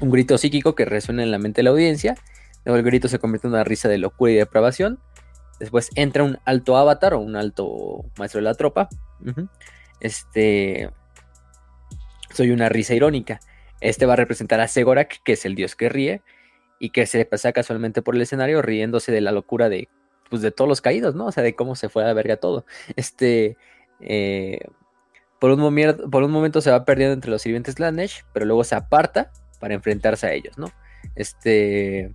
[0.00, 2.16] un grito psíquico que resuena en la mente de la audiencia.
[2.64, 4.98] Luego el grito se convierte en una risa de locura y depravación.
[5.62, 8.88] Después entra un alto avatar o un alto maestro de la tropa.
[10.00, 10.90] Este.
[12.34, 13.38] Soy una risa irónica.
[13.80, 16.20] Este va a representar a Segorak, que es el dios que ríe.
[16.80, 19.88] Y que se pasa casualmente por el escenario riéndose de la locura de.
[20.30, 21.26] Pues de todos los caídos, ¿no?
[21.26, 22.66] O sea, de cómo se fue a la verga todo.
[22.96, 23.56] Este.
[24.00, 24.58] Eh,
[25.38, 28.74] por, un por un momento se va perdiendo entre los sirvientes Lanesh, pero luego se
[28.74, 29.30] aparta
[29.60, 30.72] para enfrentarse a ellos, ¿no?
[31.14, 32.10] Este.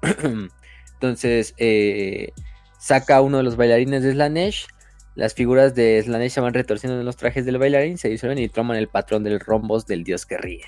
[0.98, 2.32] Entonces eh,
[2.80, 4.66] saca uno de los bailarines de Slanesh.
[5.14, 8.48] Las figuras de Slanesh se van retorciendo en los trajes del bailarín, se disuelven y
[8.48, 10.64] toman el patrón del rombos del dios que ríe.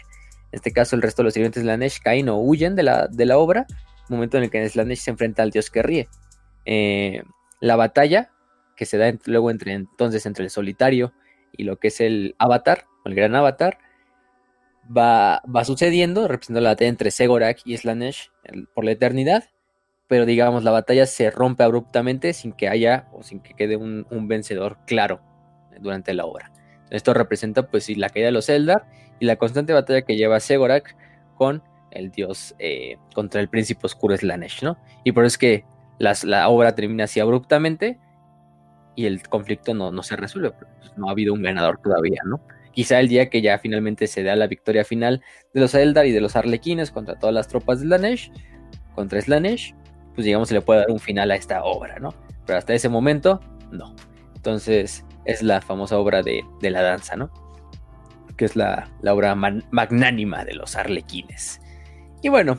[0.52, 3.08] En este caso, el resto de los sirvientes de Slanesh caen o huyen de la,
[3.08, 3.66] de la obra,
[4.08, 6.08] momento en el que Slanesh se enfrenta al dios que ríe.
[6.64, 7.22] Eh,
[7.60, 8.30] la batalla
[8.76, 11.12] que se da luego entre entonces entre el solitario
[11.52, 13.78] y lo que es el avatar, el gran avatar,
[14.96, 18.30] va, va sucediendo, representando la batalla entre Segorak y Slanesh
[18.74, 19.44] por la eternidad
[20.10, 24.04] pero digamos la batalla se rompe abruptamente sin que haya o sin que quede un,
[24.26, 25.20] vencedor claro
[25.78, 26.50] durante la obra.
[26.90, 28.86] Esto representa pues la caída de los Eldar
[29.20, 30.96] y la constante batalla que lleva Segorak
[31.36, 31.62] con
[31.92, 34.78] el dios eh, contra el príncipe oscuro Slanesh, ¿no?
[35.04, 35.64] Y por eso es que
[36.00, 38.00] la obra termina así abruptamente
[38.96, 42.40] y el conflicto no, no se resuelve, pues, no ha habido un ganador todavía, ¿no?
[42.72, 45.22] Quizá el día que ya finalmente se da la victoria final
[45.54, 48.32] de los Eldar y de los Arlequines contra todas las tropas de Slanesh,
[48.96, 49.76] contra Slanesh,
[50.20, 52.12] pues digamos se le puede dar un final a esta obra, ¿no?
[52.44, 53.40] Pero hasta ese momento,
[53.70, 53.94] no.
[54.36, 57.30] Entonces es la famosa obra de, la danza, ¿no?
[58.36, 61.62] Que es la, obra magnánima de los arlequines.
[62.20, 62.58] Y bueno,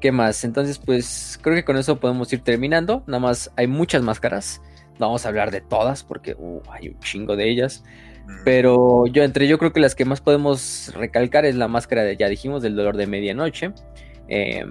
[0.00, 0.42] ¿qué más?
[0.42, 3.04] Entonces pues creo que con eso podemos ir terminando.
[3.06, 4.60] Nada más hay muchas máscaras.
[4.98, 7.84] No vamos a hablar de todas porque uh, hay un chingo de ellas.
[8.44, 12.16] Pero yo entre yo creo que las que más podemos recalcar es la máscara de,
[12.16, 13.70] ya dijimos, del dolor de medianoche.
[14.26, 14.66] Eh,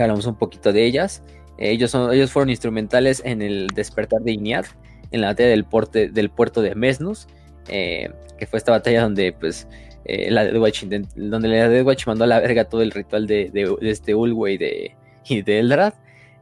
[0.00, 1.22] hablamos un poquito de ellas.
[1.58, 4.66] ellos, son, ellos fueron instrumentales en el despertar de Iñad,
[5.10, 5.66] en la batalla del,
[6.12, 7.26] del puerto de Mesnus,
[7.68, 9.68] eh, que fue esta batalla donde pues
[10.04, 13.76] eh, la Deathwatch, donde la Deathwatch mandó a la verga todo el ritual de, de,
[13.90, 14.96] este Ulway de,
[15.26, 15.94] y de Eldrad.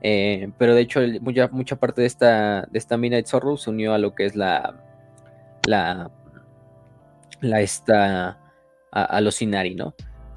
[0.03, 3.95] Eh, pero de hecho mucha, mucha parte de esta, de esta Midnight Sorrow se unió
[3.95, 4.75] a lo que es la
[5.67, 6.11] la
[7.41, 8.39] la esta
[8.93, 9.95] a, los Inari, ¿no?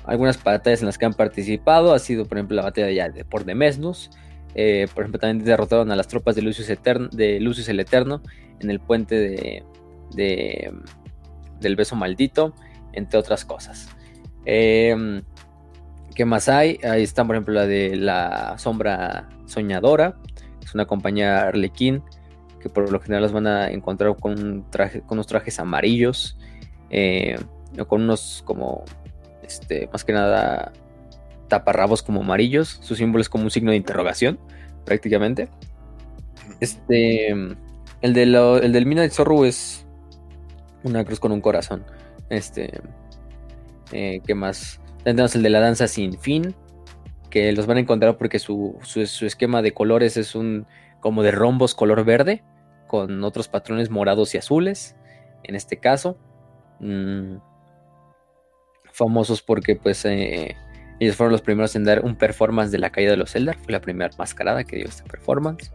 [0.09, 3.45] Algunas batallas en las que han participado ha sido, por ejemplo, la batalla de por
[3.45, 4.09] Demesnus.
[4.55, 6.67] Eh, por ejemplo, también derrotaron a las tropas de Lucius,
[7.11, 8.23] de Lucius el Eterno
[8.59, 9.63] en el puente
[10.15, 10.73] de,
[11.59, 12.55] del beso maldito,
[12.93, 13.87] entre otras cosas.
[14.45, 15.21] Em,
[16.15, 16.79] ¿Qué más hay?
[16.83, 20.17] Ahí está, por ejemplo, la de la sombra soñadora.
[20.63, 22.01] Es una compañía arlequín
[22.59, 24.61] que por lo general las van a encontrar con, un
[25.05, 26.37] con unos trajes amarillos
[26.89, 27.39] eh,
[27.87, 28.83] con unos como
[29.49, 30.71] este, más que nada
[31.47, 34.39] taparrabos como amarillos, su símbolo es como un signo de interrogación,
[34.85, 35.49] prácticamente.
[36.59, 39.85] Este, el, de el del de Zorro es
[40.83, 41.83] una cruz con un corazón.
[42.29, 42.79] Este,
[43.91, 44.79] eh, ¿qué más?
[45.03, 46.53] Tenemos el de la danza sin fin,
[47.31, 50.67] que los van a encontrar porque su, esquema de colores es un
[50.99, 52.43] como de rombos color verde,
[52.87, 54.95] con otros patrones morados y azules,
[55.43, 56.17] en este caso.
[56.79, 57.37] Mm,
[58.99, 60.55] famosos porque pues eh,
[60.99, 63.57] Ellos fueron los primeros en dar un performance de la caída de los Eldar.
[63.57, 65.71] Fue la primera mascarada que dio este performance.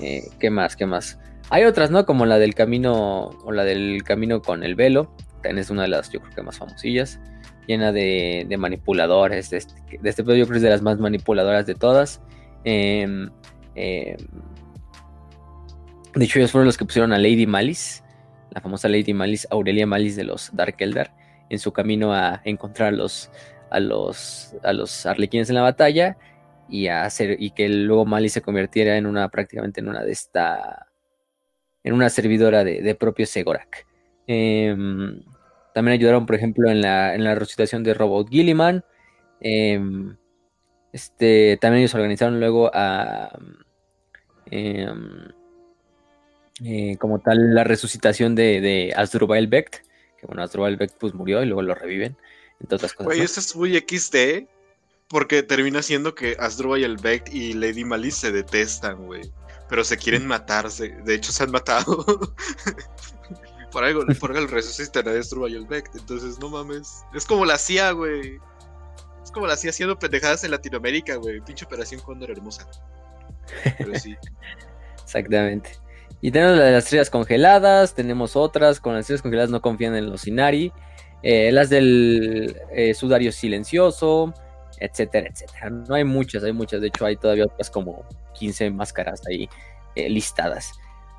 [0.00, 0.74] Eh, ¿Qué más?
[0.74, 1.18] ¿Qué más?
[1.50, 2.04] Hay otras, ¿no?
[2.06, 5.14] Como la del camino, o la del camino con el velo.
[5.42, 7.20] También es una de las, yo creo que más famosillas.
[7.66, 9.50] Llena de, manipuladores.
[9.50, 12.20] De este, de este yo creo que es de las más manipuladoras de todas.
[12.64, 13.30] Em,
[13.74, 14.16] em,
[16.14, 18.02] de hecho, ellos fueron los que pusieron a Lady Malice,
[18.50, 21.12] la famosa Lady Malice, Aurelia Malice de los Dark Eldar,
[21.50, 23.30] en su camino a encontrar a los,
[23.70, 26.16] a los, a los arlequines en la batalla
[26.68, 30.12] y a hacer y que luego Malice se convirtiera en una prácticamente en una de
[30.12, 30.86] esta
[31.84, 33.86] en una servidora de, propio Segorak.
[34.26, 35.22] Em,
[35.72, 38.84] también ayudaron, por ejemplo, en la, en la resucitación de Robot Gilliman.
[39.40, 40.16] Em,
[40.92, 43.38] este, también ellos organizaron luego a
[44.50, 45.28] em,
[46.64, 49.85] eh, como tal la resucitación de, de Asdrubal Becht,
[50.18, 52.16] que bueno, Asdrubal Becht pues murió y luego lo reviven,
[52.60, 53.12] entre otras cosas.
[53.12, 54.48] Oye, eso es muy XD,
[55.08, 59.30] porque termina siendo que Asdrubal Becht y Lady Malice se detestan, güey,
[59.68, 62.04] pero se quieren matarse, de hecho se han matado.
[63.72, 67.92] por algo, por algo resucitan a Asdrubal Becht, entonces no mames, es como la CIA,
[67.92, 68.38] güey.
[69.22, 71.40] Es como la CIA haciendo pendejadas en Latinoamérica, güey.
[71.40, 72.64] Pinche operación Cóndor hermosa.
[73.76, 74.16] Pero sí.
[75.02, 75.72] Exactamente.
[76.26, 79.94] Y tenemos la de las estrellas congeladas, tenemos otras, con las estrellas congeladas no confían
[79.94, 80.72] en los Inari,
[81.22, 84.34] eh, las del eh, sudario silencioso,
[84.80, 85.70] etcétera, etcétera.
[85.70, 88.04] No hay muchas, hay muchas, de hecho hay todavía otras como
[88.34, 89.48] 15 máscaras ahí
[89.94, 90.72] eh, listadas.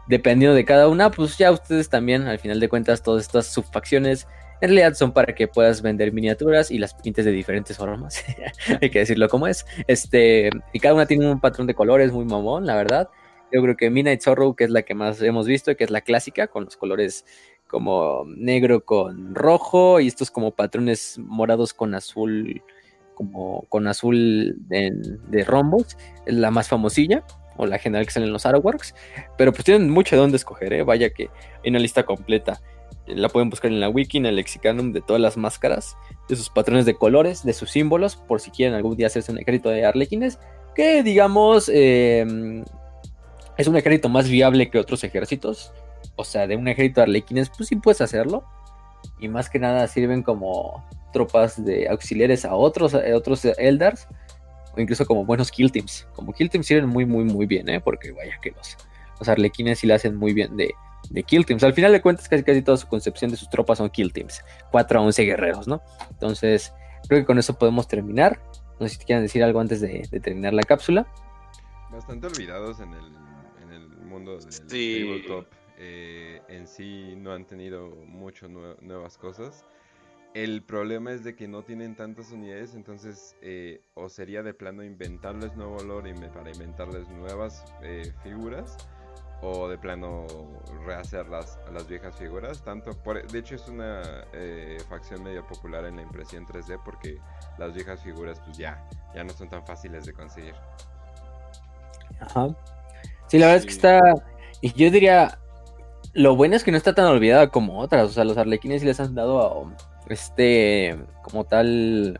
[0.10, 4.28] Dependiendo de cada una, pues ya ustedes también, al final de cuentas, todas estas subfacciones
[4.60, 8.26] en realidad son para que puedas vender miniaturas y las pintes de diferentes formas.
[8.82, 9.66] hay que decirlo como es.
[9.88, 13.10] Este, y cada una tiene un patrón de colores muy mamón, la verdad.
[13.52, 16.02] Yo creo que Midnight Zorro, que es la que más hemos visto, que es la
[16.02, 17.26] clásica, con los colores
[17.68, 22.62] como negro con rojo y estos como patrones morados con azul,
[23.14, 27.24] como con azul de, rombos, es la más famosilla
[27.58, 28.96] o la general que sale los artworks,
[29.38, 30.84] pero pues tienen mucho de dónde escoger, ¿eh?
[30.84, 31.30] vaya que
[31.64, 32.62] hay una lista completa.
[33.08, 35.98] La pueden buscar en la wiki, en el lexicanum de todas las máscaras,
[36.28, 39.40] de sus patrones de colores, de sus símbolos, por si quieren algún día hacerse un
[39.40, 40.40] ejército de arlequines,
[40.76, 42.64] que digamos eh,
[43.58, 45.74] es un ejército más viable que otros ejércitos.
[46.16, 48.44] O sea, de un ejército de arlequines, pues sí puedes hacerlo.
[49.20, 54.08] Y más que nada sirven como tropas de auxiliares a otros, otros Eldars.
[54.76, 56.08] O incluso como buenos kill teams.
[56.14, 57.82] Como kill teams sirven muy, muy, muy bien, ¿eh?
[57.82, 58.78] Porque vaya que los,
[59.20, 60.72] los arlequines sí le hacen muy bien de,
[61.10, 61.64] de kill teams.
[61.64, 64.44] Al final de cuentas, casi, casi toda su concepción de sus tropas son kill teams.
[64.72, 65.82] 4 a 11 guerreros, ¿no?
[66.12, 66.74] Entonces,
[67.08, 68.40] creo que con eso podemos terminar.
[68.80, 71.08] No sé si te quieren decir algo antes de terminar la cápsula.
[71.92, 73.27] Bastante olvidados en el
[74.18, 75.46] mundo del tabletop
[75.80, 79.64] eh, en sí no han tenido mucho nuevas cosas.
[80.34, 84.84] El problema es de que no tienen tantas unidades, entonces eh, o sería de plano
[84.84, 88.78] inventarles nuevo lore para inventarles nuevas eh, figuras,
[89.42, 90.26] o de plano
[90.86, 92.64] rehacer las, las viejas figuras.
[92.64, 94.26] Tanto por, de hecho es una
[94.90, 97.20] facción medio popular en la impresión 3D porque
[97.58, 100.56] las viejas figuras pues ya, ya no son tan fáciles de conseguir.
[102.20, 102.48] Ajá.
[103.28, 104.02] Sí, la verdad es que está.
[104.62, 105.40] Y yo diría.
[106.14, 108.10] Lo bueno es que no está tan olvidada como otras.
[108.10, 109.72] O sea, los arlequines sí les han dado
[110.10, 110.98] este.
[111.24, 112.20] como tal.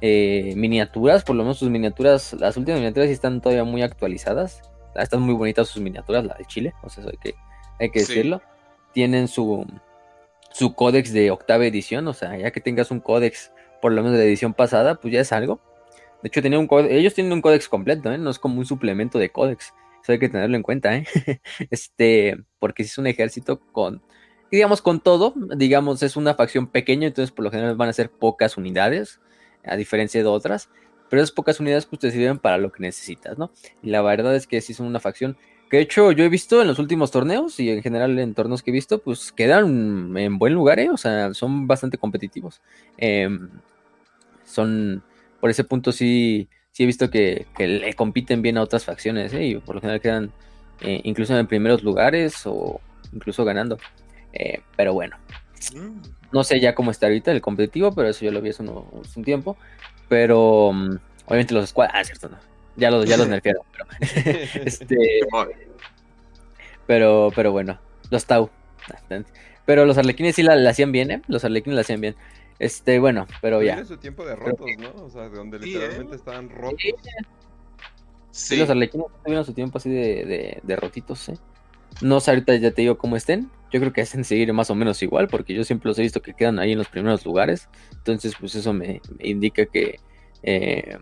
[0.00, 1.24] Eh, miniaturas.
[1.24, 2.32] Por lo menos sus miniaturas.
[2.34, 4.62] Las últimas miniaturas sí están todavía muy actualizadas.
[4.94, 6.72] Están muy bonitas sus miniaturas, la de Chile.
[6.82, 7.34] O sea, hay que,
[7.78, 8.40] hay que decirlo.
[8.92, 9.66] Tienen su.
[10.50, 12.08] su códex de octava edición.
[12.08, 13.52] O sea, ya que tengas un códex,
[13.82, 15.60] por lo menos de la edición pasada, pues ya es algo.
[16.24, 18.16] De hecho, tenía un ellos tienen un códex completo, ¿eh?
[18.16, 19.74] no es como un suplemento de códex.
[20.04, 21.06] Eso hay que tenerlo en cuenta, ¿eh?
[21.70, 24.02] este, porque si es un ejército con,
[24.50, 28.10] digamos, con todo, digamos, es una facción pequeña, entonces por lo general van a ser
[28.10, 29.22] pocas unidades,
[29.64, 30.68] a diferencia de otras,
[31.08, 33.50] pero esas pocas unidades pues te sirven para lo que necesitas, ¿no?
[33.82, 35.38] Y la verdad es que si son una facción
[35.70, 38.62] que de hecho yo he visto en los últimos torneos y en general en torneos
[38.62, 40.90] que he visto, pues quedan en buen lugar, ¿eh?
[40.90, 42.60] O sea, son bastante competitivos.
[42.98, 43.48] Em,
[44.44, 45.02] son,
[45.40, 49.44] por ese punto sí, sí he visto que, le compiten bien a otras facciones, ¿eh?
[49.44, 50.32] y por lo general quedan
[50.80, 52.80] eh, incluso en primeros lugares o
[53.12, 53.78] incluso ganando.
[54.32, 55.16] Eh, pero bueno,
[55.72, 56.32] mm.
[56.32, 59.24] no sé ya cómo está ahorita el competitivo, pero eso yo lo vi hace, un
[59.24, 59.56] tiempo.
[60.08, 60.96] Pero mm,
[61.26, 62.38] obviamente los squads, ah, cierto, no.
[62.76, 63.86] Ya los, ya los nerfearon, pero,
[64.64, 64.96] este,
[66.88, 67.78] pero, pero bueno,
[68.10, 68.50] los Tau.
[69.64, 71.22] Pero los arlequines sí la, la hacían bien, ¿eh?
[71.28, 72.16] Los arlequines la hacían bien.
[72.58, 73.74] Este, bueno, pero ya.
[73.74, 75.04] Tiene su tiempo de rotos, ¿no?
[75.04, 76.16] O sea, donde literalmente ¿eh?
[76.16, 76.80] estaban rotos.
[78.30, 78.56] Sí.
[78.56, 81.38] los arlequinos tuvieron su tiempo así de, de, rotitos, ¿eh?
[82.00, 83.50] No sé, ahorita ya te digo cómo estén.
[83.72, 86.20] Yo creo que hacen seguir más o menos igual, porque yo siempre los he visto
[86.20, 87.68] que quedan ahí en los primeros lugares.
[87.92, 90.00] Entonces, pues eso me, indica que
[90.42, 90.98] eh,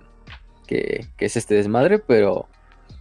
[0.66, 2.48] que, que es este desmadre, pero,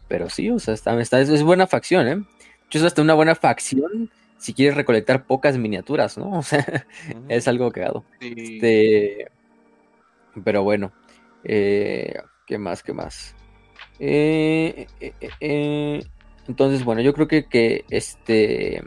[0.07, 2.23] pero sí, o sea, está, está- es, es buena facción, ¿eh?
[2.71, 4.09] Es hasta una buena facción
[4.41, 6.31] si quieres recolectar pocas miniaturas, ¿no?
[6.39, 6.87] O sea,
[7.29, 8.03] es algo cagado.
[8.19, 8.33] Sí.
[8.35, 9.31] Este,
[10.43, 10.91] pero bueno,
[11.43, 12.15] eh,
[12.47, 12.81] ¿qué más?
[12.83, 13.35] ¿Qué más?
[13.99, 16.03] Eh, eh, eh,
[16.47, 18.83] entonces, bueno, yo creo que, que este,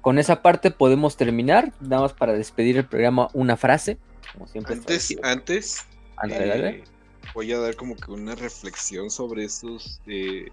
[0.00, 1.72] con esa parte podemos terminar.
[1.80, 3.98] Nada más para despedir el programa, una frase,
[4.32, 4.74] como siempre.
[4.74, 5.84] Antes, antes
[6.30, 6.84] eh,
[7.34, 10.48] voy a dar como que una reflexión sobre estos, eh,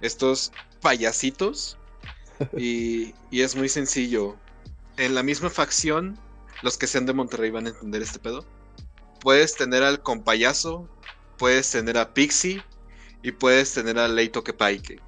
[0.00, 1.76] estos payasitos.
[2.56, 4.36] Y, y es muy sencillo.
[4.96, 6.18] En la misma facción,
[6.62, 8.44] los que sean de Monterrey van a entender este pedo.
[9.20, 10.88] Puedes tener al compayaso,
[11.36, 12.62] puedes tener a Pixie
[13.22, 15.00] y puedes tener a Leito Kepaike.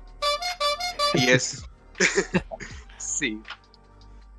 [1.15, 1.65] Y es.
[2.99, 3.41] sí.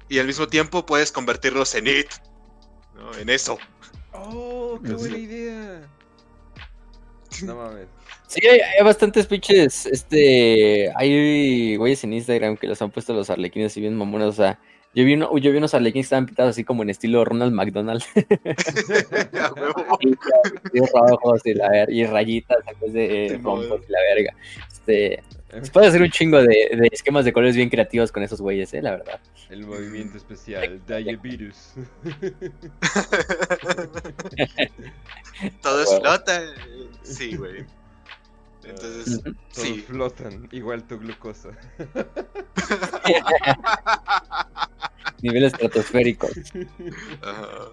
[0.09, 2.11] Y al mismo tiempo puedes convertirlos en it.
[2.95, 3.13] ¿no?
[3.17, 3.57] En eso.
[4.13, 5.89] ¡Oh, qué buena idea!
[7.43, 7.87] No mames.
[8.31, 13.29] Sí, hay, hay bastantes pinches, este, hay güeyes en Instagram que los han puesto los
[13.29, 14.57] arlequines y bien mamones, o sea,
[14.95, 17.51] yo vi, uno, yo vi unos arlequines que estaban pintados así como en estilo Ronald
[17.51, 18.01] McDonald,
[20.73, 24.33] y rojos y, la ver- y rayitas en vez de eh, rompos y la verga.
[24.71, 25.21] Este,
[25.61, 28.73] se puede hacer un chingo de, de esquemas de colores bien creativos con esos güeyes,
[28.73, 29.19] eh, la verdad.
[29.49, 31.73] El movimiento especial, Diavirus.
[35.61, 35.91] Todo huevo.
[35.91, 36.41] explota.
[37.03, 37.65] Sí, güey.
[38.63, 39.33] Entonces, Ujú.
[39.53, 39.83] Todos sí.
[39.87, 41.49] flotan, igual tu glucosa.
[45.21, 46.31] Niveles estratosféricos.
[47.21, 47.69] Ajá.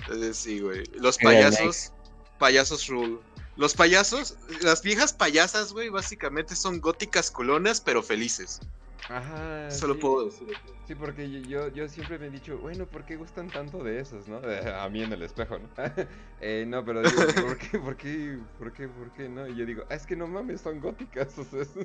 [0.00, 0.84] Entonces, sí, güey.
[0.94, 1.92] Los payasos.
[2.38, 3.18] Payasos rule.
[3.56, 8.60] Los payasos, las viejas payasas, güey, básicamente son góticas colonas, pero felices.
[9.08, 9.70] Ajá.
[9.70, 10.00] Solo sí.
[10.00, 10.48] puedo decir.
[10.86, 14.00] Sí, porque yo- yo, yo siempre me he dicho, bueno, ¿por qué gustan tanto de
[14.00, 14.40] esos, no?
[14.82, 15.68] A mí en el espejo, ¿no?
[16.46, 17.10] Eh, no, pero digo,
[17.56, 19.46] ¿por qué, por qué, por qué, por qué, no?
[19.48, 21.76] Y yo digo, "Ah, es que no mames, son góticas, o sea, es-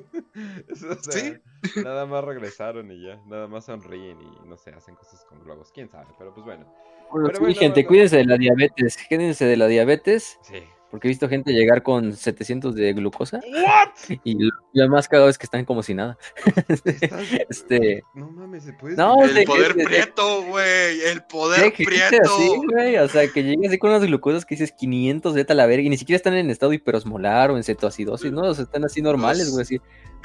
[0.68, 1.80] es- o sea, Sí.
[1.82, 5.70] nada más regresaron y ya, nada más sonríen y, no sé, hacen cosas con globos,
[5.72, 6.66] quién sabe, pero pues bueno.
[7.10, 7.88] Bueno, Pero sí, bueno, gente, bueno.
[7.88, 10.62] cuídense de la diabetes, cuídense de la diabetes, Sí.
[10.90, 14.18] Porque he visto gente llegar con 700 de glucosa ¿What?
[14.24, 16.16] y lo, lo más cagado es que están como si nada.
[16.68, 17.22] Estás...
[17.48, 18.96] Este- No mames, ¿se puede?
[18.96, 21.00] No, El de- poder de- de- prieto, güey.
[21.02, 22.34] El Sí, poder hay gente prieto.
[22.34, 25.66] así, güey, o sea, que llegue así con unas glucosas que dices 500 de la
[25.66, 28.42] verga y ni siquiera están en estado hiperosmolar o en cetoacidosis, ¿no?
[28.42, 29.80] O sea, están así normales, güey, así.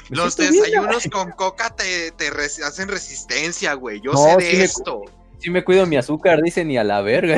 [0.08, 4.00] Los bien, desayunos con coca te, te res- hacen resistencia, güey.
[4.00, 5.02] Yo No, sé sí de me- esto.
[5.38, 7.36] Sí me cuido mi azúcar, dicen, y a la verga.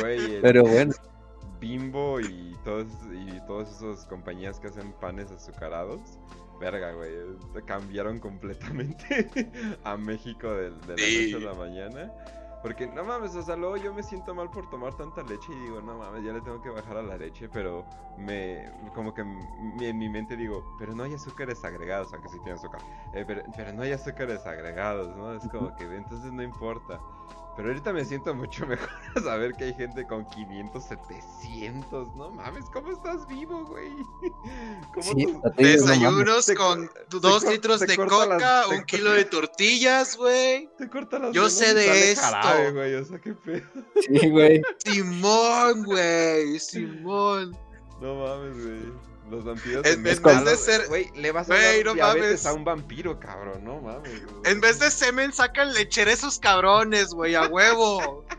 [0.00, 0.92] Güey, el Pero bueno,
[1.60, 6.00] Bimbo y todos y todas esas compañías que hacen panes azucarados,
[6.60, 9.50] verga, güey, eh, cambiaron completamente
[9.84, 11.32] a México de, de la Sí.
[11.32, 12.12] noche a la mañana.
[12.60, 15.56] Porque no mames, o sea, luego yo me siento mal por tomar tanta leche y
[15.60, 17.84] digo, no mames, ya le tengo que bajar a la leche, pero
[18.16, 22.58] me, como que en mi mente digo, pero no hay azúcares agregados, aunque sí tiene
[22.58, 22.80] azúcar,
[23.12, 25.34] eh, pero, pero no hay azúcares agregados, ¿no?
[25.34, 27.00] Es como que entonces no importa.
[27.58, 32.14] Pero ahorita me siento mucho mejor a saber que hay gente con 500, 700.
[32.14, 33.90] No mames, ¿cómo estás vivo, güey?
[34.94, 35.42] ¿Cómo sí, no.
[35.56, 40.16] Desayunos Te con dos te litros te de las- coca, te un kilo de tortillas,
[40.16, 40.68] güey.
[40.78, 42.22] Te corta las Yo sé de esto.
[42.26, 43.66] jarabe, güey, o sea, qué pedo.
[44.06, 44.62] Sí, güey.
[44.84, 46.58] Simón, güey.
[46.60, 47.56] Simón.
[48.00, 48.92] No mames, güey.
[49.30, 52.46] Los vampiros En en vez de ser- Güey, le vas a dar no mames.
[52.46, 53.62] a un vampiro, cabrón.
[53.64, 54.10] No mames.
[54.44, 58.24] En vez de semen, sacan lechera esos cabrones, güey, a huevo.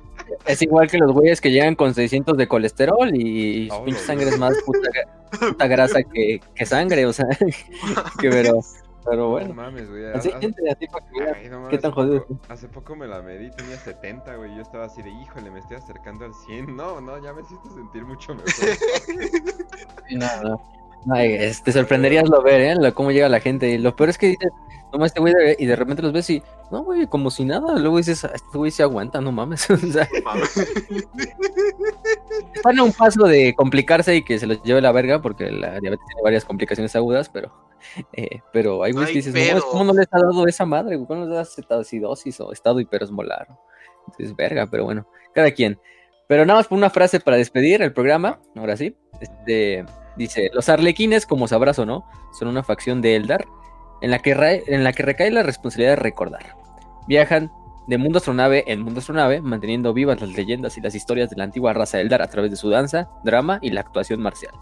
[0.45, 3.99] Es igual que los güeyes que llegan con 600 de colesterol y su Oh, pinche
[4.01, 4.89] sangre es más puta,
[5.39, 7.25] puta grasa que, que sangre, o sea,
[8.19, 8.59] que pero,
[9.03, 9.53] pero No bueno.
[9.55, 10.05] mames, güey.
[10.13, 11.23] Así, haz- gente, así para que.
[11.39, 14.35] Ay, no mames, ¿Qué tan hace jodido poco- Hace poco me la medí, tenía 70,
[14.35, 14.55] güey.
[14.55, 16.75] Yo estaba así de, híjole, me estoy acercando al 100.
[16.75, 18.51] No, no, ya me siento sentir mucho mejor.
[20.07, 20.78] Sí, no, no.
[21.11, 22.75] Ay, es- te sorprenderías lo ver, ¿eh?
[22.75, 23.69] Lo- cómo llega la gente.
[23.69, 24.51] Y lo peor es que dices,
[24.91, 27.77] no este güey, y de repente los ves y, no, güey, como si nada.
[27.77, 29.69] Luego dices, "Ah, este güey se aguanta, no mames.
[29.69, 30.07] o sea,
[32.55, 35.79] están a un paso de complicarse y que se los lleve la verga, porque la
[35.79, 37.51] diabetes tiene varias complicaciones agudas, pero,
[38.13, 39.71] eh, pero hay No güeyes que dices, no, mames, pedo.
[39.71, 40.95] ¿cómo no les ha dado esa madre?
[40.95, 41.07] güey?
[41.07, 43.47] ¿Cómo no les da cetoacidosis o estado hiperosmolar?
[44.07, 45.79] Entonces, verga, pero bueno, cada quien.
[46.27, 48.95] Pero nada más por una frase para despedir el programa, ahora sí.
[49.19, 49.85] Este,
[50.19, 52.05] dice, los arlequines, como sabrás o no,
[52.37, 53.47] son una facción de Eldar
[54.01, 56.55] en la que, en la que recae la responsabilidad de recordar.
[57.07, 57.51] Viajan
[57.87, 61.45] de mundo astronave en mundo astronave, manteniendo vivas las leyendas y las historias de la
[61.45, 64.53] antigua raza Eldar a través de su danza, drama y la actuación marcial.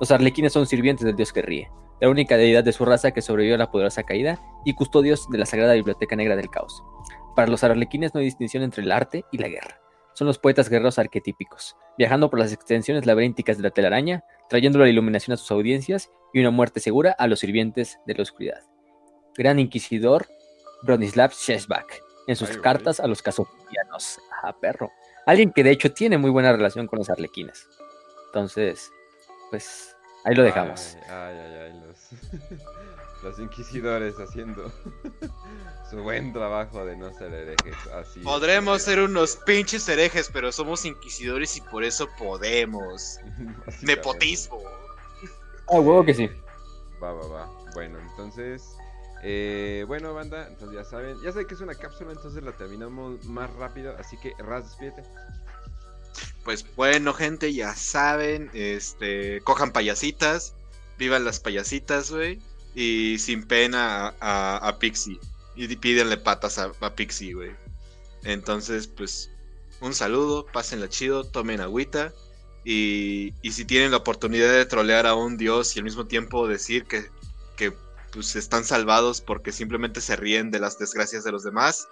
[0.00, 1.70] Los arlequines son sirvientes del dios que ríe,
[2.00, 5.38] la única deidad de su raza que sobrevivió a la poderosa caída y custodios de
[5.38, 6.82] la sagrada biblioteca negra del caos.
[7.36, 9.78] Para los arlequines no hay distinción entre el arte y la guerra.
[10.14, 14.86] son los poetas guerreros arquetípicos, viajando por las extensiones laberínticas de la telaraña, trayendo la
[14.86, 18.60] iluminación a sus audiencias y una muerte segura a los sirvientes de la oscuridad.
[19.34, 20.28] Gran Inquisidor
[20.82, 24.20] Bronislav Sheshbak, en sus Ay, cartas a los casofianos.
[24.42, 24.90] Ah, perro.
[25.24, 27.66] Alguien que de hecho tiene muy buena relación con los arlequines.
[28.26, 28.90] Entonces,
[29.48, 30.98] pues ahí lo dejamos.
[31.08, 32.10] Ay, ay, ay, los,
[33.22, 34.72] los inquisidores haciendo
[35.90, 37.76] su buen trabajo de no ser herejes.
[37.94, 43.18] Así Podremos ser unos pinches herejes, pero somos inquisidores y por eso podemos.
[43.82, 44.58] Nepotismo.
[45.68, 46.28] Ah, huevo que sí.
[47.02, 47.50] Va, va, va.
[47.74, 48.62] Bueno, entonces.
[49.22, 51.16] eh, bueno, banda, entonces ya saben.
[51.22, 53.96] Ya sé que es una cápsula, entonces la terminamos más rápido.
[53.98, 55.04] Así que, Raz, despídete.
[56.44, 60.54] Pues bueno, gente, ya saben, este, cojan payasitas,
[60.98, 62.40] vivan las payasitas, güey,
[62.74, 65.18] y sin pena a, a- a Pixie.
[65.54, 67.50] Y pídenle patas a, a Pixie, güey.
[68.24, 69.30] Entonces, pues,
[69.80, 72.12] un saludo, pásenla chido, tomen agüita.
[72.64, 76.46] Y, y si tienen la oportunidad de trolear a un dios y al mismo tiempo
[76.46, 77.10] decir que,
[77.56, 77.72] que
[78.12, 81.88] pues, están salvados porque simplemente se ríen de las desgracias de los demás,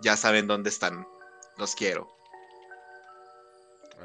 [0.00, 1.06] ya saben dónde están.
[1.58, 2.08] Los quiero.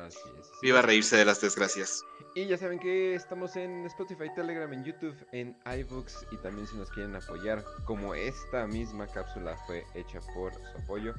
[0.05, 0.47] Así es.
[0.61, 2.03] Viva reírse de las desgracias.
[2.33, 6.77] Y ya saben que estamos en Spotify, Telegram, en YouTube, en iBooks y también si
[6.77, 11.13] nos quieren apoyar, como esta misma cápsula fue hecha por su apoyo,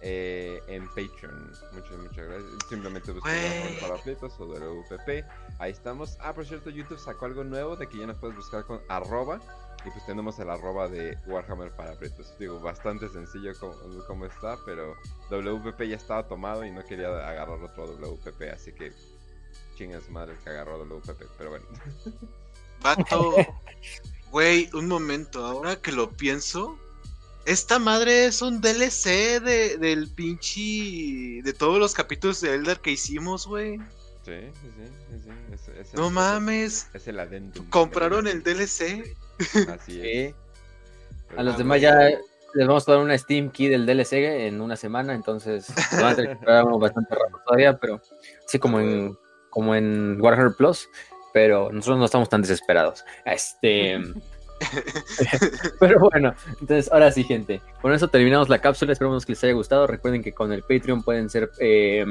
[0.00, 1.50] eh, en Patreon.
[1.72, 2.52] Muchas, muchas gracias.
[2.68, 3.12] Simplemente.
[3.12, 5.24] Warhammer para Pletos o WPP.
[5.58, 6.16] Ahí estamos.
[6.20, 9.40] Ah, por cierto, YouTube sacó algo nuevo de que ya nos puedes buscar con arroba.
[9.84, 12.34] Y pues tenemos el arroba de Warhammer para Pretos.
[12.38, 13.74] Digo, bastante sencillo como,
[14.06, 14.94] como está, pero
[15.30, 18.92] WPP ya estaba tomado y no quería agarrar otro WPP, así que
[19.74, 21.66] chingas madre que agarró WPP, pero bueno.
[22.82, 23.34] Vato,
[24.30, 26.78] güey, un momento, ahora que lo pienso,
[27.46, 31.42] esta madre es un DLC de, del pinche.
[31.42, 33.78] de todos los capítulos de Elder que hicimos, güey.
[34.24, 34.32] Sí,
[34.62, 37.68] sí, sí, es- es el- No mames, Es el adendum.
[37.68, 39.14] compraron el DLC.
[39.68, 40.30] Así es.
[40.30, 40.34] Sí.
[41.36, 41.94] A los ah, demás ya
[42.54, 46.14] les vamos a dar una Steam Key del DLC en una semana, entonces van a
[46.14, 48.00] tener que esperar bastante rato todavía, pero
[48.46, 49.18] sí como en
[49.54, 50.90] como en Warhammer Plus,
[51.32, 53.04] pero nosotros no estamos tan desesperados.
[53.24, 53.98] Este
[55.80, 57.62] Pero bueno, entonces ahora sí, gente.
[57.80, 58.92] Con eso terminamos la cápsula.
[58.92, 59.86] Esperamos que les haya gustado.
[59.86, 62.04] Recuerden que con el Patreon pueden ser eh,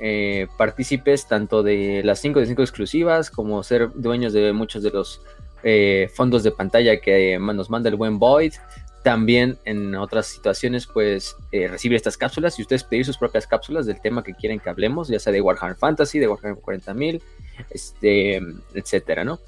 [0.00, 4.90] eh, partícipes tanto de las 5 de 5 exclusivas como ser dueños de muchos de
[4.90, 5.20] los
[5.64, 8.54] eh, fondos de pantalla que eh, nos manda el buen Void.
[9.02, 13.84] También en otras situaciones, pues eh, recibir estas cápsulas y ustedes pedir sus propias cápsulas
[13.84, 17.20] del tema que quieren que hablemos, ya sea de Warhammer Fantasy, de Warhammer 40.000,
[17.70, 18.40] este,
[18.74, 19.40] etcétera, ¿no?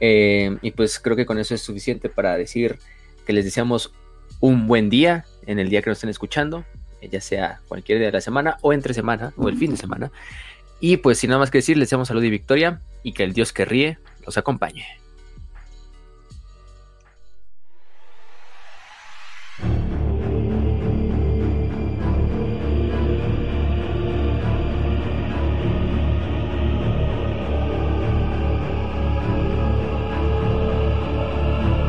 [0.00, 2.78] Eh, y pues creo que con eso es suficiente para decir
[3.26, 3.92] que les deseamos
[4.40, 6.64] un buen día en el día que nos estén escuchando,
[7.00, 9.76] eh, ya sea cualquier día de la semana o entre semana o el fin de
[9.78, 10.12] semana.
[10.80, 13.32] Y pues sin nada más que decir, les deseamos salud y victoria y que el
[13.32, 14.86] Dios que ríe los acompañe.